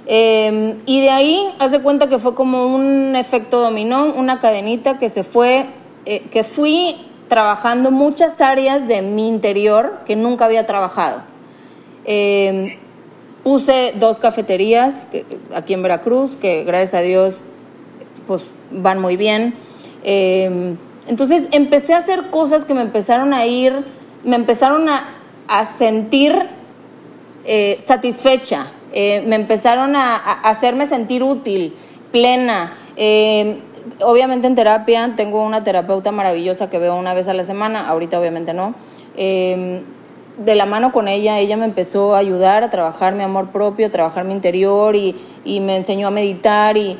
Eh, 0.06 0.74
y 0.86 1.02
de 1.02 1.10
ahí, 1.10 1.46
haz 1.58 1.72
de 1.72 1.82
cuenta 1.82 2.08
que 2.08 2.18
fue 2.18 2.34
como 2.34 2.74
un 2.74 3.14
efecto 3.14 3.60
dominó, 3.60 4.14
una 4.14 4.38
cadenita 4.38 4.96
que 4.96 5.10
se 5.10 5.22
fue, 5.22 5.66
eh, 6.06 6.22
que 6.30 6.44
fui 6.44 6.96
trabajando 7.28 7.90
muchas 7.90 8.40
áreas 8.40 8.88
de 8.88 9.02
mi 9.02 9.28
interior 9.28 9.98
que 10.06 10.16
nunca 10.16 10.46
había 10.46 10.64
trabajado. 10.64 11.20
Eh, 12.06 12.78
puse 13.44 13.92
dos 13.98 14.18
cafeterías 14.18 15.08
aquí 15.54 15.74
en 15.74 15.82
Veracruz, 15.82 16.36
que 16.36 16.64
gracias 16.64 16.94
a 16.94 17.00
Dios 17.02 17.42
pues 18.26 18.44
van 18.70 18.98
muy 18.98 19.18
bien. 19.18 19.54
Eh, 20.04 20.74
entonces 21.06 21.48
empecé 21.52 21.92
a 21.92 21.98
hacer 21.98 22.30
cosas 22.30 22.64
que 22.64 22.72
me 22.72 22.80
empezaron 22.80 23.34
a 23.34 23.44
ir, 23.44 23.84
me 24.24 24.36
empezaron 24.36 24.88
a, 24.88 25.16
a 25.48 25.64
sentir 25.64 26.34
eh, 27.44 27.76
satisfecha, 27.80 28.66
eh, 28.92 29.22
me 29.26 29.36
empezaron 29.36 29.94
a, 29.94 30.16
hacerme 30.16 30.86
sentir 30.86 31.22
útil, 31.22 31.74
plena. 32.12 32.72
Eh, 32.96 33.60
obviamente 34.00 34.46
en 34.46 34.54
terapia 34.54 35.12
tengo 35.16 35.44
una 35.44 35.62
terapeuta 35.64 36.12
maravillosa 36.12 36.70
que 36.70 36.78
veo 36.78 36.96
una 36.96 37.12
vez 37.12 37.28
a 37.28 37.34
la 37.34 37.44
semana, 37.44 37.88
ahorita 37.88 38.18
obviamente 38.18 38.54
no. 38.54 38.74
Eh, 39.16 39.82
de 40.38 40.54
la 40.54 40.66
mano 40.66 40.92
con 40.92 41.08
ella, 41.08 41.38
ella 41.38 41.56
me 41.56 41.64
empezó 41.64 42.14
a 42.14 42.18
ayudar 42.18 42.62
a 42.62 42.70
trabajar 42.70 43.14
mi 43.14 43.22
amor 43.22 43.52
propio, 43.52 43.86
a 43.86 43.90
trabajar 43.90 44.24
mi 44.24 44.32
interior 44.32 44.96
y, 44.96 45.14
y 45.44 45.60
me 45.60 45.76
enseñó 45.76 46.08
a 46.08 46.10
meditar 46.10 46.76
y 46.76 46.96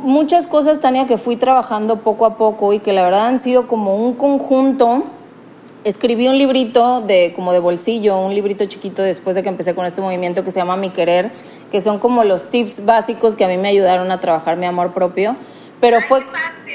muchas 0.00 0.46
cosas, 0.46 0.80
Tania, 0.80 1.06
que 1.06 1.18
fui 1.18 1.36
trabajando 1.36 2.00
poco 2.00 2.26
a 2.26 2.36
poco 2.36 2.72
y 2.72 2.80
que 2.80 2.92
la 2.92 3.02
verdad 3.02 3.26
han 3.26 3.38
sido 3.38 3.66
como 3.68 3.96
un 3.96 4.14
conjunto 4.14 5.04
escribí 5.88 6.28
un 6.28 6.38
librito 6.38 7.00
de 7.00 7.32
como 7.34 7.52
de 7.52 7.58
bolsillo, 7.58 8.18
un 8.18 8.34
librito 8.34 8.64
chiquito 8.66 9.02
después 9.02 9.36
de 9.36 9.42
que 9.42 9.48
empecé 9.48 9.74
con 9.74 9.86
este 9.86 10.00
movimiento 10.00 10.44
que 10.44 10.50
se 10.50 10.60
llama 10.60 10.76
Mi 10.76 10.90
Querer, 10.90 11.30
que 11.70 11.80
son 11.80 11.98
como 11.98 12.24
los 12.24 12.50
tips 12.50 12.84
básicos 12.84 13.36
que 13.36 13.44
a 13.44 13.48
mí 13.48 13.56
me 13.56 13.68
ayudaron 13.68 14.10
a 14.10 14.20
trabajar 14.20 14.56
mi 14.56 14.66
amor 14.66 14.92
propio. 14.92 15.36
Pero 15.80 16.00
fue, 16.00 16.24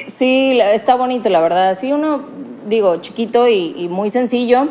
sí, 0.07 0.59
está 0.61 0.95
bonito, 0.95 1.29
la 1.29 1.41
verdad. 1.41 1.77
Sí, 1.77 1.91
uno, 1.91 2.21
digo, 2.67 2.97
chiquito 2.97 3.47
y, 3.47 3.73
y 3.77 3.89
muy 3.89 4.09
sencillo, 4.09 4.69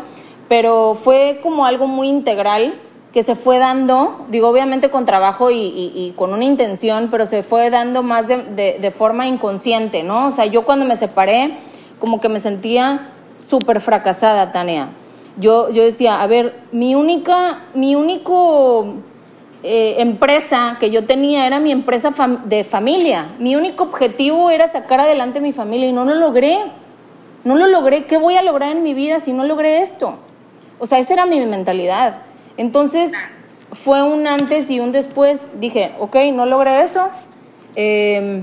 pero 0.48 0.94
fue 0.94 1.40
como 1.42 1.66
algo 1.66 1.87
muy 1.87 2.09
integral 2.09 2.74
que 3.12 3.22
se 3.22 3.35
fue 3.35 3.59
dando, 3.59 4.24
digo, 4.31 4.48
obviamente 4.48 4.88
con 4.88 5.05
trabajo 5.05 5.50
y, 5.50 5.57
y- 5.59 5.92
y 5.94 6.12
con 6.16 6.33
una 6.33 6.44
intención, 6.44 7.09
pero 7.11 7.26
se 7.26 7.42
fue 7.42 7.68
dando 7.68 8.02
más 8.02 8.26
de, 8.26 8.38
de- 8.42 8.78
de 8.81 8.90
forma 8.90 9.26
inconsciente, 9.26 10.02
¿no? 10.02 10.28
O 10.28 10.31
sea, 10.31 10.46
yo 10.46 10.64
cuando 10.64 10.87
me 10.87 10.96
separé, 10.96 11.52
como 11.98 12.20
que 12.20 12.31
me 12.31 12.40
sentía 12.40 13.12
súper 13.48 13.81
fracasada, 13.81 14.52
Tania. 14.52 14.90
Yo, 15.38 15.70
yo 15.70 15.83
decía, 15.83 16.22
a 16.22 16.26
ver, 16.26 16.61
mi 16.72 16.94
única, 16.94 17.61
mi 17.74 17.94
único 17.94 18.96
eh, 19.62 19.96
empresa 19.98 20.76
que 20.81 20.90
yo 20.90 21.07
tenía 21.07 21.46
era 21.46 21.59
mi 21.61 21.72
empresa 21.72 22.11
de 22.44 22.64
familia. 22.64 23.35
Mi 23.38 23.57
único 23.57 23.85
objetivo 23.85 24.50
era 24.50 24.68
sacar 24.68 25.00
adelante 25.00 25.40
mi 25.40 25.52
familia 25.52 25.88
y 25.88 25.92
no 25.92 26.05
lo 26.05 26.14
logré. 26.14 26.59
No 27.44 27.57
lo 27.57 27.66
logré. 27.66 28.07
¿Qué 28.07 28.18
voy 28.18 28.37
a 28.37 28.42
lograr 28.42 28.70
en 28.70 28.83
mi 28.83 28.94
vida 28.94 29.20
si 29.20 29.33
no 29.33 29.44
logré 29.44 29.81
esto? 29.83 30.18
O 30.78 30.87
sea, 30.87 30.98
esa 30.98 31.14
era 31.14 31.26
mi 31.26 31.40
mentalidad. 31.46 32.18
Entonces, 32.57 33.12
fue 33.72 34.02
un 34.02 34.26
antes 34.26 34.70
y 34.70 34.81
un 34.81 34.92
después. 34.92 35.50
Dije, 35.61 35.94
ok, 35.98 36.16
no 36.33 36.44
logré 36.44 36.83
eso. 36.83 37.09
Eh, 37.74 38.42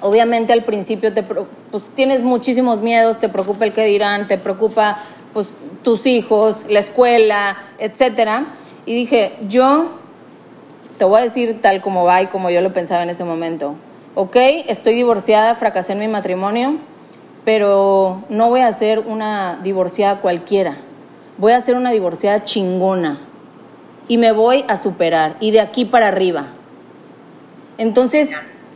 obviamente 0.00 0.52
al 0.52 0.64
principio 0.64 1.12
te, 1.12 1.24
pues, 1.72 1.84
tienes 1.94 2.20
muchísimos 2.20 2.80
miedos, 2.80 3.18
te 3.18 3.28
preocupa 3.28 3.64
el 3.64 3.72
que 3.72 3.84
dirán, 3.86 4.28
te 4.28 4.38
preocupa 4.38 4.98
pues, 5.32 5.48
tus 5.82 6.06
hijos, 6.06 6.66
la 6.68 6.78
escuela, 6.78 7.56
etcétera. 7.78 8.46
Y 8.86 8.94
dije, 8.94 9.32
yo 9.48 9.98
te 10.98 11.04
voy 11.04 11.20
a 11.20 11.24
decir 11.24 11.60
tal 11.60 11.80
como 11.80 12.04
va 12.04 12.22
y 12.22 12.26
como 12.26 12.50
yo 12.50 12.60
lo 12.60 12.72
pensaba 12.72 13.02
en 13.02 13.10
ese 13.10 13.24
momento. 13.24 13.74
Ok, 14.14 14.36
estoy 14.68 14.94
divorciada, 14.94 15.54
fracasé 15.54 15.94
en 15.94 16.00
mi 16.00 16.08
matrimonio, 16.08 16.76
pero 17.46 18.22
no 18.28 18.50
voy 18.50 18.60
a 18.60 18.72
ser 18.72 18.98
una 19.00 19.58
divorciada 19.62 20.20
cualquiera. 20.20 20.76
Voy 21.38 21.52
a 21.52 21.60
ser 21.62 21.76
una 21.76 21.90
divorciada 21.90 22.44
chingona. 22.44 23.18
Y 24.08 24.18
me 24.18 24.32
voy 24.32 24.64
a 24.68 24.76
superar. 24.76 25.36
Y 25.40 25.52
de 25.52 25.60
aquí 25.60 25.86
para 25.86 26.08
arriba. 26.08 26.44
Entonces, 27.78 28.30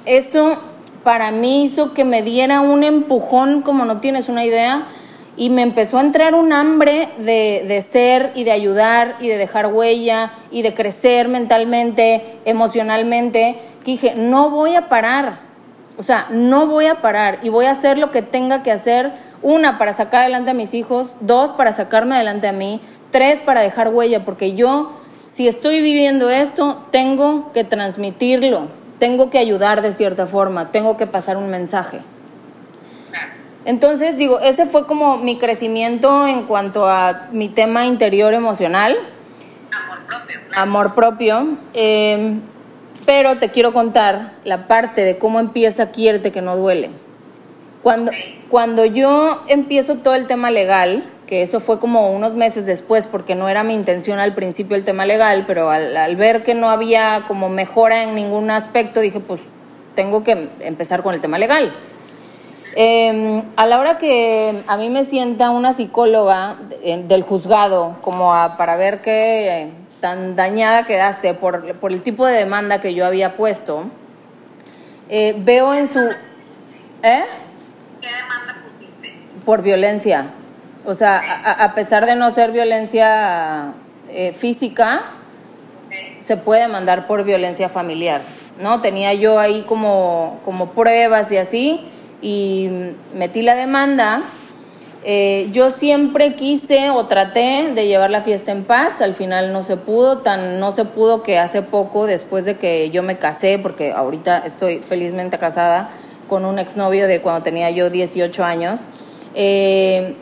eso 0.06 0.58
para 1.06 1.30
mí 1.30 1.62
hizo 1.62 1.94
que 1.94 2.04
me 2.04 2.22
diera 2.22 2.62
un 2.62 2.82
empujón, 2.82 3.62
como 3.62 3.84
no 3.84 4.00
tienes 4.00 4.28
una 4.28 4.44
idea, 4.44 4.88
y 5.36 5.50
me 5.50 5.62
empezó 5.62 5.98
a 5.98 6.00
entrar 6.00 6.34
un 6.34 6.52
hambre 6.52 7.10
de, 7.18 7.64
de 7.68 7.80
ser 7.80 8.32
y 8.34 8.42
de 8.42 8.50
ayudar 8.50 9.14
y 9.20 9.28
de 9.28 9.38
dejar 9.38 9.72
huella 9.72 10.32
y 10.50 10.62
de 10.62 10.74
crecer 10.74 11.28
mentalmente, 11.28 12.40
emocionalmente, 12.44 13.56
dije, 13.84 14.14
no 14.16 14.50
voy 14.50 14.74
a 14.74 14.88
parar. 14.88 15.38
O 15.96 16.02
sea, 16.02 16.26
no 16.32 16.66
voy 16.66 16.86
a 16.86 17.00
parar 17.00 17.38
y 17.44 17.50
voy 17.50 17.66
a 17.66 17.70
hacer 17.70 17.98
lo 17.98 18.10
que 18.10 18.22
tenga 18.22 18.64
que 18.64 18.72
hacer. 18.72 19.12
Una, 19.42 19.78
para 19.78 19.92
sacar 19.92 20.22
adelante 20.22 20.50
a 20.50 20.54
mis 20.54 20.74
hijos. 20.74 21.14
Dos, 21.20 21.52
para 21.52 21.72
sacarme 21.72 22.16
adelante 22.16 22.48
a 22.48 22.52
mí. 22.52 22.80
Tres, 23.12 23.40
para 23.40 23.60
dejar 23.60 23.90
huella, 23.94 24.24
porque 24.24 24.54
yo, 24.54 24.90
si 25.28 25.46
estoy 25.46 25.82
viviendo 25.82 26.30
esto, 26.30 26.84
tengo 26.90 27.52
que 27.52 27.62
transmitirlo. 27.62 28.85
Tengo 28.98 29.30
que 29.30 29.38
ayudar 29.38 29.82
de 29.82 29.92
cierta 29.92 30.26
forma. 30.26 30.70
Tengo 30.70 30.96
que 30.96 31.06
pasar 31.06 31.36
un 31.36 31.50
mensaje. 31.50 32.00
Entonces, 33.64 34.16
digo, 34.16 34.38
ese 34.40 34.64
fue 34.64 34.86
como 34.86 35.18
mi 35.18 35.38
crecimiento 35.38 36.26
en 36.26 36.46
cuanto 36.46 36.88
a 36.88 37.28
mi 37.32 37.48
tema 37.48 37.84
interior 37.86 38.32
emocional. 38.32 38.96
Amor 39.72 40.06
propio. 40.06 40.40
Amor 40.54 40.94
propio. 40.94 41.58
Eh, 41.74 42.38
pero 43.06 43.38
te 43.38 43.50
quiero 43.50 43.72
contar 43.72 44.32
la 44.44 44.66
parte 44.66 45.04
de 45.04 45.18
cómo 45.18 45.40
empieza 45.40 45.90
Quierte 45.90 46.32
que 46.32 46.42
no 46.42 46.56
duele. 46.56 46.90
Cuando, 47.86 48.10
cuando 48.50 48.84
yo 48.84 49.44
empiezo 49.46 49.94
todo 49.98 50.16
el 50.16 50.26
tema 50.26 50.50
legal, 50.50 51.04
que 51.28 51.42
eso 51.42 51.60
fue 51.60 51.78
como 51.78 52.10
unos 52.10 52.34
meses 52.34 52.66
después, 52.66 53.06
porque 53.06 53.36
no 53.36 53.48
era 53.48 53.62
mi 53.62 53.74
intención 53.74 54.18
al 54.18 54.34
principio 54.34 54.76
el 54.76 54.82
tema 54.82 55.06
legal, 55.06 55.44
pero 55.46 55.70
al, 55.70 56.16
ver 56.16 56.42
que 56.42 56.54
no 56.54 56.68
había 56.68 57.22
como 57.28 57.48
mejora 57.48 58.02
en 58.02 58.16
ningún 58.16 58.50
aspecto, 58.50 58.98
dije, 58.98 59.20
pues 59.20 59.40
tengo 59.94 60.24
que 60.24 60.48
empezar 60.62 61.04
con 61.04 61.14
el 61.14 61.20
tema 61.20 61.38
legal. 61.38 61.72
Eh, 62.74 63.44
a 63.54 63.66
la 63.66 63.78
hora 63.78 63.98
que 63.98 64.64
a 64.66 64.76
mí 64.76 64.90
me 64.90 65.04
sienta 65.04 65.50
una 65.50 65.72
psicóloga 65.72 66.56
de- 66.68 67.04
del 67.04 67.22
juzgado, 67.22 67.98
como 68.02 68.34
a- 68.34 68.56
para 68.56 68.74
ver 68.74 69.00
qué 69.00 69.62
eh, 69.62 69.70
tan 70.00 70.34
dañada 70.34 70.86
quedaste 70.86 71.34
por, 71.34 71.76
por 71.78 71.92
el 71.92 72.02
tipo 72.02 72.26
de 72.26 72.34
demanda 72.36 72.80
que 72.80 72.94
yo 72.94 73.06
había 73.06 73.36
puesto, 73.36 73.84
eh, 75.08 75.36
veo 75.38 75.72
en 75.72 75.86
su... 75.86 76.00
¿Eh? 77.04 77.22
Por 79.46 79.62
violencia. 79.62 80.26
O 80.84 80.92
sea, 80.92 81.18
a, 81.64 81.74
pesar 81.74 82.04
de 82.04 82.14
no 82.14 82.30
ser 82.30 82.52
violencia 82.52 83.72
eh, 84.10 84.34
física, 84.34 85.02
se 86.18 86.36
puede 86.36 86.62
demandar 86.62 87.06
por 87.06 87.24
violencia 87.24 87.68
familiar, 87.68 88.20
¿no? 88.60 88.80
Tenía 88.80 89.14
yo 89.14 89.38
ahí 89.38 89.62
como, 89.62 90.40
como 90.44 90.70
pruebas 90.70 91.32
y 91.32 91.38
así, 91.38 91.86
y 92.20 92.68
metí 93.14 93.42
la 93.42 93.54
demanda. 93.54 94.22
Eh, 95.04 95.48
yo 95.52 95.70
siempre 95.70 96.34
quise 96.34 96.90
o 96.90 97.06
traté 97.06 97.70
de 97.72 97.86
llevar 97.86 98.10
la 98.10 98.22
fiesta 98.22 98.50
en 98.50 98.64
paz, 98.64 99.00
al 99.00 99.14
final 99.14 99.52
no 99.52 99.62
se 99.62 99.76
pudo, 99.76 100.18
tan 100.18 100.58
no 100.58 100.72
se 100.72 100.84
pudo 100.84 101.22
que 101.22 101.38
hace 101.38 101.62
poco, 101.62 102.06
después 102.06 102.44
de 102.44 102.58
que 102.58 102.90
yo 102.90 103.04
me 103.04 103.16
casé, 103.16 103.60
porque 103.60 103.92
ahorita 103.92 104.38
estoy 104.38 104.80
felizmente 104.80 105.38
casada 105.38 105.90
con 106.28 106.44
un 106.44 106.58
exnovio 106.58 107.06
de 107.06 107.22
cuando 107.22 107.44
tenía 107.44 107.70
yo 107.70 107.88
18 107.88 108.44
años, 108.44 108.80
eh, 109.36 110.16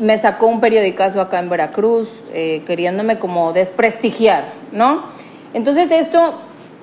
me 0.00 0.18
sacó 0.18 0.46
un 0.46 0.60
periodicazo 0.60 1.20
acá 1.20 1.38
en 1.38 1.48
Veracruz, 1.48 2.08
eh, 2.34 2.62
queriéndome 2.66 3.18
como 3.18 3.52
desprestigiar, 3.54 4.44
¿no? 4.70 5.02
Entonces 5.54 5.90
esto, 5.90 6.40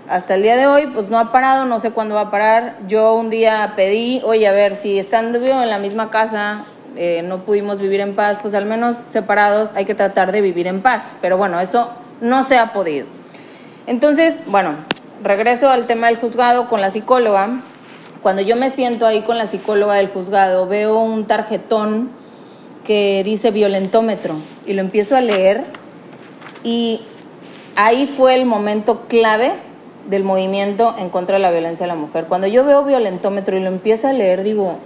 hasta 0.08 0.36
el 0.36 0.42
día 0.42 0.58
de 0.58 0.66
hoy, 0.66 0.88
pues 0.88 1.10
no 1.10 1.20
ha 1.20 1.32
parado, 1.32 1.66
no 1.66 1.80
sé 1.80 1.92
cuándo 1.92 2.16
va 2.16 2.22
a 2.22 2.32
parar. 2.32 2.78
Yo 2.88 3.14
un 3.14 3.30
día 3.30 3.74
pedí, 3.76 4.22
oye, 4.26 4.48
a 4.48 4.52
ver, 4.52 4.76
si 4.76 4.98
estando 4.98 5.38
en 5.38 5.70
la 5.70 5.78
misma 5.78 6.10
casa, 6.10 6.66
eh, 6.98 7.22
no 7.24 7.46
pudimos 7.46 7.80
vivir 7.80 8.02
en 8.02 8.16
paz, 8.16 8.40
pues 8.42 8.56
al 8.56 8.66
menos 8.66 8.98
separados 9.06 9.72
hay 9.76 9.86
que 9.86 9.94
tratar 9.94 10.32
de 10.32 10.42
vivir 10.42 10.68
en 10.68 10.82
paz. 10.82 11.16
Pero 11.22 11.38
bueno, 11.38 11.60
eso 11.60 11.92
no 12.22 12.44
se 12.44 12.58
ha 12.58 12.74
podido. 12.74 13.06
Entonces, 13.86 14.42
bueno, 14.48 14.76
regreso 15.24 15.70
al 15.70 15.86
tema 15.86 16.08
del 16.08 16.18
juzgado 16.18 16.68
con 16.68 16.82
la 16.82 16.90
psicóloga. 16.90 17.62
Cuando 18.22 18.44
yo 18.44 18.56
me 18.56 18.70
siento 18.70 19.08
ahí 19.08 19.24
con 19.24 19.40
la 19.40 19.48
psicóloga 19.48 19.96
del 19.96 20.10
juzgado, 20.10 20.68
veo 20.68 21.00
un 21.00 21.26
tarjetón 21.26 22.12
que 22.84 23.24
dice 23.26 23.50
violentómetro 23.50 24.36
y 24.68 24.74
lo 24.74 24.82
empiezo 24.82 25.16
a 25.16 25.22
leer 25.22 25.64
y 26.64 27.02
ahí 27.76 28.06
fue 28.06 28.36
el 28.36 28.46
momento 28.46 29.08
clave 29.08 29.54
del 30.08 30.24
movimiento 30.24 30.94
en 31.00 31.10
contra 31.10 31.38
de 31.38 31.42
la 31.42 31.50
violencia 31.50 31.86
a 31.86 31.88
la 31.88 31.96
mujer. 31.96 32.26
Cuando 32.26 32.46
yo 32.46 32.64
veo 32.64 32.84
violentómetro 32.84 33.58
y 33.58 33.62
lo 33.62 33.70
empiezo 33.70 34.08
a 34.08 34.14
leer, 34.14 34.44
digo, 34.44 34.78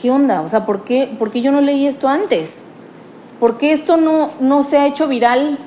¿qué 0.00 0.10
onda? 0.10 0.40
O 0.40 0.48
sea, 0.48 0.64
¿por 0.64 0.84
qué, 0.84 1.14
por 1.18 1.30
qué 1.30 1.42
yo 1.42 1.52
no 1.52 1.60
leí 1.60 1.86
esto 1.86 2.08
antes? 2.08 2.62
¿Por 3.38 3.58
qué 3.58 3.72
esto 3.72 3.98
no, 3.98 4.30
no 4.40 4.62
se 4.62 4.78
ha 4.78 4.86
hecho 4.86 5.08
viral? 5.08 5.58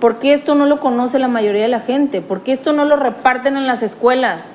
¿Por 0.00 0.18
qué 0.18 0.32
esto 0.32 0.54
no 0.54 0.64
lo 0.64 0.80
conoce 0.80 1.18
la 1.18 1.28
mayoría 1.28 1.62
de 1.62 1.68
la 1.68 1.80
gente? 1.80 2.22
¿Por 2.22 2.42
qué 2.42 2.52
esto 2.52 2.72
no 2.72 2.86
lo 2.86 2.96
reparten 2.96 3.58
en 3.58 3.66
las 3.66 3.82
escuelas? 3.82 4.52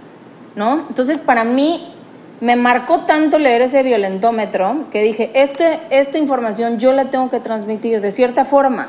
¿No? 0.55 0.85
Entonces, 0.89 1.21
para 1.21 1.43
mí, 1.43 1.93
me 2.41 2.55
marcó 2.55 3.01
tanto 3.01 3.37
leer 3.37 3.61
ese 3.61 3.83
violentómetro 3.83 4.85
que 4.91 5.03
dije, 5.03 5.31
este, 5.35 5.79
esta 5.91 6.17
información 6.17 6.79
yo 6.79 6.91
la 6.91 7.11
tengo 7.11 7.29
que 7.29 7.39
transmitir 7.39 8.01
de 8.01 8.11
cierta 8.11 8.45
forma. 8.45 8.87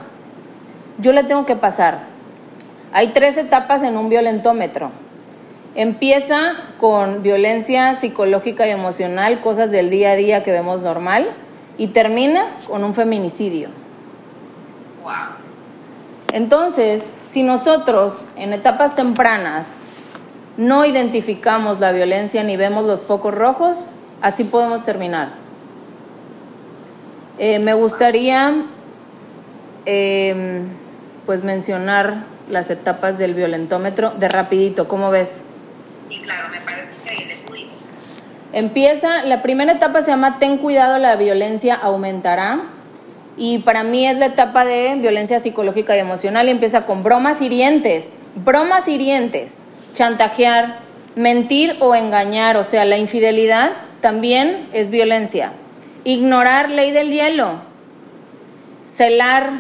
Yo 0.99 1.13
la 1.13 1.27
tengo 1.27 1.45
que 1.45 1.55
pasar. 1.55 2.01
Hay 2.93 3.09
tres 3.09 3.37
etapas 3.37 3.83
en 3.83 3.97
un 3.99 4.09
violentómetro. 4.09 4.91
Empieza 5.75 6.55
con 6.79 7.23
violencia 7.23 7.95
psicológica 7.95 8.67
y 8.67 8.71
emocional, 8.71 9.41
cosas 9.41 9.71
del 9.71 9.91
día 9.91 10.13
a 10.13 10.17
día 10.17 10.43
que 10.43 10.51
vemos 10.51 10.81
normal, 10.81 11.29
y 11.77 11.89
termina 11.89 12.47
con 12.69 12.85
un 12.85 12.95
feminicidio. 12.95 13.69
Wow. 15.03 15.13
Entonces, 16.33 17.11
si 17.29 17.43
nosotros 17.43 18.15
en 18.37 18.55
etapas 18.55 18.95
tempranas 18.95 19.73
no 20.57 20.85
identificamos 20.85 21.81
la 21.81 21.93
violencia 21.93 22.43
ni 22.45 22.57
vemos 22.57 22.85
los 22.85 23.05
focos 23.05 23.35
rojos, 23.35 23.87
así 24.21 24.45
podemos 24.45 24.85
terminar. 24.85 25.31
Eh, 27.39 27.59
me 27.59 27.75
gustaría 27.75 28.67
eh, 29.87 30.63
pues 31.27 31.43
mencionar 31.43 32.25
las 32.49 32.71
etapas 32.71 33.19
del 33.19 33.35
violentómetro 33.35 34.11
de 34.11 34.29
rapidito, 34.29 34.89
¿cómo 34.89 35.11
ves? 35.11 35.43
Sí, 36.07 36.21
claro, 36.21 36.49
me 36.51 36.61
parece 36.61 36.93
increíble. 37.01 37.37
Muy 37.49 37.71
Empieza, 38.53 39.25
la 39.25 39.43
primera 39.43 39.73
etapa 39.73 40.03
se 40.03 40.11
llama 40.11 40.39
Ten 40.39 40.59
cuidado, 40.59 40.99
la 40.99 41.17
violencia 41.17 41.75
aumentará. 41.75 42.61
Y 43.39 43.61
para 43.61 43.83
mí 43.83 44.07
es 44.07 44.19
la 44.19 44.27
etapa 44.27 44.67
de 44.67 44.97
violencia 44.97 45.41
psicológica 45.41 45.97
y 45.97 46.01
emocional 46.01 46.49
y 46.49 46.51
empieza 46.51 46.85
con 46.85 47.03
bromas 47.03 47.41
hirientes, 47.41 48.19
bromas 48.45 48.89
hirientes, 48.89 49.63
chantajear, 49.95 50.79
mentir 51.15 51.77
o 51.81 51.95
engañar, 51.95 52.57
o 52.57 52.65
sea, 52.65 52.85
la 52.85 52.99
infidelidad 52.99 53.73
también 54.01 54.69
es 54.73 54.91
violencia. 54.91 55.53
Ignorar 56.05 56.71
ley 56.71 56.91
del 56.91 57.11
hielo, 57.11 57.61
celar, 58.87 59.51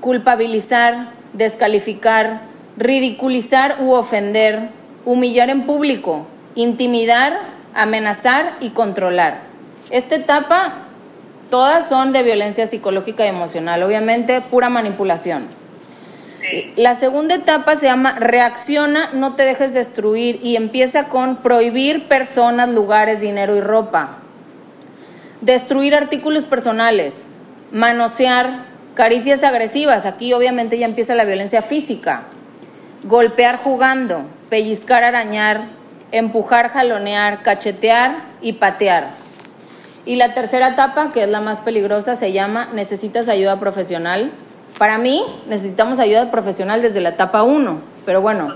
culpabilizar, 0.00 1.12
descalificar, 1.32 2.42
ridiculizar 2.76 3.78
u 3.80 3.92
ofender, 3.92 4.68
humillar 5.04 5.50
en 5.50 5.66
público, 5.66 6.26
intimidar, 6.54 7.40
amenazar 7.74 8.56
y 8.60 8.70
controlar. 8.70 9.42
Esta 9.90 10.14
etapa 10.14 10.86
Todas 11.50 11.88
son 11.88 12.12
de 12.12 12.22
violencia 12.22 12.68
psicológica 12.68 13.26
y 13.26 13.28
emocional, 13.28 13.82
obviamente 13.82 14.40
pura 14.40 14.68
manipulación. 14.68 15.48
La 16.76 16.94
segunda 16.94 17.34
etapa 17.34 17.76
se 17.76 17.86
llama 17.86 18.12
reacciona, 18.18 19.10
no 19.12 19.34
te 19.34 19.44
dejes 19.44 19.74
destruir 19.74 20.40
y 20.42 20.56
empieza 20.56 21.04
con 21.04 21.36
prohibir 21.36 22.08
personas, 22.08 22.68
lugares, 22.68 23.20
dinero 23.20 23.56
y 23.56 23.60
ropa. 23.60 24.18
Destruir 25.40 25.94
artículos 25.94 26.44
personales, 26.44 27.24
manosear, 27.72 28.50
caricias 28.94 29.44
agresivas, 29.44 30.06
aquí 30.06 30.32
obviamente 30.32 30.78
ya 30.78 30.86
empieza 30.86 31.14
la 31.14 31.24
violencia 31.24 31.62
física. 31.62 32.22
Golpear 33.04 33.56
jugando, 33.58 34.22
pellizcar, 34.50 35.04
arañar, 35.04 35.62
empujar, 36.12 36.70
jalonear, 36.70 37.42
cachetear 37.42 38.16
y 38.42 38.54
patear. 38.54 39.08
Y 40.04 40.16
la 40.16 40.34
tercera 40.34 40.68
etapa, 40.68 41.12
que 41.12 41.22
es 41.22 41.28
la 41.28 41.40
más 41.40 41.60
peligrosa, 41.60 42.16
se 42.16 42.32
llama 42.32 42.68
necesitas 42.72 43.28
ayuda 43.28 43.60
profesional. 43.60 44.32
Para 44.80 44.96
mí, 44.96 45.22
necesitamos 45.46 45.98
ayuda 45.98 46.30
profesional 46.30 46.80
desde 46.80 47.02
la 47.02 47.10
etapa 47.10 47.42
1, 47.42 47.82
pero 48.06 48.22
bueno, 48.22 48.48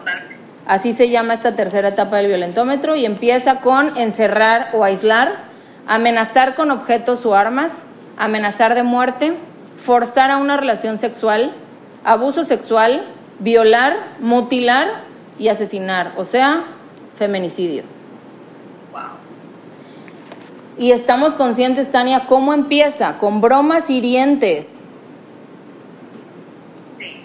así 0.66 0.94
se 0.94 1.10
llama 1.10 1.34
esta 1.34 1.54
tercera 1.54 1.88
etapa 1.88 2.16
del 2.16 2.28
violentómetro 2.28 2.96
y 2.96 3.04
empieza 3.04 3.56
con 3.56 3.94
encerrar 3.98 4.70
o 4.72 4.84
aislar, 4.84 5.34
amenazar 5.86 6.54
con 6.54 6.70
objetos 6.70 7.26
o 7.26 7.34
armas, 7.34 7.82
amenazar 8.16 8.74
de 8.74 8.84
muerte, 8.84 9.34
forzar 9.76 10.30
a 10.30 10.38
una 10.38 10.56
relación 10.56 10.96
sexual, 10.96 11.52
abuso 12.04 12.42
sexual, 12.44 13.04
violar, 13.38 13.94
mutilar 14.18 15.02
y 15.38 15.48
asesinar, 15.48 16.14
o 16.16 16.24
sea, 16.24 16.64
feminicidio. 17.14 17.82
Wow. 18.92 19.02
Y 20.78 20.92
estamos 20.92 21.34
conscientes, 21.34 21.90
Tania, 21.90 22.24
cómo 22.24 22.54
empieza, 22.54 23.18
con 23.18 23.42
bromas 23.42 23.90
hirientes. 23.90 24.84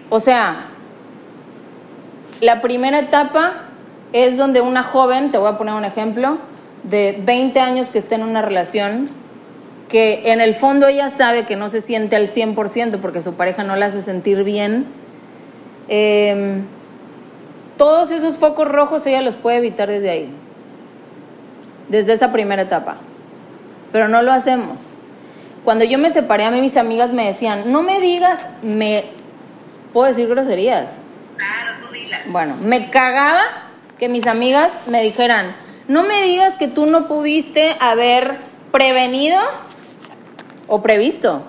O 0.10 0.20
sea, 0.20 0.68
la 2.42 2.62
primera 2.62 3.00
etapa 3.00 3.54
es 4.14 4.38
donde 4.38 4.62
una 4.62 4.84
joven, 4.84 5.32
te 5.32 5.38
voy 5.38 5.50
a 5.50 5.58
poner 5.58 5.74
un 5.74 5.86
ejemplo, 5.86 6.38
de 6.84 7.22
20 7.24 7.60
años 7.60 7.92
que 7.92 8.00
está 8.00 8.16
en 8.16 8.24
una 8.24 8.42
relación, 8.42 9.10
que 9.88 10.32
en 10.32 10.42
el 10.42 10.56
fondo 10.56 10.88
ella 10.88 11.10
sabe 11.10 11.46
que 11.46 11.56
no 11.56 11.70
se 11.70 11.82
siente 11.82 12.16
al 12.16 12.28
100% 12.28 13.00
porque 13.00 13.22
su 13.22 13.34
pareja 13.34 13.64
no 13.64 13.76
la 13.76 13.88
hace 13.88 14.02
sentir 14.02 14.44
bien. 14.44 14.86
eh, 15.88 16.62
todos 17.78 18.12
esos 18.12 18.38
focos 18.38 18.68
rojos 18.68 19.06
ella 19.08 19.22
los 19.22 19.38
puede 19.38 19.58
evitar 19.58 19.88
desde 19.88 20.10
ahí, 20.10 20.30
desde 21.88 22.12
esa 22.12 22.32
primera 22.34 22.64
etapa 22.64 22.98
pero 23.92 24.08
no 24.08 24.22
lo 24.22 24.32
hacemos. 24.32 24.82
Cuando 25.64 25.86
yo 25.86 25.98
me 25.98 26.10
separé, 26.10 26.46
a 26.46 26.52
mí 26.52 26.62
mis 26.62 26.78
amigas 26.78 27.12
me 27.14 27.26
decían, 27.26 27.72
no 27.72 27.84
me 27.84 28.00
digas, 28.00 28.50
me... 28.62 29.06
¿Puedo 29.94 30.08
decir 30.08 30.28
groserías? 30.28 31.00
Claro, 31.38 31.86
tú 31.86 31.94
dilas. 31.94 32.22
Bueno, 32.28 32.56
me 32.62 32.90
cagaba 32.90 33.42
que 33.98 34.10
mis 34.10 34.28
amigas 34.28 34.72
me 34.88 35.02
dijeran, 35.02 35.56
no 35.88 36.04
me 36.04 36.22
digas 36.24 36.56
que 36.56 36.68
tú 36.68 36.86
no 36.86 37.08
pudiste 37.08 37.76
haber 37.80 38.38
prevenido 38.72 39.40
o 40.68 40.82
previsto 40.82 41.44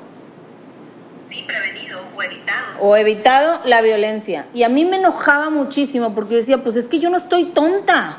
Sí, 1.18 1.44
prevenido 1.46 2.00
o 2.16 2.22
evitado. 2.22 2.66
o 2.80 2.96
evitado 2.96 3.60
la 3.66 3.82
violencia. 3.82 4.46
Y 4.54 4.62
a 4.62 4.68
mí 4.70 4.84
me 4.86 4.96
enojaba 4.96 5.50
muchísimo 5.50 6.14
porque 6.14 6.32
yo 6.32 6.36
decía, 6.38 6.58
pues 6.64 6.76
es 6.76 6.88
que 6.88 6.98
yo 6.98 7.10
no 7.10 7.18
estoy 7.18 7.46
tonta. 7.46 8.18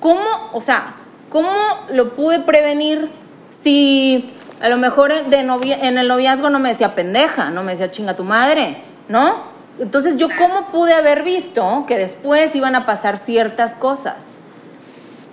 ¿Cómo, 0.00 0.20
o 0.52 0.60
sea, 0.60 0.96
cómo 1.30 1.50
lo 1.90 2.14
pude 2.16 2.40
prevenir 2.40 3.08
si 3.50 4.30
a 4.60 4.68
lo 4.68 4.76
mejor 4.78 5.12
de 5.26 5.42
novia, 5.44 5.78
en 5.82 5.96
el 5.96 6.08
noviazgo 6.08 6.50
no 6.50 6.58
me 6.58 6.70
decía 6.70 6.94
pendeja, 6.94 7.50
no 7.50 7.62
me 7.62 7.72
decía 7.72 7.90
chinga 7.90 8.16
tu 8.16 8.24
madre, 8.24 8.82
¿no? 9.08 9.54
Entonces 9.78 10.16
yo 10.16 10.28
cómo 10.38 10.70
pude 10.70 10.94
haber 10.94 11.22
visto 11.24 11.84
que 11.86 11.98
después 11.98 12.54
iban 12.54 12.74
a 12.74 12.86
pasar 12.86 13.18
ciertas 13.18 13.76
cosas. 13.76 14.28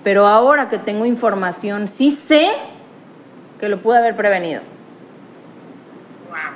Pero 0.03 0.27
ahora 0.27 0.67
que 0.67 0.79
tengo 0.79 1.05
información, 1.05 1.87
sí 1.87 2.09
sé 2.09 2.49
que 3.59 3.69
lo 3.69 3.81
pude 3.81 3.99
haber 3.99 4.15
prevenido 4.15 4.61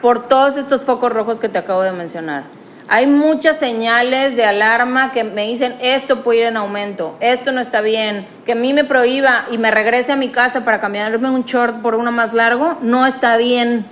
por 0.01 0.27
todos 0.27 0.57
estos 0.57 0.85
focos 0.85 1.11
rojos 1.11 1.39
que 1.39 1.49
te 1.49 1.59
acabo 1.59 1.81
de 1.81 1.91
mencionar. 1.91 2.45
Hay 2.87 3.07
muchas 3.07 3.57
señales 3.57 4.35
de 4.35 4.45
alarma 4.45 5.11
que 5.11 5.23
me 5.23 5.47
dicen 5.47 5.75
esto 5.81 6.21
puede 6.21 6.39
ir 6.39 6.45
en 6.45 6.57
aumento, 6.57 7.17
esto 7.19 7.51
no 7.51 7.59
está 7.59 7.81
bien, 7.81 8.27
que 8.45 8.51
a 8.51 8.55
mí 8.55 8.73
me 8.73 8.83
prohíba 8.83 9.45
y 9.51 9.57
me 9.57 9.71
regrese 9.71 10.11
a 10.11 10.15
mi 10.15 10.29
casa 10.29 10.63
para 10.63 10.79
cambiarme 10.79 11.29
un 11.29 11.45
short 11.45 11.81
por 11.81 11.95
uno 11.95 12.11
más 12.11 12.33
largo, 12.33 12.77
no 12.81 13.07
está 13.07 13.37
bien. 13.37 13.87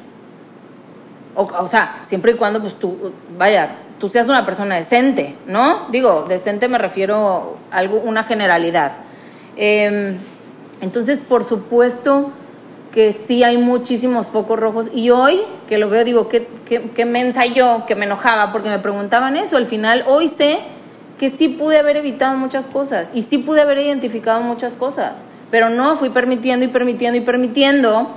O, 1.36 1.44
o 1.44 1.68
sea, 1.68 2.00
siempre 2.04 2.34
y 2.34 2.36
cuando 2.36 2.62
pues 2.62 2.76
tú, 2.76 3.12
vaya, 3.38 3.76
tú 4.00 4.10
seas 4.10 4.28
una 4.28 4.46
persona 4.46 4.76
decente, 4.76 5.36
¿no? 5.48 5.88
Digo, 5.90 6.26
decente 6.28 6.68
me 6.68 6.78
refiero 6.78 7.58
a 7.72 7.78
algo, 7.78 7.98
una 8.00 8.24
generalidad. 8.24 8.94
Em, 9.56 10.18
entonces, 10.82 11.22
por 11.22 11.44
supuesto 11.44 12.32
que 12.92 13.12
sí 13.12 13.44
hay 13.44 13.58
muchísimos 13.58 14.28
focos 14.28 14.60
rojos. 14.60 14.92
Y 14.94 15.10
hoy 15.10 15.42
que 15.68 15.78
lo 15.78 15.90
veo, 15.90 16.04
digo, 16.04 16.30
qué, 16.30 16.48
qué, 16.66 16.92
qué 16.92 17.06
mensa 17.06 17.46
yo, 17.48 17.86
que 17.88 17.96
me 17.96 18.06
enojaba 18.06 18.52
porque 18.52 18.70
me 18.70 18.80
preguntaban 18.80 19.36
eso. 19.36 19.58
Al 19.58 19.66
final, 19.66 20.04
hoy 20.08 20.30
sé 20.30 20.60
que 21.18 21.30
sí 21.30 21.50
pude 21.50 21.80
haber 21.80 21.98
evitado 21.98 22.38
muchas 22.38 22.68
cosas 22.68 23.12
y 23.14 23.24
sí 23.24 23.40
pude 23.40 23.62
haber 23.62 23.80
identificado 23.80 24.42
muchas 24.42 24.76
cosas. 24.76 25.24
Pero 25.50 25.70
no, 25.70 25.96
fui 25.96 26.10
permitiendo 26.10 26.66
y 26.66 26.68
permitiendo 26.68 27.18
y 27.18 27.22
permitiendo, 27.22 28.10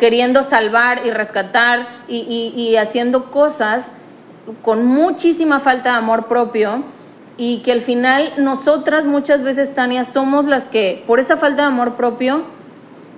queriendo 0.00 0.42
salvar 0.42 1.02
y 1.04 1.10
rescatar 1.10 1.86
y, 2.08 2.54
y, 2.56 2.76
haciendo 2.76 3.30
cosas 3.30 3.92
con 4.62 4.86
muchísima 4.86 5.60
falta 5.60 5.90
de 5.92 5.98
amor 5.98 6.26
propio 6.26 6.84
y 7.36 7.58
que 7.58 7.72
al 7.72 7.82
final 7.82 8.32
nosotras 8.38 9.04
muchas 9.04 9.42
veces, 9.42 9.74
Tania, 9.74 10.04
somos 10.04 10.46
las 10.46 10.68
que, 10.68 11.04
por 11.06 11.20
esa 11.20 11.36
falta 11.36 11.62
de 11.62 11.68
amor 11.68 11.96
propio, 11.96 12.44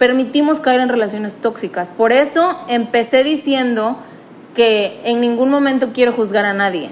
permitimos 0.01 0.59
caer 0.59 0.81
en 0.81 0.88
relaciones 0.88 1.37
tóxicas. 1.37 1.92
Por 1.92 2.11
eso 2.11 2.59
empecé 2.66 3.23
diciendo 3.23 3.97
que 4.57 5.01
en 5.05 5.21
ningún 5.21 5.51
momento 5.51 5.92
quiero 5.92 6.12
juzgar 6.12 6.45
a 6.47 6.53
nadie, 6.53 6.90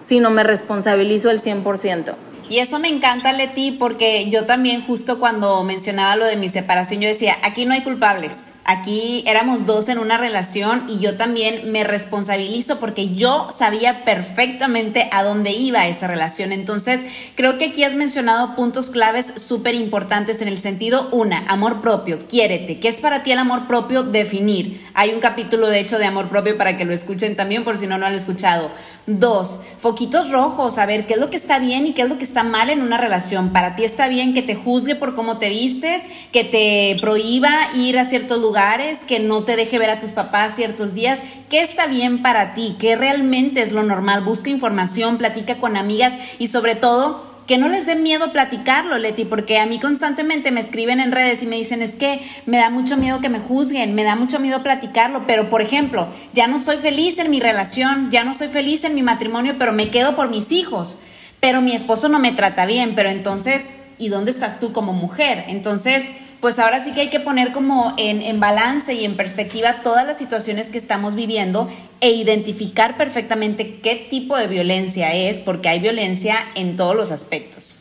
sino 0.00 0.28
me 0.28 0.44
responsabilizo 0.44 1.30
al 1.30 1.40
100%. 1.40 2.12
Y 2.48 2.58
eso 2.58 2.78
me 2.78 2.88
encanta, 2.88 3.32
Leti, 3.32 3.72
porque 3.72 4.28
yo 4.30 4.46
también 4.46 4.82
justo 4.86 5.18
cuando 5.18 5.64
mencionaba 5.64 6.16
lo 6.16 6.26
de 6.26 6.36
mi 6.36 6.48
separación, 6.48 7.00
yo 7.00 7.08
decía, 7.08 7.36
aquí 7.42 7.64
no 7.64 7.74
hay 7.74 7.82
culpables, 7.82 8.52
Aquí 8.68 9.22
éramos 9.28 9.64
dos 9.64 9.88
en 9.88 9.98
una 9.98 10.18
relación 10.18 10.86
y 10.88 10.98
yo 10.98 11.16
también 11.16 11.70
me 11.70 11.84
responsabilizo 11.84 12.80
porque 12.80 13.10
yo 13.10 13.46
sabía 13.52 14.04
perfectamente 14.04 15.08
a 15.12 15.22
dónde 15.22 15.52
iba 15.52 15.86
esa 15.86 16.08
relación. 16.08 16.50
Entonces, 16.50 17.02
creo 17.36 17.58
que 17.58 17.66
aquí 17.66 17.84
has 17.84 17.94
mencionado 17.94 18.56
puntos 18.56 18.90
claves 18.90 19.34
súper 19.36 19.76
importantes 19.76 20.42
en 20.42 20.48
el 20.48 20.58
sentido, 20.58 21.08
una, 21.12 21.44
amor 21.46 21.80
propio, 21.80 22.18
quiérete. 22.18 22.80
¿Qué 22.80 22.88
es 22.88 23.00
para 23.00 23.22
ti 23.22 23.30
el 23.30 23.38
amor 23.38 23.68
propio? 23.68 24.02
Definir. 24.02 24.84
Hay 24.94 25.10
un 25.10 25.20
capítulo, 25.20 25.68
de 25.68 25.78
hecho, 25.78 26.00
de 26.00 26.06
amor 26.06 26.28
propio 26.28 26.58
para 26.58 26.76
que 26.76 26.84
lo 26.84 26.92
escuchen 26.92 27.36
también, 27.36 27.62
por 27.62 27.78
si 27.78 27.86
no, 27.86 27.90
no 27.94 27.98
lo 28.00 28.06
han 28.06 28.14
escuchado. 28.14 28.72
Dos, 29.06 29.60
foquitos 29.78 30.32
rojos, 30.32 30.78
a 30.78 30.86
ver 30.86 31.06
qué 31.06 31.14
es 31.14 31.20
lo 31.20 31.30
que 31.30 31.36
está 31.36 31.60
bien 31.60 31.86
y 31.86 31.92
qué 31.94 32.02
es 32.02 32.08
lo 32.08 32.18
que 32.18 32.24
está 32.24 32.35
mal 32.42 32.70
en 32.70 32.82
una 32.82 32.98
relación. 32.98 33.50
Para 33.50 33.76
ti 33.76 33.84
está 33.84 34.08
bien 34.08 34.34
que 34.34 34.42
te 34.42 34.54
juzgue 34.54 34.94
por 34.94 35.14
cómo 35.14 35.38
te 35.38 35.48
vistes, 35.48 36.06
que 36.32 36.44
te 36.44 36.96
prohíba 37.00 37.50
ir 37.74 37.98
a 37.98 38.04
ciertos 38.04 38.40
lugares 38.40 39.04
que 39.04 39.20
no 39.20 39.44
te 39.44 39.56
deje 39.56 39.78
ver 39.78 39.90
a 39.90 40.00
tus 40.00 40.12
papás 40.12 40.54
ciertos 40.54 40.94
días, 40.94 41.22
¿qué 41.48 41.62
está 41.62 41.86
bien 41.86 42.22
para 42.22 42.54
ti? 42.54 42.76
¿Qué 42.78 42.96
realmente 42.96 43.62
es 43.62 43.72
lo 43.72 43.82
normal? 43.82 44.22
Busca 44.22 44.50
información, 44.50 45.18
platica 45.18 45.56
con 45.56 45.76
amigas 45.76 46.18
y 46.38 46.48
sobre 46.48 46.74
todo 46.74 47.36
que 47.46 47.58
no 47.58 47.68
les 47.68 47.86
dé 47.86 47.94
miedo 47.94 48.32
platicarlo, 48.32 48.98
Leti, 48.98 49.24
porque 49.24 49.58
a 49.58 49.66
mí 49.66 49.78
constantemente 49.78 50.50
me 50.50 50.60
escriben 50.60 50.98
en 50.98 51.12
redes 51.12 51.42
y 51.42 51.46
me 51.46 51.56
dicen, 51.56 51.80
es 51.80 51.94
que 51.94 52.20
me 52.44 52.58
da 52.58 52.70
mucho 52.70 52.96
miedo 52.96 53.20
que 53.20 53.28
me 53.28 53.38
juzguen, 53.38 53.94
me 53.94 54.02
da 54.02 54.16
mucho 54.16 54.40
miedo 54.40 54.62
platicarlo, 54.62 55.26
pero 55.26 55.48
por 55.48 55.62
ejemplo, 55.62 56.08
ya 56.34 56.48
no 56.48 56.58
soy 56.58 56.78
feliz 56.78 57.18
en 57.18 57.30
mi 57.30 57.38
relación, 57.38 58.10
ya 58.10 58.24
no 58.24 58.34
soy 58.34 58.48
feliz 58.48 58.82
en 58.82 58.94
mi 58.94 59.02
matrimonio, 59.02 59.54
pero 59.58 59.72
me 59.72 59.90
quedo 59.90 60.16
por 60.16 60.28
mis 60.28 60.50
hijos, 60.50 61.02
pero 61.46 61.62
mi 61.62 61.76
esposo 61.76 62.08
no 62.08 62.18
me 62.18 62.32
trata 62.32 62.66
bien, 62.66 62.96
pero 62.96 63.08
entonces, 63.08 63.74
¿y 63.98 64.08
dónde 64.08 64.32
estás 64.32 64.58
tú 64.58 64.72
como 64.72 64.92
mujer? 64.92 65.44
Entonces, 65.46 66.10
pues 66.40 66.58
ahora 66.58 66.80
sí 66.80 66.90
que 66.90 67.02
hay 67.02 67.08
que 67.08 67.20
poner 67.20 67.52
como 67.52 67.94
en, 67.98 68.40
balance 68.40 68.94
y 68.94 69.04
en 69.04 69.16
perspectiva 69.16 69.76
todas 69.84 70.04
las 70.04 70.18
situaciones 70.18 70.70
que 70.70 70.78
estamos 70.78 71.14
viviendo 71.14 71.70
e 72.00 72.10
identificar 72.10 72.96
perfectamente 72.96 73.78
qué 73.78 73.94
tipo 73.94 74.36
de 74.36 74.48
violencia 74.48 75.14
es, 75.14 75.40
porque 75.40 75.68
hay 75.68 75.78
violencia 75.78 76.36
en 76.56 76.76
todos 76.76 76.96
los 76.96 77.12
aspectos. 77.12 77.76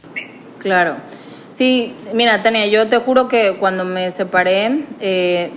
Claro. 0.60 0.97
Sí, 1.49 1.95
mira, 2.13 2.43
Tania, 2.43 2.67
yo 2.67 2.88
te 2.88 2.99
juro 2.99 3.28
que 3.28 3.58
cuando 3.58 3.84
me 3.84 4.12
separé, 4.12 4.84
eh, 4.99 5.49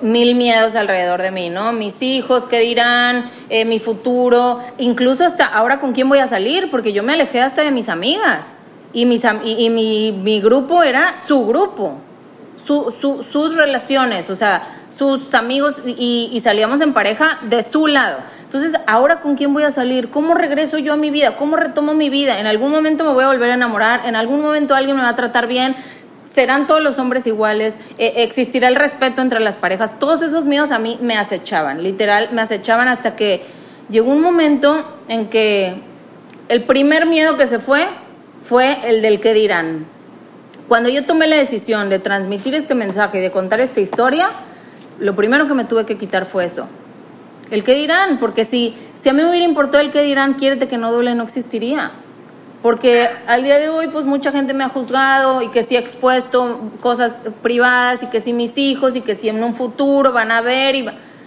mil 0.00 0.34
miedos 0.34 0.74
alrededor 0.74 1.22
de 1.22 1.30
mí, 1.30 1.50
¿no? 1.50 1.72
Mis 1.72 2.02
hijos, 2.02 2.46
¿qué 2.46 2.60
dirán? 2.60 3.30
Eh, 3.48 3.64
mi 3.64 3.78
futuro, 3.78 4.60
incluso 4.78 5.24
hasta 5.24 5.46
ahora 5.46 5.80
con 5.80 5.92
quién 5.92 6.08
voy 6.08 6.18
a 6.18 6.26
salir, 6.26 6.70
porque 6.70 6.92
yo 6.92 7.02
me 7.02 7.14
alejé 7.14 7.40
hasta 7.40 7.62
de 7.62 7.70
mis 7.70 7.88
amigas 7.88 8.54
y, 8.92 9.06
mis, 9.06 9.24
y, 9.44 9.70
mi, 9.70 10.12
mi, 10.12 10.40
grupo 10.40 10.82
era 10.82 11.14
su 11.26 11.46
grupo 11.46 11.98
su, 12.66 13.24
sus 13.30 13.56
relaciones, 13.56 14.30
o 14.30 14.36
sea, 14.36 14.62
sus 14.88 15.34
amigos 15.34 15.82
y, 15.86 16.40
salíamos 16.42 16.80
en 16.80 16.92
pareja 16.92 17.38
de 17.42 17.62
su 17.62 17.86
lado. 17.86 18.18
Entonces, 18.42 18.80
ahora 18.86 19.20
con 19.20 19.34
quién 19.34 19.52
voy 19.52 19.64
a 19.64 19.70
salir? 19.70 20.10
¿Cómo 20.10 20.34
regreso 20.34 20.78
yo 20.78 20.92
a 20.92 20.96
mi 20.96 21.10
vida? 21.10 21.36
¿Cómo 21.36 21.56
retomo 21.56 21.94
mi 21.94 22.08
vida? 22.10 22.38
En 22.38 22.46
algún 22.46 22.70
momento 22.70 23.04
me 23.04 23.12
voy 23.12 23.24
a 23.24 23.28
volver 23.28 23.50
a 23.50 23.54
enamorar, 23.54 24.02
en 24.06 24.16
algún 24.16 24.40
momento 24.40 24.74
alguien 24.74 24.96
me 24.96 25.02
va 25.02 25.10
a 25.10 25.16
tratar 25.16 25.48
bien, 25.48 25.74
serán 26.24 26.66
todos 26.66 26.82
los 26.82 26.98
hombres 26.98 27.26
iguales, 27.26 27.76
eh, 27.98 28.14
existirá 28.16 28.68
el 28.68 28.76
respeto 28.76 29.22
entre 29.22 29.40
las 29.40 29.56
parejas. 29.56 29.98
Todos 29.98 30.22
esos 30.22 30.44
miedos 30.44 30.70
a 30.70 30.78
mí 30.78 30.98
me 31.00 31.16
acechaban, 31.16 31.82
literal, 31.82 32.30
me 32.32 32.42
acechaban 32.42 32.88
hasta 32.88 33.16
que 33.16 33.42
llegó 33.88 34.10
un 34.10 34.20
momento 34.20 34.84
en 35.08 35.28
que 35.28 35.82
el 36.48 36.64
primer 36.64 37.06
miedo 37.06 37.36
que 37.36 37.46
se 37.46 37.58
fue 37.58 37.86
fue 38.42 38.78
el 38.88 39.02
del 39.02 39.20
que 39.20 39.34
dirán. 39.34 39.86
Cuando 40.68 40.88
yo 40.88 41.04
tomé 41.04 41.26
la 41.26 41.36
decisión 41.36 41.90
de 41.90 41.98
transmitir 41.98 42.54
este 42.54 42.74
mensaje 42.74 43.18
y 43.18 43.20
de 43.20 43.30
contar 43.30 43.60
esta 43.60 43.80
historia, 43.80 44.30
lo 44.98 45.14
primero 45.14 45.46
que 45.46 45.54
me 45.54 45.64
tuve 45.64 45.84
que 45.84 45.98
quitar 45.98 46.24
fue 46.24 46.46
eso. 46.46 46.66
El 47.50 47.62
que 47.64 47.74
dirán, 47.74 48.18
porque 48.18 48.44
si, 48.44 48.74
si 48.94 49.10
a 49.10 49.12
mí 49.12 49.22
me 49.22 49.28
hubiera 49.28 49.44
importado 49.44 49.82
el 49.82 49.90
que 49.90 50.02
dirán, 50.02 50.34
quiérete 50.34 50.66
que 50.66 50.78
no 50.78 50.90
duele, 50.90 51.14
no 51.14 51.22
existiría. 51.22 51.92
Porque 52.64 53.10
al 53.26 53.44
día 53.44 53.58
de 53.58 53.68
hoy, 53.68 53.88
pues 53.88 54.06
mucha 54.06 54.32
gente 54.32 54.54
me 54.54 54.64
ha 54.64 54.70
juzgado 54.70 55.42
y 55.42 55.50
que 55.50 55.62
si 55.62 55.76
he 55.76 55.78
expuesto 55.78 56.70
cosas 56.80 57.20
privadas 57.42 58.02
y 58.02 58.06
que 58.06 58.22
si 58.22 58.32
mis 58.32 58.56
hijos 58.56 58.96
y 58.96 59.02
que 59.02 59.14
si 59.14 59.28
en 59.28 59.44
un 59.44 59.54
futuro 59.54 60.12
van 60.12 60.32
a 60.32 60.40
ver 60.40 60.74
y 60.74 60.86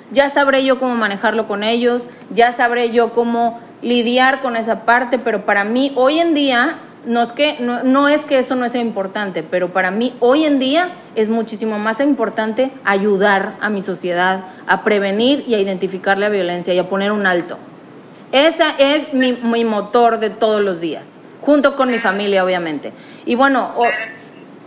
ya 0.09 0.29
sabré 0.29 0.65
yo 0.65 0.79
cómo 0.79 0.95
manejarlo 0.95 1.47
con 1.47 1.61
ellos, 1.61 2.07
ya 2.31 2.51
sabré 2.51 2.89
yo 2.89 3.13
cómo 3.13 3.59
lidiar 3.83 4.41
con 4.41 4.55
esa 4.55 4.83
parte, 4.83 5.19
pero 5.19 5.45
para 5.45 5.63
mí 5.63 5.91
hoy 5.93 6.17
en 6.17 6.33
día 6.33 6.79
no 7.05 7.21
es, 7.21 7.33
que, 7.33 7.59
no, 7.59 8.07
es 8.07 8.25
que 8.25 8.39
eso 8.39 8.55
no 8.55 8.67
sea 8.67 8.81
importante, 8.81 9.43
pero 9.43 9.71
para 9.71 9.91
mí 9.91 10.15
hoy 10.19 10.43
en 10.43 10.57
día 10.57 10.89
es 11.13 11.29
muchísimo 11.29 11.77
más 11.77 11.99
importante 11.99 12.71
ayudar 12.83 13.57
a 13.61 13.69
mi 13.69 13.83
sociedad 13.83 14.45
a 14.65 14.83
prevenir 14.83 15.45
y 15.47 15.53
a 15.53 15.59
identificar 15.59 16.17
la 16.17 16.29
violencia 16.29 16.73
y 16.73 16.79
a 16.79 16.89
poner 16.89 17.11
un 17.11 17.27
alto. 17.27 17.59
Ese 18.31 18.63
es 18.79 19.13
mi, 19.13 19.63
motor 19.63 20.19
de 20.19 20.29
todos 20.29 20.61
los 20.61 20.81
días, 20.81 21.19
junto 21.47 21.77
con 21.77 21.89
mi 21.89 21.97
familia, 21.97 22.43
obviamente. 22.43 22.91
Y 23.25 23.35
bueno, 23.35 23.71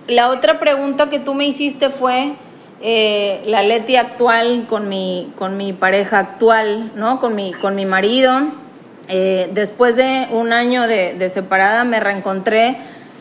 la 0.08 0.30
otra 0.30 0.58
pregunta 0.58 1.10
que 1.10 1.18
tú 1.18 1.34
me 1.34 1.46
hiciste 1.46 1.90
fue 1.90 2.32
eh, 2.80 3.42
la 3.44 3.62
Leti 3.62 3.96
actual 3.96 4.64
con 4.66 4.88
mi, 4.88 5.30
con 5.36 5.58
mi 5.58 5.74
pareja 5.74 6.20
actual, 6.20 6.90
¿no? 6.94 7.20
Con 7.20 7.36
mi, 7.36 7.52
con 7.52 7.76
mi 7.76 7.84
marido. 7.84 8.32
Eh, 9.08 9.50
después 9.52 9.96
de 9.96 10.28
un 10.30 10.54
año 10.54 10.86
de, 10.86 11.28
separada 11.28 11.84
me 11.84 12.00
reencontré 12.00 12.78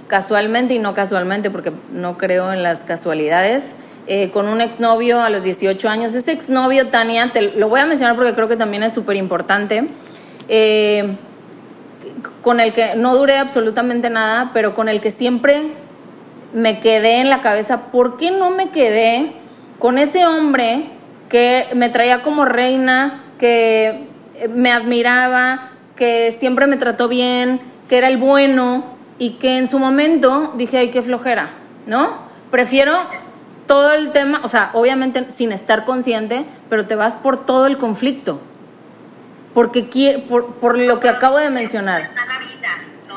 casualmente 0.07 0.73
y 0.75 0.79
no 0.79 0.93
casualmente 0.93 1.51
porque 1.51 1.73
no 1.91 2.17
creo 2.17 2.53
en 2.53 2.63
las 2.63 2.85
casualidades. 2.85 3.71
Eh, 4.07 4.31
con 4.31 4.47
un 4.47 4.61
exnovio 4.61 5.19
a 5.19 5.29
los 5.29 5.43
18 5.43 5.89
años. 5.89 6.15
Ese 6.15 6.31
exnovio, 6.31 6.87
Tania, 6.87 7.33
te 7.33 7.41
lo 7.41 7.67
voy 7.67 7.81
a 7.81 7.85
mencionar 7.85 8.15
porque 8.15 8.33
creo 8.33 8.47
que 8.47 8.55
también 8.55 8.83
es 8.83 8.93
súper 8.93 9.17
importante, 9.17 9.89
con 12.41 12.59
el 12.59 12.73
que 12.73 12.95
no 12.95 13.15
duré 13.15 13.37
absolutamente 13.37 14.09
nada, 14.09 14.51
pero 14.53 14.73
con 14.73 14.89
el 14.89 15.01
que 15.01 15.11
siempre 15.11 15.73
me 16.53 16.79
quedé 16.79 17.17
en 17.17 17.29
la 17.29 17.41
cabeza, 17.41 17.91
¿por 17.91 18.17
qué 18.17 18.31
no 18.31 18.49
me 18.49 18.69
quedé 18.69 19.33
con 19.77 19.97
ese 19.97 20.25
hombre 20.25 20.85
que 21.29 21.67
me 21.75 21.89
traía 21.89 22.21
como 22.21 22.45
reina, 22.45 23.23
que 23.37 24.07
me 24.53 24.71
admiraba, 24.71 25.69
que 25.95 26.33
siempre 26.37 26.67
me 26.67 26.77
trató 26.77 27.07
bien, 27.07 27.61
que 27.87 27.97
era 27.97 28.07
el 28.07 28.17
bueno 28.17 28.83
y 29.17 29.31
que 29.31 29.57
en 29.57 29.67
su 29.67 29.79
momento 29.79 30.53
dije, 30.57 30.77
ay, 30.77 30.89
qué 30.89 31.01
flojera, 31.01 31.49
¿no? 31.85 32.09
Prefiero 32.51 32.97
todo 33.67 33.93
el 33.93 34.11
tema, 34.11 34.41
o 34.43 34.49
sea, 34.49 34.71
obviamente 34.73 35.29
sin 35.29 35.51
estar 35.51 35.85
consciente, 35.85 36.45
pero 36.69 36.87
te 36.87 36.95
vas 36.95 37.17
por 37.17 37.45
todo 37.45 37.67
el 37.67 37.77
conflicto. 37.77 38.41
Porque 39.59 40.23
por, 40.29 40.53
por 40.55 40.77
lo 40.77 41.01
que 41.01 41.09
acabo 41.09 41.37
de 41.37 41.49
mencionar. 41.49 42.11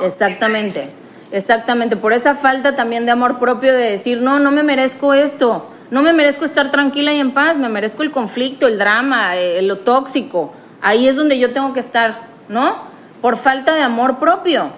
Exactamente, 0.03 0.89
exactamente. 1.31 1.97
Por 1.97 2.13
esa 2.13 2.35
falta 2.35 2.75
también 2.75 3.07
de 3.07 3.13
amor 3.13 3.39
propio 3.39 3.73
de 3.73 3.93
decir, 3.93 4.21
no, 4.21 4.41
no 4.41 4.51
me 4.51 4.65
merezco 4.65 5.15
esto, 5.15 5.71
no 5.93 6.03
me 6.03 6.13
merezco 6.13 6.45
estar 6.45 6.73
tranquila 6.73 7.13
y 7.13 7.21
en 7.21 7.33
paz, 7.33 7.59
me 7.59 7.69
merezco 7.69 8.03
el 8.03 8.11
conflicto, 8.11 8.67
el 8.67 8.77
drama, 8.77 9.37
eh, 9.37 9.63
lo 9.63 9.79
tóxico. 9.79 10.53
Ahí 10.81 11.07
es 11.07 11.15
donde 11.15 11.39
yo 11.39 11.53
tengo 11.53 11.73
que 11.73 11.79
estar. 11.79 12.33
¿no? 12.49 12.75
Por 13.21 13.37
falta 13.37 13.75
de 13.75 13.83
amor 13.83 14.19
propio. 14.19 14.71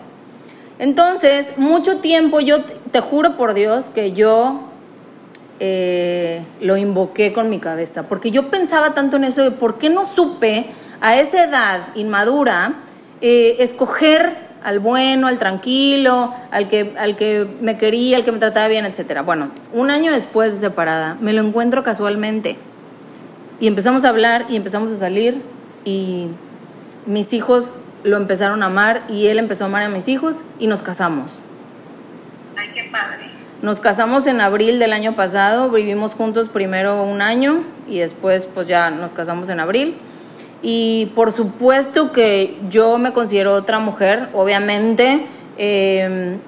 Entonces, 0.78 1.56
mucho 1.56 1.98
tiempo 1.98 2.40
yo 2.40 2.62
te 2.62 3.00
juro 3.00 3.36
por 3.36 3.54
Dios 3.54 3.90
que 3.90 4.12
yo 4.12 4.60
eh, 5.60 6.42
lo 6.60 6.76
invoqué 6.76 7.32
con 7.32 7.48
mi 7.48 7.58
cabeza, 7.58 8.04
porque 8.04 8.30
yo 8.30 8.50
pensaba 8.50 8.92
tanto 8.92 9.16
en 9.16 9.24
eso 9.24 9.42
de 9.42 9.50
por 9.50 9.78
qué 9.78 9.88
no 9.88 10.04
supe 10.04 10.66
a 11.04 11.20
esa 11.20 11.44
edad 11.44 11.88
inmadura 11.96 12.76
eh, 13.20 13.56
escoger 13.58 14.38
al 14.62 14.78
bueno, 14.78 15.26
al 15.26 15.38
tranquilo, 15.38 16.32
al 16.50 16.66
que, 16.66 16.94
al 16.98 17.14
que 17.14 17.46
me 17.60 17.76
quería, 17.76 18.16
al 18.16 18.24
que 18.24 18.32
me 18.32 18.38
trataba 18.38 18.68
bien, 18.68 18.86
etc. 18.86 19.20
Bueno, 19.22 19.50
un 19.74 19.90
año 19.90 20.12
después 20.12 20.54
de 20.54 20.60
separada, 20.60 21.18
me 21.20 21.34
lo 21.34 21.46
encuentro 21.46 21.82
casualmente. 21.82 22.56
Y 23.60 23.66
empezamos 23.66 24.06
a 24.06 24.08
hablar 24.08 24.46
y 24.48 24.56
empezamos 24.56 24.92
a 24.92 24.96
salir 24.96 25.42
y 25.84 26.28
mis 27.04 27.34
hijos 27.34 27.74
lo 28.02 28.16
empezaron 28.16 28.62
a 28.62 28.66
amar 28.66 29.02
y 29.10 29.26
él 29.26 29.38
empezó 29.38 29.64
a 29.64 29.66
amar 29.66 29.82
a 29.82 29.90
mis 29.90 30.08
hijos 30.08 30.42
y 30.58 30.68
nos 30.68 30.80
casamos. 30.80 31.32
Ay, 32.56 32.68
qué 32.74 32.84
padre. 32.90 33.26
Nos 33.60 33.78
casamos 33.78 34.26
en 34.26 34.40
abril 34.40 34.78
del 34.78 34.94
año 34.94 35.14
pasado, 35.14 35.68
vivimos 35.68 36.14
juntos 36.14 36.48
primero 36.48 37.04
un 37.04 37.20
año 37.20 37.62
y 37.86 37.98
después 37.98 38.46
pues 38.46 38.68
ya 38.68 38.88
nos 38.88 39.12
casamos 39.12 39.50
en 39.50 39.60
abril. 39.60 39.98
Y 40.66 41.12
por 41.14 41.30
supuesto 41.30 42.10
que 42.10 42.58
yo 42.70 42.96
me 42.96 43.12
considero 43.12 43.52
otra 43.52 43.80
mujer, 43.80 44.30
obviamente 44.32 45.26
em, 45.58 46.38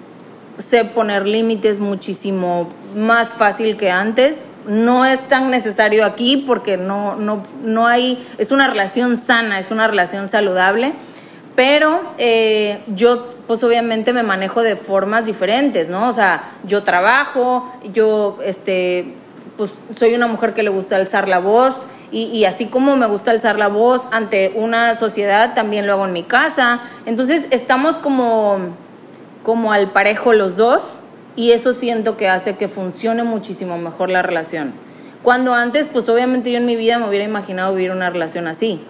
sé 0.57 0.87
poner 0.87 1.27
límites 1.27 1.81
muchísimo 1.81 2.71
más 2.95 3.35
fácil 3.35 3.77
que 3.77 3.91
antes. 3.91 4.47
No 4.67 5.05
es 5.05 5.29
tan 5.29 5.51
necesario 5.51 6.07
aquí 6.07 6.39
porque 6.47 6.79
no, 6.79 7.17
no, 7.17 7.45
no 7.63 7.87
hay, 7.87 8.27
es 8.39 8.53
una 8.53 8.69
relación 8.69 9.19
sana, 9.19 9.59
es 9.59 9.71
una 9.71 9.87
relación 9.87 10.29
saludable, 10.29 10.95
pero 11.55 12.01
eh, 12.17 12.81
yo 12.87 13.35
pues 13.47 13.63
obviamente 13.65 14.15
me 14.15 14.23
manejo 14.23 14.63
de 14.63 14.77
formas 14.77 15.27
diferentes, 15.27 15.91
¿no? 15.91 16.09
O 16.09 16.13
sea, 16.15 16.43
yo 16.65 16.83
trabajo, 16.83 17.71
yo 17.93 18.39
este, 18.43 19.15
pues 19.59 19.73
soy 19.95 20.15
una 20.15 20.27
mujer 20.27 20.55
que 20.55 20.63
le 20.63 20.71
gusta 20.71 20.97
alzar 20.97 21.29
la 21.29 21.39
voz 21.39 21.87
y, 22.13 22.45
así 22.45 22.67
como 22.67 22.97
me 22.97 23.07
gusta 23.07 23.33
alzar 23.33 23.59
la 23.59 23.69
voz 23.69 24.07
ante 24.13 24.53
una 24.55 24.95
sociedad, 24.95 25.55
también 25.55 25.87
lo 25.87 25.95
hago 25.95 26.07
en 26.07 26.13
mi 26.13 26.23
casa. 26.23 26.81
Entonces 27.05 27.47
estamos 27.51 27.99
como, 27.99 28.59
como 29.43 29.73
al 29.73 29.91
parejo 29.91 30.33
los 30.33 30.57
dos 30.57 30.95
y 31.35 31.51
eso 31.51 31.75
siento 31.75 32.17
que 32.17 32.29
hace 32.29 32.57
que 32.57 32.69
funcione 32.69 33.23
muchísimo 33.23 33.77
mejor 33.77 34.11
la 34.11 34.23
relación. 34.23 34.73
Cuando 35.23 35.55
antes, 35.55 35.89
pues 35.89 36.09
obviamente 36.09 36.53
yo 36.53 36.59
en 36.59 36.67
mi 36.67 36.77
vida 36.77 36.99
me 36.99 37.09
hubiera 37.09 37.25
imaginado 37.25 37.75
vivir 37.75 37.91
una 37.91 38.09
relación 38.09 38.47
así. 38.47 38.81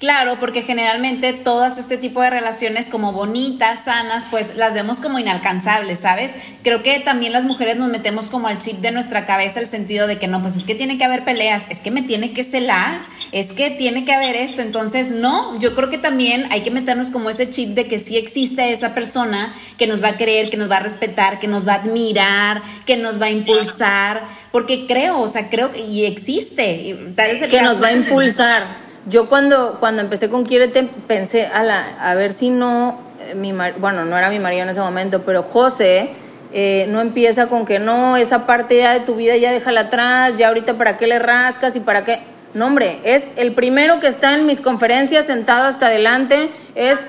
Claro, 0.00 0.38
porque 0.40 0.62
generalmente 0.62 1.32
todas 1.32 1.78
este 1.78 1.96
tipo 1.96 2.20
de 2.20 2.28
relaciones 2.28 2.88
como 2.88 3.12
bonitas, 3.12 3.84
sanas, 3.84 4.26
pues 4.28 4.56
las 4.56 4.74
vemos 4.74 5.00
como 5.00 5.20
inalcanzables, 5.20 6.00
¿sabes? 6.00 6.36
Creo 6.62 6.82
que 6.82 6.98
también 6.98 7.32
las 7.32 7.44
mujeres 7.44 7.76
nos 7.76 7.88
metemos 7.88 8.28
como 8.28 8.48
al 8.48 8.58
chip 8.58 8.78
de 8.78 8.90
nuestra 8.90 9.24
cabeza 9.24 9.60
el 9.60 9.68
sentido 9.68 10.08
de 10.08 10.18
que 10.18 10.26
no, 10.26 10.42
pues 10.42 10.56
es 10.56 10.64
que 10.64 10.74
tiene 10.74 10.98
que 10.98 11.04
haber 11.04 11.24
peleas, 11.24 11.66
es 11.70 11.78
que 11.78 11.92
me 11.92 12.02
tiene 12.02 12.32
que 12.32 12.42
celar, 12.42 13.02
es 13.30 13.52
que 13.52 13.70
tiene 13.70 14.04
que 14.04 14.12
haber 14.12 14.34
esto. 14.34 14.62
Entonces, 14.62 15.10
no, 15.10 15.58
yo 15.60 15.76
creo 15.76 15.90
que 15.90 15.98
también 15.98 16.48
hay 16.50 16.62
que 16.62 16.72
meternos 16.72 17.10
como 17.10 17.30
ese 17.30 17.48
chip 17.48 17.70
de 17.70 17.86
que 17.86 18.00
sí 18.00 18.16
existe 18.16 18.72
esa 18.72 18.94
persona 18.94 19.54
que 19.78 19.86
nos 19.86 20.02
va 20.02 20.08
a 20.08 20.16
creer, 20.16 20.50
que 20.50 20.56
nos 20.56 20.70
va 20.70 20.78
a 20.78 20.80
respetar, 20.80 21.38
que 21.38 21.46
nos 21.46 21.68
va 21.68 21.74
a 21.74 21.76
admirar, 21.76 22.62
que 22.84 22.96
nos 22.96 23.22
va 23.22 23.26
a 23.26 23.30
impulsar, 23.30 24.24
porque 24.50 24.86
creo, 24.86 25.20
o 25.20 25.28
sea, 25.28 25.48
creo 25.50 25.70
que 25.70 25.80
y 25.80 26.04
existe. 26.04 26.96
Tal 27.14 27.30
vez 27.30 27.48
que 27.48 27.62
nos 27.62 27.80
va 27.80 27.88
a 27.88 27.92
impulsar 27.92 28.83
yo 29.06 29.26
cuando, 29.26 29.78
cuando 29.80 30.02
empecé 30.02 30.30
con 30.30 30.44
Quiérete 30.44 30.84
pensé, 31.06 31.46
a, 31.46 31.62
la, 31.62 31.82
a 32.00 32.14
ver 32.14 32.32
si 32.32 32.50
no, 32.50 33.00
eh, 33.20 33.34
mi 33.34 33.52
bueno, 33.52 34.04
no 34.04 34.16
era 34.16 34.30
mi 34.30 34.38
marido 34.38 34.62
en 34.62 34.70
ese 34.70 34.80
momento, 34.80 35.22
pero 35.24 35.42
José 35.42 36.10
eh, 36.52 36.86
no 36.88 37.00
empieza 37.00 37.48
con 37.48 37.66
que 37.66 37.78
no, 37.78 38.16
esa 38.16 38.46
parte 38.46 38.78
ya 38.78 38.92
de 38.92 39.00
tu 39.00 39.16
vida 39.16 39.36
ya 39.36 39.52
déjala 39.52 39.80
atrás, 39.80 40.38
ya 40.38 40.48
ahorita 40.48 40.78
para 40.78 40.96
qué 40.96 41.06
le 41.06 41.18
rascas 41.18 41.76
y 41.76 41.80
para 41.80 42.04
qué... 42.04 42.20
No, 42.54 42.66
hombre, 42.66 43.00
es 43.02 43.24
el 43.36 43.52
primero 43.54 43.98
que 43.98 44.06
está 44.06 44.36
en 44.36 44.46
mis 44.46 44.60
conferencias 44.60 45.26
sentado 45.26 45.66
hasta 45.66 45.86
adelante, 45.86 46.48
es, 46.76 47.00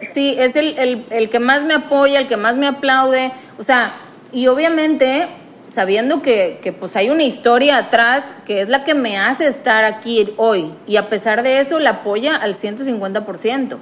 sí, 0.00 0.34
es 0.36 0.56
el, 0.56 0.76
el, 0.76 1.06
el 1.10 1.30
que 1.30 1.38
más 1.38 1.64
me 1.64 1.74
apoya, 1.74 2.18
el 2.18 2.26
que 2.26 2.36
más 2.36 2.56
me 2.56 2.66
aplaude, 2.66 3.30
o 3.58 3.62
sea, 3.62 3.94
y 4.32 4.48
obviamente 4.48 5.28
sabiendo 5.68 6.22
que, 6.22 6.58
que, 6.62 6.72
pues 6.72 6.96
hay 6.96 7.10
una 7.10 7.22
historia 7.22 7.76
atrás 7.78 8.34
que 8.46 8.62
es 8.62 8.68
la 8.68 8.84
que 8.84 8.94
me 8.94 9.16
hace 9.16 9.46
estar 9.46 9.84
aquí 9.84 10.30
hoy 10.36 10.72
y 10.86 10.96
a 10.96 11.08
pesar 11.08 11.42
de 11.42 11.60
eso 11.60 11.78
la 11.78 11.90
apoya 11.90 12.36
al 12.36 12.54
150%. 12.54 13.76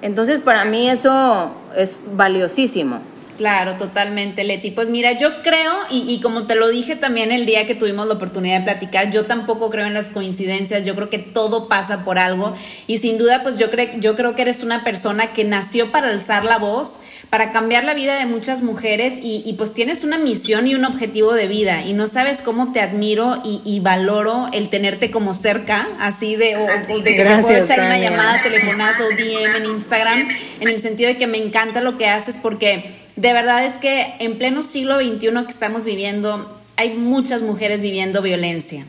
Entonces 0.00 0.40
para 0.40 0.64
mí 0.64 0.88
eso 0.88 1.50
es 1.76 1.98
valiosísimo. 2.12 3.00
Claro, 3.38 3.76
totalmente, 3.76 4.42
Leti. 4.42 4.72
Pues 4.72 4.88
mira, 4.88 5.12
yo 5.12 5.42
creo, 5.44 5.72
y, 5.90 6.12
y, 6.12 6.20
como 6.20 6.48
te 6.48 6.56
lo 6.56 6.68
dije 6.68 6.96
también 6.96 7.30
el 7.30 7.46
día 7.46 7.68
que 7.68 7.76
tuvimos 7.76 8.08
la 8.08 8.14
oportunidad 8.14 8.58
de 8.58 8.64
platicar, 8.64 9.12
yo 9.12 9.26
tampoco 9.26 9.70
creo 9.70 9.86
en 9.86 9.94
las 9.94 10.10
coincidencias, 10.10 10.84
yo 10.84 10.96
creo 10.96 11.08
que 11.08 11.20
todo 11.20 11.68
pasa 11.68 12.04
por 12.04 12.18
algo 12.18 12.54
y 12.88 12.98
sin 12.98 13.16
duda, 13.16 13.44
pues 13.44 13.56
yo, 13.56 13.70
creo 13.70 13.90
yo 13.98 14.16
creo 14.16 14.34
que 14.34 14.42
eres 14.42 14.64
una 14.64 14.82
persona 14.82 15.32
que 15.32 15.44
nació 15.44 15.92
para 15.92 16.08
alzar 16.08 16.44
la 16.44 16.58
voz, 16.58 17.02
para 17.30 17.52
cambiar 17.52 17.84
la 17.84 17.94
vida 17.94 18.18
de 18.18 18.26
muchas 18.26 18.62
mujeres 18.62 19.20
y, 19.22 19.42
y 19.44 19.52
pues 19.54 19.72
tienes 19.72 20.02
una 20.02 20.18
misión 20.18 20.66
y 20.66 20.74
un 20.74 20.84
objetivo 20.84 21.34
de 21.34 21.46
vida 21.46 21.82
y 21.84 21.92
no 21.92 22.06
sabes 22.06 22.40
cómo 22.40 22.72
te 22.72 22.80
admiro 22.80 23.42
y, 23.44 23.60
y 23.64 23.80
valoro 23.80 24.48
el 24.52 24.70
tenerte 24.70 25.10
como 25.10 25.34
cerca, 25.34 25.88
así 26.00 26.36
de, 26.36 26.56
o, 26.56 26.66
de 27.02 27.16
que 27.16 27.24
puedo 27.24 27.62
echar 27.62 27.80
una 27.80 27.98
llamada, 27.98 28.42
telefonazo, 28.42 29.04
DM 29.10 29.56
en 29.56 29.66
Instagram, 29.66 30.28
en 30.60 30.68
el 30.68 30.80
sentido 30.80 31.08
de 31.08 31.18
que 31.18 31.26
me 31.26 31.38
encanta 31.38 31.80
lo 31.80 31.98
que 31.98 32.08
haces 32.08 32.38
porque 32.38 32.90
de 33.16 33.32
verdad 33.32 33.64
es 33.64 33.76
que 33.76 34.14
en 34.20 34.38
pleno 34.38 34.62
siglo 34.62 34.96
XXI 34.96 35.28
que 35.44 35.50
estamos 35.50 35.84
viviendo, 35.84 36.58
hay 36.76 36.94
muchas 36.94 37.42
mujeres 37.42 37.80
viviendo 37.80 38.22
violencia 38.22 38.86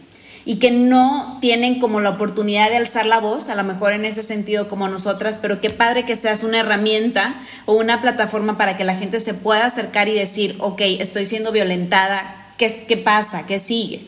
y 0.49 0.55
que 0.55 0.71
no 0.71 1.37
tienen 1.41 1.79
como 1.79 1.99
la 1.99 2.09
oportunidad 2.09 2.71
de 2.71 2.77
alzar 2.77 3.05
la 3.05 3.19
voz, 3.19 3.49
a 3.49 3.55
lo 3.55 3.63
mejor 3.63 3.93
en 3.93 4.03
ese 4.03 4.23
sentido 4.23 4.67
como 4.67 4.87
nosotras, 4.87 5.37
pero 5.37 5.61
qué 5.61 5.69
padre 5.69 6.07
que 6.07 6.15
seas 6.15 6.41
una 6.41 6.61
herramienta 6.61 7.35
o 7.67 7.73
una 7.75 8.01
plataforma 8.01 8.57
para 8.57 8.75
que 8.75 8.83
la 8.83 8.95
gente 8.95 9.19
se 9.19 9.35
pueda 9.35 9.67
acercar 9.67 10.07
y 10.07 10.15
decir, 10.15 10.55
ok, 10.57 10.81
estoy 11.01 11.27
siendo 11.27 11.51
violentada, 11.51 12.51
¿qué, 12.57 12.83
qué 12.87 12.97
pasa? 12.97 13.45
¿Qué 13.45 13.59
sigue? 13.59 14.07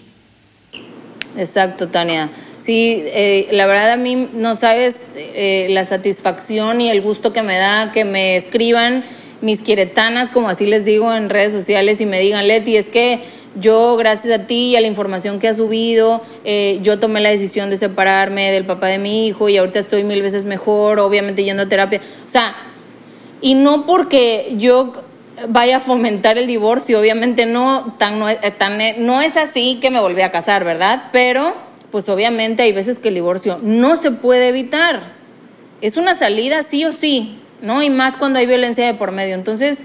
Exacto, 1.37 1.89
Tania. 1.89 2.31
Sí, 2.57 3.03
eh, 3.05 3.47
la 3.51 3.67
verdad 3.67 3.91
a 3.91 3.97
mí 3.97 4.27
no 4.33 4.55
sabes 4.55 5.11
eh, 5.15 5.67
la 5.69 5.85
satisfacción 5.85 6.81
y 6.81 6.89
el 6.89 7.03
gusto 7.03 7.33
que 7.33 7.43
me 7.43 7.59
da 7.59 7.91
que 7.91 8.03
me 8.03 8.35
escriban 8.35 9.05
mis 9.41 9.61
quieretanas, 9.61 10.31
como 10.31 10.49
así 10.49 10.65
les 10.65 10.85
digo 10.85 11.13
en 11.13 11.29
redes 11.29 11.53
sociales, 11.53 12.01
y 12.01 12.07
me 12.07 12.19
digan, 12.19 12.47
Leti, 12.47 12.77
es 12.77 12.89
que 12.89 13.21
yo, 13.55 13.97
gracias 13.97 14.39
a 14.39 14.47
ti 14.47 14.69
y 14.69 14.75
a 14.75 14.81
la 14.81 14.87
información 14.87 15.39
que 15.39 15.47
has 15.47 15.57
subido, 15.57 16.21
eh, 16.45 16.79
yo 16.81 16.99
tomé 16.99 17.19
la 17.19 17.29
decisión 17.29 17.69
de 17.69 17.77
separarme 17.77 18.51
del 18.51 18.65
papá 18.65 18.87
de 18.87 18.97
mi 18.97 19.27
hijo 19.27 19.49
y 19.49 19.57
ahorita 19.57 19.79
estoy 19.79 20.03
mil 20.03 20.21
veces 20.21 20.45
mejor, 20.45 20.99
obviamente 20.99 21.43
yendo 21.43 21.63
a 21.63 21.65
terapia. 21.67 22.01
O 22.25 22.29
sea, 22.29 22.55
y 23.41 23.55
no 23.55 23.85
porque 23.85 24.53
yo 24.57 24.93
vaya 25.49 25.77
a 25.77 25.79
fomentar 25.79 26.37
el 26.37 26.47
divorcio, 26.47 26.99
obviamente 26.99 27.45
no, 27.45 27.95
tan, 27.97 28.19
no, 28.19 28.27
tan, 28.57 28.79
no 28.99 29.21
es 29.21 29.37
así 29.37 29.79
que 29.81 29.89
me 29.89 29.99
volví 29.99 30.21
a 30.21 30.31
casar, 30.31 30.63
¿verdad? 30.63 31.09
Pero, 31.11 31.53
pues 31.91 32.07
obviamente 32.09 32.63
hay 32.63 32.71
veces 32.71 32.99
que 32.99 33.09
el 33.09 33.15
divorcio 33.15 33.59
no 33.61 33.95
se 33.95 34.11
puede 34.11 34.47
evitar. 34.49 35.01
Es 35.81 35.97
una 35.97 36.13
salida 36.13 36.61
sí 36.61 36.85
o 36.85 36.93
sí, 36.93 37.39
¿no? 37.61 37.83
Y 37.83 37.89
más 37.89 38.15
cuando 38.15 38.39
hay 38.39 38.45
violencia 38.45 38.85
de 38.85 38.93
por 38.93 39.11
medio. 39.11 39.35
Entonces, 39.35 39.79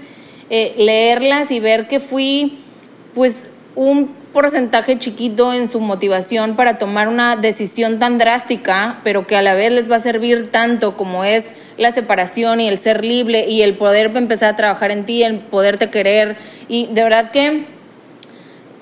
eh, 0.49 0.75
leerlas 0.77 1.51
y 1.51 1.59
ver 1.59 1.87
que 1.87 1.99
fui, 1.99 2.59
pues, 3.13 3.47
un 3.77 4.07
porcentaje 4.33 4.97
chiquito 4.97 5.53
en 5.53 5.69
su 5.69 5.79
motivación 5.79 6.55
para 6.55 6.79
tomar 6.79 7.07
una 7.07 7.35
decisión 7.35 7.99
tan 7.99 8.17
drástica, 8.17 8.99
pero 9.03 9.27
que 9.27 9.35
a 9.35 9.43
la 9.43 9.53
vez 9.53 9.71
les 9.71 9.89
va 9.89 9.97
a 9.97 9.99
servir 9.99 10.49
tanto 10.51 10.97
como 10.97 11.23
es 11.23 11.49
la 11.77 11.91
separación 11.91 12.59
y 12.59 12.67
el 12.67 12.79
ser 12.79 13.05
libre 13.05 13.45
y 13.47 13.61
el 13.61 13.75
poder 13.75 14.11
empezar 14.17 14.55
a 14.55 14.55
trabajar 14.55 14.89
en 14.89 15.05
ti, 15.05 15.21
el 15.21 15.41
poderte 15.41 15.91
querer. 15.91 16.37
Y 16.67 16.87
de 16.87 17.03
verdad 17.03 17.29
que, 17.29 17.65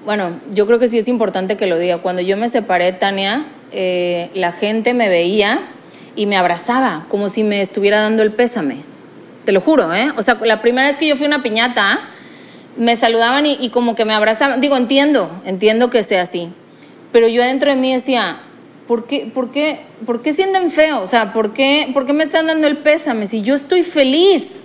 bueno, 0.06 0.40
yo 0.52 0.66
creo 0.66 0.80
que 0.80 0.88
sí 0.88 0.98
es 0.98 1.10
importante 1.10 1.58
que 1.58 1.68
lo 1.68 1.78
diga. 1.78 1.98
Cuando 1.98 2.22
yo 2.22 2.38
me 2.38 2.48
separé, 2.48 2.94
Tania, 2.94 3.46
eh, 3.74 4.30
la 4.34 4.54
gente 4.54 4.94
me 4.94 5.10
veía 5.10 5.60
y 6.16 6.26
me 6.26 6.38
abrazaba 6.38 7.06
como 7.10 7.28
si 7.28 7.44
me 7.44 7.62
estuviera 7.62 8.00
dando 8.00 8.24
el 8.24 8.32
pésame. 8.32 8.78
Te 9.44 9.52
lo 9.52 9.60
juro, 9.60 9.94
¿eh? 9.94 10.14
O 10.16 10.24
sea, 10.24 10.36
la 10.42 10.62
primera 10.62 10.88
vez 10.88 10.98
que 10.98 11.06
yo 11.06 11.18
fui 11.18 11.28
una 11.28 11.44
piñata, 11.44 12.00
me 12.78 12.96
saludaban 12.96 13.46
y, 13.46 13.70
como 13.70 13.96
que 13.96 14.06
me 14.06 14.14
abrazaban. 14.14 14.62
Digo, 14.62 14.78
entiendo, 14.78 15.30
entiendo 15.46 15.90
que 15.90 16.04
sea 16.04 16.24
así. 16.24 16.50
Pero 17.12 17.28
yo 17.28 17.42
dentro 17.42 17.70
de 17.70 17.78
mí 17.78 17.94
decía, 17.94 18.42
¿por 18.88 19.08
qué, 19.08 19.32
por 19.34 19.52
qué, 19.52 19.80
por 20.06 20.22
qué 20.22 20.34
sienten 20.34 20.72
feo? 20.72 21.02
O 21.02 21.08
sea, 21.08 21.34
¿por 21.34 21.54
qué, 21.54 21.90
¿por 21.94 22.06
qué 22.06 22.14
me 22.14 22.24
están 22.24 22.48
dando 22.48 22.68
el 22.68 22.78
pésame 22.78 23.28
si 23.28 23.42
yo 23.42 23.56
estoy 23.56 23.84
feliz? 23.84 24.62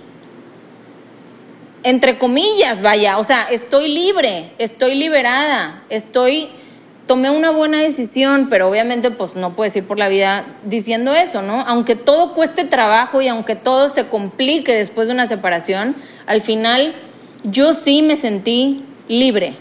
Entre 1.82 2.18
comillas, 2.18 2.82
vaya, 2.82 3.18
o 3.18 3.24
sea, 3.24 3.44
estoy 3.50 3.88
libre, 3.88 4.52
estoy 4.58 4.96
liberada, 4.96 5.82
estoy 5.88 6.50
tomé 7.10 7.28
una 7.28 7.50
buena 7.50 7.80
decisión, 7.80 8.46
pero 8.48 8.68
obviamente 8.68 9.10
pues 9.10 9.34
no 9.34 9.56
puedes 9.56 9.74
ir 9.74 9.84
por 9.84 9.98
la 9.98 10.08
vida 10.08 10.46
diciendo 10.62 11.12
eso, 11.12 11.42
¿no? 11.42 11.64
Aunque 11.66 11.96
todo 11.96 12.34
cueste 12.34 12.62
trabajo 12.62 13.20
y 13.20 13.26
aunque 13.26 13.56
todo 13.56 13.88
se 13.88 14.06
complique 14.06 14.76
después 14.76 15.08
de 15.08 15.14
una 15.14 15.26
separación, 15.26 15.96
al 16.26 16.40
final 16.40 16.94
yo 17.44 17.72
sí 17.72 18.02
me 18.02 18.16
sentí 18.16 18.84
libre, 19.08 19.54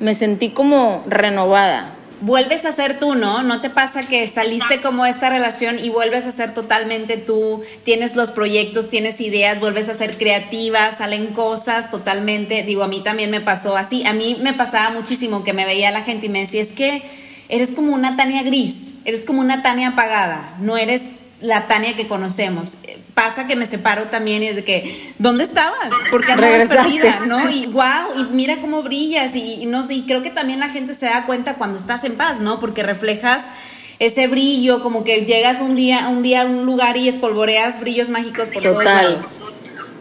me 0.00 0.14
sentí 0.14 0.50
como 0.50 1.04
renovada, 1.06 1.94
vuelves 2.20 2.64
a 2.64 2.72
ser 2.72 2.98
tú, 2.98 3.14
¿no? 3.14 3.42
No 3.42 3.60
te 3.60 3.70
pasa 3.70 4.06
que 4.06 4.26
saliste 4.26 4.80
como 4.80 5.06
esta 5.06 5.30
relación 5.30 5.78
y 5.78 5.88
vuelves 5.90 6.26
a 6.26 6.32
ser 6.32 6.54
totalmente 6.54 7.16
tú, 7.16 7.62
tienes 7.84 8.16
los 8.16 8.30
proyectos, 8.30 8.88
tienes 8.88 9.20
ideas, 9.20 9.60
vuelves 9.60 9.88
a 9.88 9.94
ser 9.94 10.18
creativa, 10.18 10.90
salen 10.92 11.28
cosas 11.28 11.90
totalmente, 11.90 12.62
digo, 12.62 12.82
a 12.82 12.88
mí 12.88 13.00
también 13.00 13.30
me 13.30 13.40
pasó 13.40 13.76
así, 13.76 14.04
a 14.06 14.12
mí 14.12 14.36
me 14.40 14.54
pasaba 14.54 14.90
muchísimo 14.90 15.44
que 15.44 15.52
me 15.52 15.64
veía 15.64 15.90
la 15.90 16.02
gente 16.02 16.26
y 16.26 16.30
me 16.30 16.40
decía, 16.40 16.62
es 16.62 16.72
que 16.72 17.02
eres 17.48 17.72
como 17.74 17.94
una 17.94 18.16
Tania 18.16 18.42
gris, 18.42 18.94
eres 19.04 19.24
como 19.24 19.40
una 19.40 19.62
Tania 19.62 19.88
apagada, 19.88 20.56
no 20.60 20.76
eres 20.76 21.16
la 21.40 21.68
Tania 21.68 21.94
que 21.94 22.08
conocemos. 22.08 22.78
Pasa 23.14 23.46
que 23.46 23.56
me 23.56 23.66
separo 23.66 24.06
también 24.06 24.42
y 24.42 24.48
es 24.48 24.56
de 24.56 24.64
que, 24.64 25.14
¿dónde 25.18 25.44
estabas? 25.44 25.90
Porque 26.10 26.32
andabas 26.32 26.66
perdida, 26.66 27.20
¿no? 27.26 27.48
Y 27.50 27.66
wow, 27.66 28.18
y 28.18 28.24
mira 28.24 28.60
cómo 28.60 28.82
brillas 28.82 29.34
y, 29.36 29.66
no 29.66 29.82
sé, 29.82 29.94
y 29.94 30.02
creo 30.06 30.22
que 30.22 30.30
también 30.30 30.60
la 30.60 30.68
gente 30.68 30.94
se 30.94 31.06
da 31.06 31.26
cuenta 31.26 31.54
cuando 31.54 31.78
estás 31.78 32.04
en 32.04 32.16
paz, 32.16 32.40
¿no? 32.40 32.60
Porque 32.60 32.82
reflejas 32.82 33.50
ese 33.98 34.28
brillo, 34.28 34.80
como 34.82 35.02
que 35.04 35.24
llegas 35.24 35.60
un 35.60 35.74
día, 35.74 36.08
un 36.08 36.22
día 36.22 36.42
a 36.42 36.44
un 36.44 36.66
lugar 36.66 36.96
y 36.96 37.08
espolvoreas 37.08 37.80
brillos 37.80 38.08
mágicos 38.08 38.48
por 38.48 38.62
todos 38.62 38.84
lados. 38.84 39.38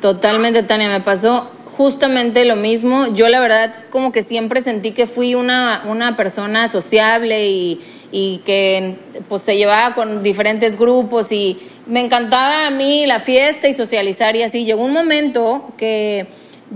Totalmente, 0.02 0.62
Tania, 0.64 0.90
me 0.90 1.02
pasó 1.02 1.52
justamente 1.78 2.44
lo 2.44 2.56
mismo. 2.56 3.14
Yo 3.14 3.30
la 3.30 3.40
verdad 3.40 3.74
como 3.92 4.12
que 4.12 4.24
siempre 4.24 4.62
sentí 4.62 4.92
que 4.92 5.06
fui 5.06 5.36
una, 5.36 5.84
una 5.88 6.18
persona 6.18 6.68
sociable 6.68 7.48
y 7.48 7.80
y 8.12 8.38
que 8.46 8.96
pues 9.28 9.42
se 9.42 9.58
llevaba 9.58 9.94
con 9.94 10.24
diferentes 10.24 10.78
grupos 10.78 11.32
y 11.32 11.58
me 11.86 12.00
encantaba 12.00 12.68
a 12.68 12.70
mí 12.70 13.06
la 13.06 13.20
fiesta 13.20 13.68
y 13.68 13.74
socializar 13.74 14.36
y 14.36 14.44
así. 14.44 14.66
Llegó 14.66 14.84
un 14.84 14.94
momento 14.94 15.74
que 15.78 16.28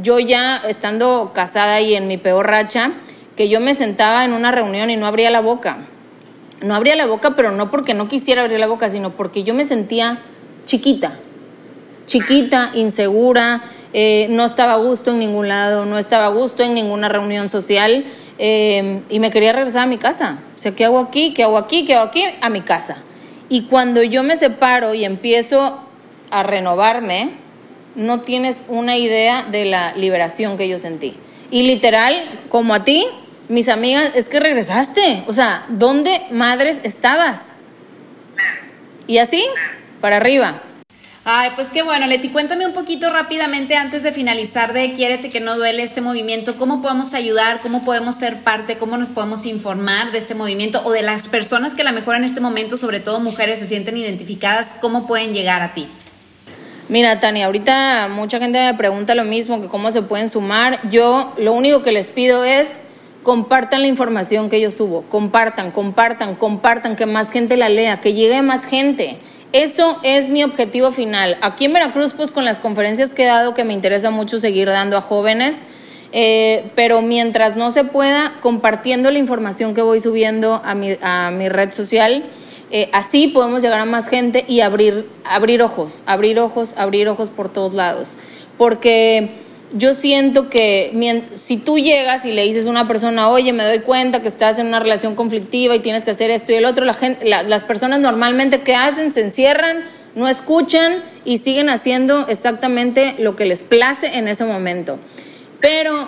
yo 0.01 0.19
ya 0.19 0.57
estando 0.67 1.31
casada 1.33 1.81
y 1.81 1.95
en 1.95 2.07
mi 2.07 2.17
peor 2.17 2.47
racha, 2.47 2.93
que 3.35 3.49
yo 3.49 3.59
me 3.59 3.73
sentaba 3.73 4.25
en 4.25 4.33
una 4.33 4.51
reunión 4.51 4.89
y 4.89 4.97
no 4.97 5.07
abría 5.07 5.31
la 5.31 5.41
boca. 5.41 5.77
No 6.61 6.75
abría 6.75 6.95
la 6.95 7.07
boca, 7.07 7.35
pero 7.35 7.51
no 7.51 7.71
porque 7.71 7.93
no 7.93 8.07
quisiera 8.07 8.43
abrir 8.43 8.59
la 8.59 8.67
boca, 8.67 8.89
sino 8.89 9.11
porque 9.11 9.43
yo 9.43 9.53
me 9.53 9.63
sentía 9.63 10.19
chiquita, 10.65 11.13
chiquita, 12.05 12.71
insegura, 12.75 13.63
eh, 13.93 14.27
no 14.29 14.45
estaba 14.45 14.73
a 14.73 14.77
gusto 14.77 15.11
en 15.11 15.19
ningún 15.19 15.47
lado, 15.47 15.85
no 15.85 15.97
estaba 15.97 16.27
a 16.27 16.29
gusto 16.29 16.63
en 16.63 16.73
ninguna 16.73 17.09
reunión 17.09 17.49
social 17.49 18.05
eh, 18.39 19.01
y 19.09 19.19
me 19.19 19.31
quería 19.31 19.53
regresar 19.53 19.83
a 19.83 19.87
mi 19.87 19.97
casa. 19.97 20.39
O 20.55 20.59
sea, 20.59 20.73
¿qué 20.73 20.85
hago 20.85 20.99
aquí? 20.99 21.33
¿Qué 21.33 21.43
hago 21.43 21.57
aquí? 21.57 21.85
¿Qué 21.85 21.95
hago 21.95 22.05
aquí? 22.05 22.23
A 22.41 22.49
mi 22.49 22.61
casa. 22.61 22.97
Y 23.49 23.63
cuando 23.63 24.01
yo 24.01 24.23
me 24.23 24.35
separo 24.35 24.93
y 24.93 25.03
empiezo 25.03 25.79
a 26.31 26.43
renovarme, 26.43 27.31
no 27.95 28.21
tienes 28.21 28.65
una 28.69 28.97
idea 28.97 29.43
de 29.43 29.65
la 29.65 29.93
liberación 29.95 30.57
que 30.57 30.69
yo 30.69 30.79
sentí. 30.79 31.15
Y 31.49 31.63
literal, 31.63 32.15
como 32.49 32.73
a 32.73 32.85
ti, 32.85 33.05
mis 33.49 33.67
amigas, 33.67 34.11
es 34.15 34.29
que 34.29 34.39
regresaste. 34.39 35.25
O 35.27 35.33
sea, 35.33 35.65
¿dónde 35.67 36.21
madres 36.31 36.79
estabas? 36.85 37.53
Y 39.07 39.17
así, 39.17 39.45
para 39.99 40.17
arriba. 40.17 40.61
Ay, 41.23 41.51
pues 41.53 41.69
qué 41.69 41.83
bueno, 41.83 42.07
Leti, 42.07 42.29
cuéntame 42.29 42.65
un 42.65 42.73
poquito 42.73 43.07
rápidamente 43.11 43.75
antes 43.75 44.01
de 44.01 44.11
finalizar 44.11 44.73
de 44.73 44.91
Quiérete 44.93 45.29
que 45.29 45.39
no 45.39 45.55
duele 45.55 45.83
este 45.83 46.01
movimiento, 46.01 46.55
cómo 46.55 46.81
podemos 46.81 47.13
ayudar, 47.13 47.59
cómo 47.61 47.85
podemos 47.85 48.15
ser 48.15 48.39
parte, 48.39 48.79
cómo 48.79 48.97
nos 48.97 49.09
podemos 49.09 49.45
informar 49.45 50.11
de 50.11 50.17
este 50.17 50.33
movimiento 50.33 50.81
o 50.83 50.91
de 50.91 51.03
las 51.03 51.27
personas 51.27 51.75
que 51.75 51.83
a 51.83 51.85
lo 51.85 51.91
mejor 51.91 52.15
en 52.15 52.23
este 52.23 52.41
momento, 52.41 52.75
sobre 52.75 52.99
todo 52.99 53.19
mujeres, 53.19 53.59
se 53.59 53.67
sienten 53.67 53.97
identificadas, 53.97 54.75
cómo 54.81 55.05
pueden 55.05 55.35
llegar 55.35 55.61
a 55.61 55.75
ti. 55.75 55.87
Mira, 56.89 57.19
Tania, 57.19 57.45
ahorita 57.45 58.07
mucha 58.11 58.39
gente 58.39 58.59
me 58.59 58.73
pregunta 58.73 59.13
lo 59.13 59.23
mismo, 59.23 59.61
que 59.61 59.67
cómo 59.67 59.91
se 59.91 60.01
pueden 60.01 60.27
sumar. 60.27 60.89
Yo 60.89 61.33
lo 61.37 61.53
único 61.53 61.83
que 61.83 61.91
les 61.91 62.09
pido 62.09 62.43
es 62.45 62.81
compartan 63.21 63.81
la 63.81 63.87
información 63.87 64.49
que 64.49 64.59
yo 64.59 64.71
subo, 64.71 65.03
compartan, 65.03 65.69
compartan, 65.69 66.33
compartan, 66.33 66.95
que 66.95 67.05
más 67.05 67.29
gente 67.29 67.57
la 67.57 67.69
lea, 67.69 68.01
que 68.01 68.13
llegue 68.13 68.41
más 68.41 68.65
gente. 68.65 69.19
Eso 69.53 69.99
es 70.03 70.29
mi 70.29 70.43
objetivo 70.43 70.91
final. 70.91 71.37
Aquí 71.41 71.65
en 71.65 71.73
Veracruz, 71.73 72.13
pues 72.13 72.31
con 72.31 72.45
las 72.45 72.61
conferencias 72.61 73.11
que 73.11 73.23
he 73.23 73.27
dado, 73.27 73.53
que 73.53 73.65
me 73.65 73.73
interesa 73.73 74.09
mucho 74.09 74.39
seguir 74.39 74.67
dando 74.67 74.95
a 74.97 75.01
jóvenes, 75.01 75.63
eh, 76.13 76.71
pero 76.75 77.01
mientras 77.01 77.57
no 77.57 77.69
se 77.71 77.83
pueda, 77.83 78.33
compartiendo 78.41 79.11
la 79.11 79.19
información 79.19 79.73
que 79.73 79.81
voy 79.81 79.99
subiendo 79.99 80.61
a 80.63 80.73
mi, 80.73 80.97
a 81.01 81.31
mi 81.31 81.49
red 81.49 81.73
social, 81.73 82.23
eh, 82.71 82.89
así 82.93 83.27
podemos 83.27 83.61
llegar 83.61 83.81
a 83.81 83.85
más 83.85 84.07
gente 84.07 84.45
y 84.47 84.61
abrir, 84.61 85.09
abrir 85.25 85.61
ojos, 85.61 86.03
abrir 86.05 86.39
ojos, 86.39 86.73
abrir 86.77 87.09
ojos 87.09 87.29
por 87.29 87.49
todos 87.49 87.73
lados. 87.73 88.13
Porque 88.57 89.31
yo 89.73 89.93
siento 89.93 90.49
que 90.49 91.25
si 91.33 91.57
tú 91.57 91.79
llegas 91.79 92.25
y 92.25 92.31
le 92.31 92.43
dices 92.43 92.67
a 92.67 92.69
una 92.69 92.87
persona, 92.87 93.29
oye, 93.29 93.53
me 93.53 93.63
doy 93.63 93.79
cuenta 93.79 94.21
que 94.21 94.27
estás 94.27 94.59
en 94.59 94.67
una 94.67 94.79
relación 94.79 95.15
conflictiva 95.15 95.75
y 95.75 95.79
tienes 95.79 96.03
que 96.03 96.11
hacer 96.11 96.29
esto 96.29 96.51
y 96.51 96.55
el 96.55 96.65
otro, 96.65 96.83
la 96.85 96.93
gente, 96.93 97.25
las 97.27 97.63
personas 97.63 97.99
normalmente 97.99 98.61
¿qué 98.61 98.75
hacen? 98.75 99.11
Se 99.11 99.21
encierran, 99.21 99.85
no 100.15 100.27
escuchan 100.27 101.03
y 101.23 101.37
siguen 101.37 101.69
haciendo 101.69 102.27
exactamente 102.27 103.15
lo 103.17 103.35
que 103.35 103.45
les 103.45 103.63
place 103.63 104.17
en 104.17 104.27
ese 104.27 104.43
momento. 104.43 104.99
Pero 105.61 106.05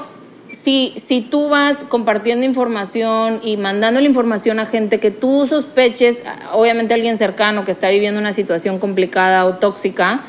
si, 0.49 0.93
si 0.97 1.22
tú 1.22 1.47
vas 1.47 1.86
compartiendo 1.86 2.45
información 2.45 3.39
y 3.43 3.55
mandando 3.55 4.01
la 4.01 4.07
información 4.07 4.59
a 4.59 4.66
gente 4.66 4.99
que 4.99 5.11
tú 5.11 5.47
sospeches, 5.47 6.26
obviamente 6.51 6.93
alguien 6.93 7.18
cercano 7.18 7.64
que 7.64 7.72
está 7.72 7.89
viviendo 7.89 8.20
una 8.20 8.34
situación 8.34 8.78
complicada 8.78 9.45
o 9.45 9.55
tóxica, 9.55 10.22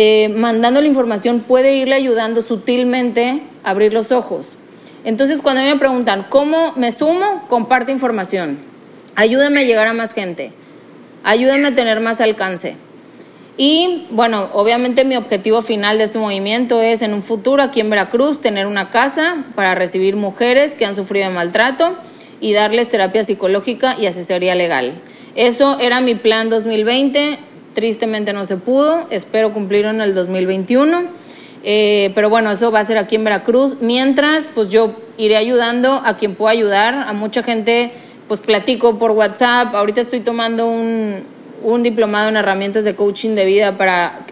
eh, 0.00 0.28
mandando 0.28 0.80
la 0.80 0.86
información 0.86 1.40
puede 1.40 1.74
irle 1.74 1.96
ayudando 1.96 2.40
sutilmente 2.40 3.42
a 3.64 3.70
abrir 3.70 3.92
los 3.92 4.12
ojos. 4.12 4.54
Entonces, 5.04 5.42
cuando 5.42 5.60
me 5.60 5.74
preguntan, 5.74 6.26
¿cómo 6.28 6.72
me 6.76 6.92
sumo? 6.92 7.44
Comparte 7.48 7.90
información. 7.90 8.58
Ayúdame 9.16 9.58
a 9.58 9.62
llegar 9.64 9.88
a 9.88 9.94
más 9.94 10.14
gente. 10.14 10.52
Ayúdame 11.24 11.66
a 11.66 11.74
tener 11.74 11.98
más 11.98 12.20
alcance. 12.20 12.76
Y 13.56 14.06
bueno, 14.10 14.50
obviamente 14.52 15.04
mi 15.04 15.16
objetivo 15.16 15.62
final 15.62 15.98
de 15.98 16.04
este 16.04 16.20
movimiento 16.20 16.80
es 16.80 17.02
en 17.02 17.12
un 17.12 17.24
futuro 17.24 17.60
aquí 17.60 17.80
en 17.80 17.90
Veracruz 17.90 18.40
tener 18.40 18.68
una 18.68 18.90
casa 18.90 19.46
para 19.56 19.74
recibir 19.74 20.14
mujeres 20.14 20.76
que 20.76 20.86
han 20.86 20.94
sufrido 20.94 21.26
de 21.26 21.34
maltrato 21.34 21.96
y 22.40 22.52
darles 22.52 22.88
terapia 22.88 23.24
psicológica 23.24 23.96
y 23.98 24.06
asesoría 24.06 24.54
legal. 24.54 24.92
Eso 25.34 25.80
era 25.80 26.00
mi 26.00 26.14
plan 26.14 26.50
2020. 26.50 27.47
Tristemente 27.78 28.32
no 28.32 28.44
se 28.44 28.56
pudo, 28.56 29.06
espero 29.08 29.52
cumplirlo 29.52 29.90
en 29.90 30.00
el 30.00 30.12
2021. 30.12 31.02
Eh, 31.62 32.10
pero 32.16 32.28
bueno, 32.28 32.50
eso 32.50 32.72
va 32.72 32.80
a 32.80 32.84
ser 32.84 32.98
aquí 32.98 33.14
en 33.14 33.22
Veracruz. 33.22 33.76
Mientras, 33.80 34.48
pues 34.52 34.68
yo 34.68 34.96
iré 35.16 35.36
ayudando 35.36 36.02
a 36.04 36.16
quien 36.16 36.34
pueda 36.34 36.50
ayudar. 36.50 36.94
A 37.06 37.12
mucha 37.12 37.44
gente, 37.44 37.92
pues 38.26 38.40
platico 38.40 38.98
por 38.98 39.12
WhatsApp. 39.12 39.76
Ahorita 39.76 40.00
estoy 40.00 40.18
tomando 40.18 40.66
un, 40.66 41.22
un 41.62 41.84
diplomado 41.84 42.28
en 42.28 42.36
herramientas 42.36 42.82
de 42.82 42.96
coaching 42.96 43.36
de 43.36 43.44
vida 43.44 43.78
para 43.78 44.26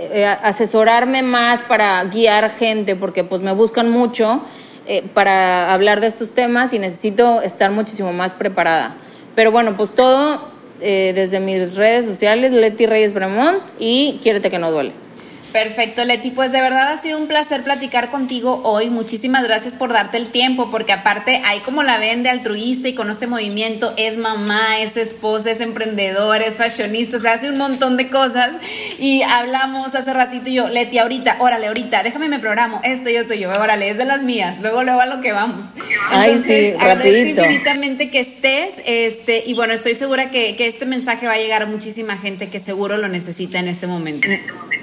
eh, 0.00 0.26
asesorarme 0.26 1.22
más, 1.22 1.62
para 1.62 2.02
guiar 2.02 2.50
gente, 2.50 2.96
porque 2.96 3.22
pues 3.22 3.42
me 3.42 3.52
buscan 3.52 3.90
mucho 3.90 4.42
eh, 4.88 5.04
para 5.14 5.72
hablar 5.72 6.00
de 6.00 6.08
estos 6.08 6.32
temas 6.32 6.74
y 6.74 6.80
necesito 6.80 7.42
estar 7.42 7.70
muchísimo 7.70 8.12
más 8.12 8.34
preparada. 8.34 8.96
Pero 9.36 9.52
bueno, 9.52 9.76
pues 9.76 9.94
todo 9.94 10.57
eh, 10.80 11.12
desde 11.14 11.40
mis 11.40 11.76
redes 11.76 12.06
sociales, 12.06 12.52
Leti 12.52 12.86
Reyes 12.86 13.12
Bremont 13.12 13.62
y 13.78 14.18
Quiérete 14.22 14.50
que 14.50 14.58
no 14.58 14.70
duele. 14.70 15.07
Perfecto, 15.52 16.04
Leti. 16.04 16.30
Pues 16.30 16.52
de 16.52 16.60
verdad 16.60 16.92
ha 16.92 16.96
sido 16.96 17.18
un 17.18 17.26
placer 17.26 17.62
platicar 17.62 18.10
contigo 18.10 18.60
hoy. 18.64 18.90
Muchísimas 18.90 19.44
gracias 19.44 19.74
por 19.74 19.92
darte 19.92 20.18
el 20.18 20.28
tiempo, 20.28 20.70
porque 20.70 20.92
aparte 20.92 21.40
hay 21.44 21.60
como 21.60 21.82
la 21.82 21.96
ven 21.98 22.22
de 22.22 22.28
altruista 22.28 22.88
y 22.88 22.94
con 22.94 23.08
este 23.08 23.26
movimiento 23.26 23.94
es 23.96 24.18
mamá, 24.18 24.80
es 24.80 24.96
esposa, 24.98 25.50
es 25.50 25.62
emprendedora, 25.62 26.44
es 26.44 26.58
fashionista, 26.58 27.16
o 27.16 27.20
sea, 27.20 27.32
hace 27.32 27.48
un 27.48 27.56
montón 27.56 27.96
de 27.96 28.10
cosas. 28.10 28.58
Y 28.98 29.22
hablamos 29.22 29.94
hace 29.94 30.12
ratito 30.12 30.50
y 30.50 30.54
yo, 30.54 30.68
Leti, 30.68 30.98
ahorita, 30.98 31.36
órale, 31.40 31.68
ahorita, 31.68 32.02
déjame 32.02 32.28
me 32.28 32.38
programo, 32.38 32.80
esto 32.84 33.08
y 33.08 33.16
esto 33.16 33.32
y 33.32 33.38
yo, 33.40 33.50
órale, 33.50 33.88
es 33.88 33.96
de 33.96 34.04
las 34.04 34.22
mías, 34.22 34.58
luego, 34.60 34.82
luego 34.84 35.00
a 35.00 35.06
lo 35.06 35.22
que 35.22 35.32
vamos. 35.32 35.64
Entonces, 36.12 36.74
agradezco 36.78 37.40
infinitamente 37.40 38.10
que 38.10 38.20
estés, 38.20 38.82
este, 38.86 39.44
y 39.46 39.54
bueno, 39.54 39.72
estoy 39.72 39.94
segura 39.94 40.30
que, 40.30 40.56
que 40.56 40.66
este 40.66 40.84
mensaje 40.84 41.26
va 41.26 41.34
a 41.34 41.38
llegar 41.38 41.62
a 41.62 41.66
muchísima 41.66 42.18
gente 42.18 42.50
que 42.50 42.60
seguro 42.60 42.98
lo 42.98 43.08
necesita 43.08 43.58
en 43.58 43.68
este 43.68 43.86
momento. 43.86 44.28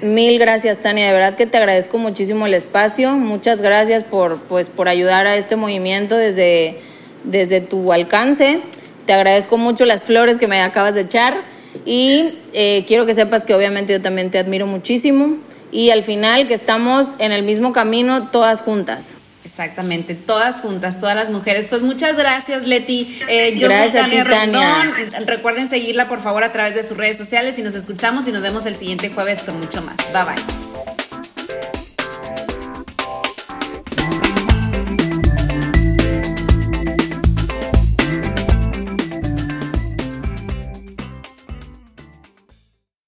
Mil 0.02 0.38
gracias 0.38 0.55
gracias, 0.56 0.78
Tania. 0.78 1.08
De 1.08 1.12
verdad 1.12 1.34
que 1.34 1.44
te 1.44 1.58
agradezco 1.58 1.98
muchísimo 1.98 2.46
el 2.46 2.54
espacio. 2.54 3.12
Muchas 3.12 3.60
gracias 3.60 4.04
por, 4.04 4.40
pues, 4.44 4.70
por 4.70 4.88
ayudar 4.88 5.26
a 5.26 5.36
este 5.36 5.54
movimiento 5.54 6.16
desde, 6.16 6.78
desde 7.24 7.60
tu 7.60 7.92
alcance. 7.92 8.60
Te 9.04 9.12
agradezco 9.12 9.58
mucho 9.58 9.84
las 9.84 10.06
flores 10.06 10.38
que 10.38 10.46
me 10.46 10.62
acabas 10.62 10.94
de 10.94 11.02
echar 11.02 11.42
y 11.84 12.38
eh, 12.54 12.86
quiero 12.88 13.04
que 13.04 13.12
sepas 13.12 13.44
que 13.44 13.52
obviamente 13.52 13.92
yo 13.92 14.00
también 14.00 14.30
te 14.30 14.38
admiro 14.38 14.66
muchísimo 14.66 15.36
y 15.70 15.90
al 15.90 16.02
final 16.02 16.48
que 16.48 16.54
estamos 16.54 17.16
en 17.18 17.32
el 17.32 17.42
mismo 17.42 17.74
camino 17.74 18.30
todas 18.30 18.62
juntas. 18.62 19.18
Exactamente, 19.46 20.16
todas 20.16 20.60
juntas, 20.60 20.98
todas 20.98 21.14
las 21.14 21.30
mujeres. 21.30 21.68
Pues 21.68 21.82
muchas 21.82 22.16
gracias, 22.16 22.64
Leti. 22.64 23.16
Eh, 23.28 23.54
yo 23.56 23.68
gracias 23.68 24.08
soy 24.08 24.24
Tania, 24.24 24.92
Recuerden 25.24 25.68
seguirla, 25.68 26.08
por 26.08 26.20
favor, 26.20 26.42
a 26.42 26.52
través 26.52 26.74
de 26.74 26.82
sus 26.82 26.96
redes 26.96 27.16
sociales 27.16 27.56
y 27.56 27.62
nos 27.62 27.76
escuchamos 27.76 28.26
y 28.26 28.32
nos 28.32 28.42
vemos 28.42 28.66
el 28.66 28.74
siguiente 28.74 29.08
jueves 29.08 29.42
con 29.42 29.60
mucho 29.60 29.82
más. 29.82 29.96
Bye 30.12 30.34
bye. 30.34 30.95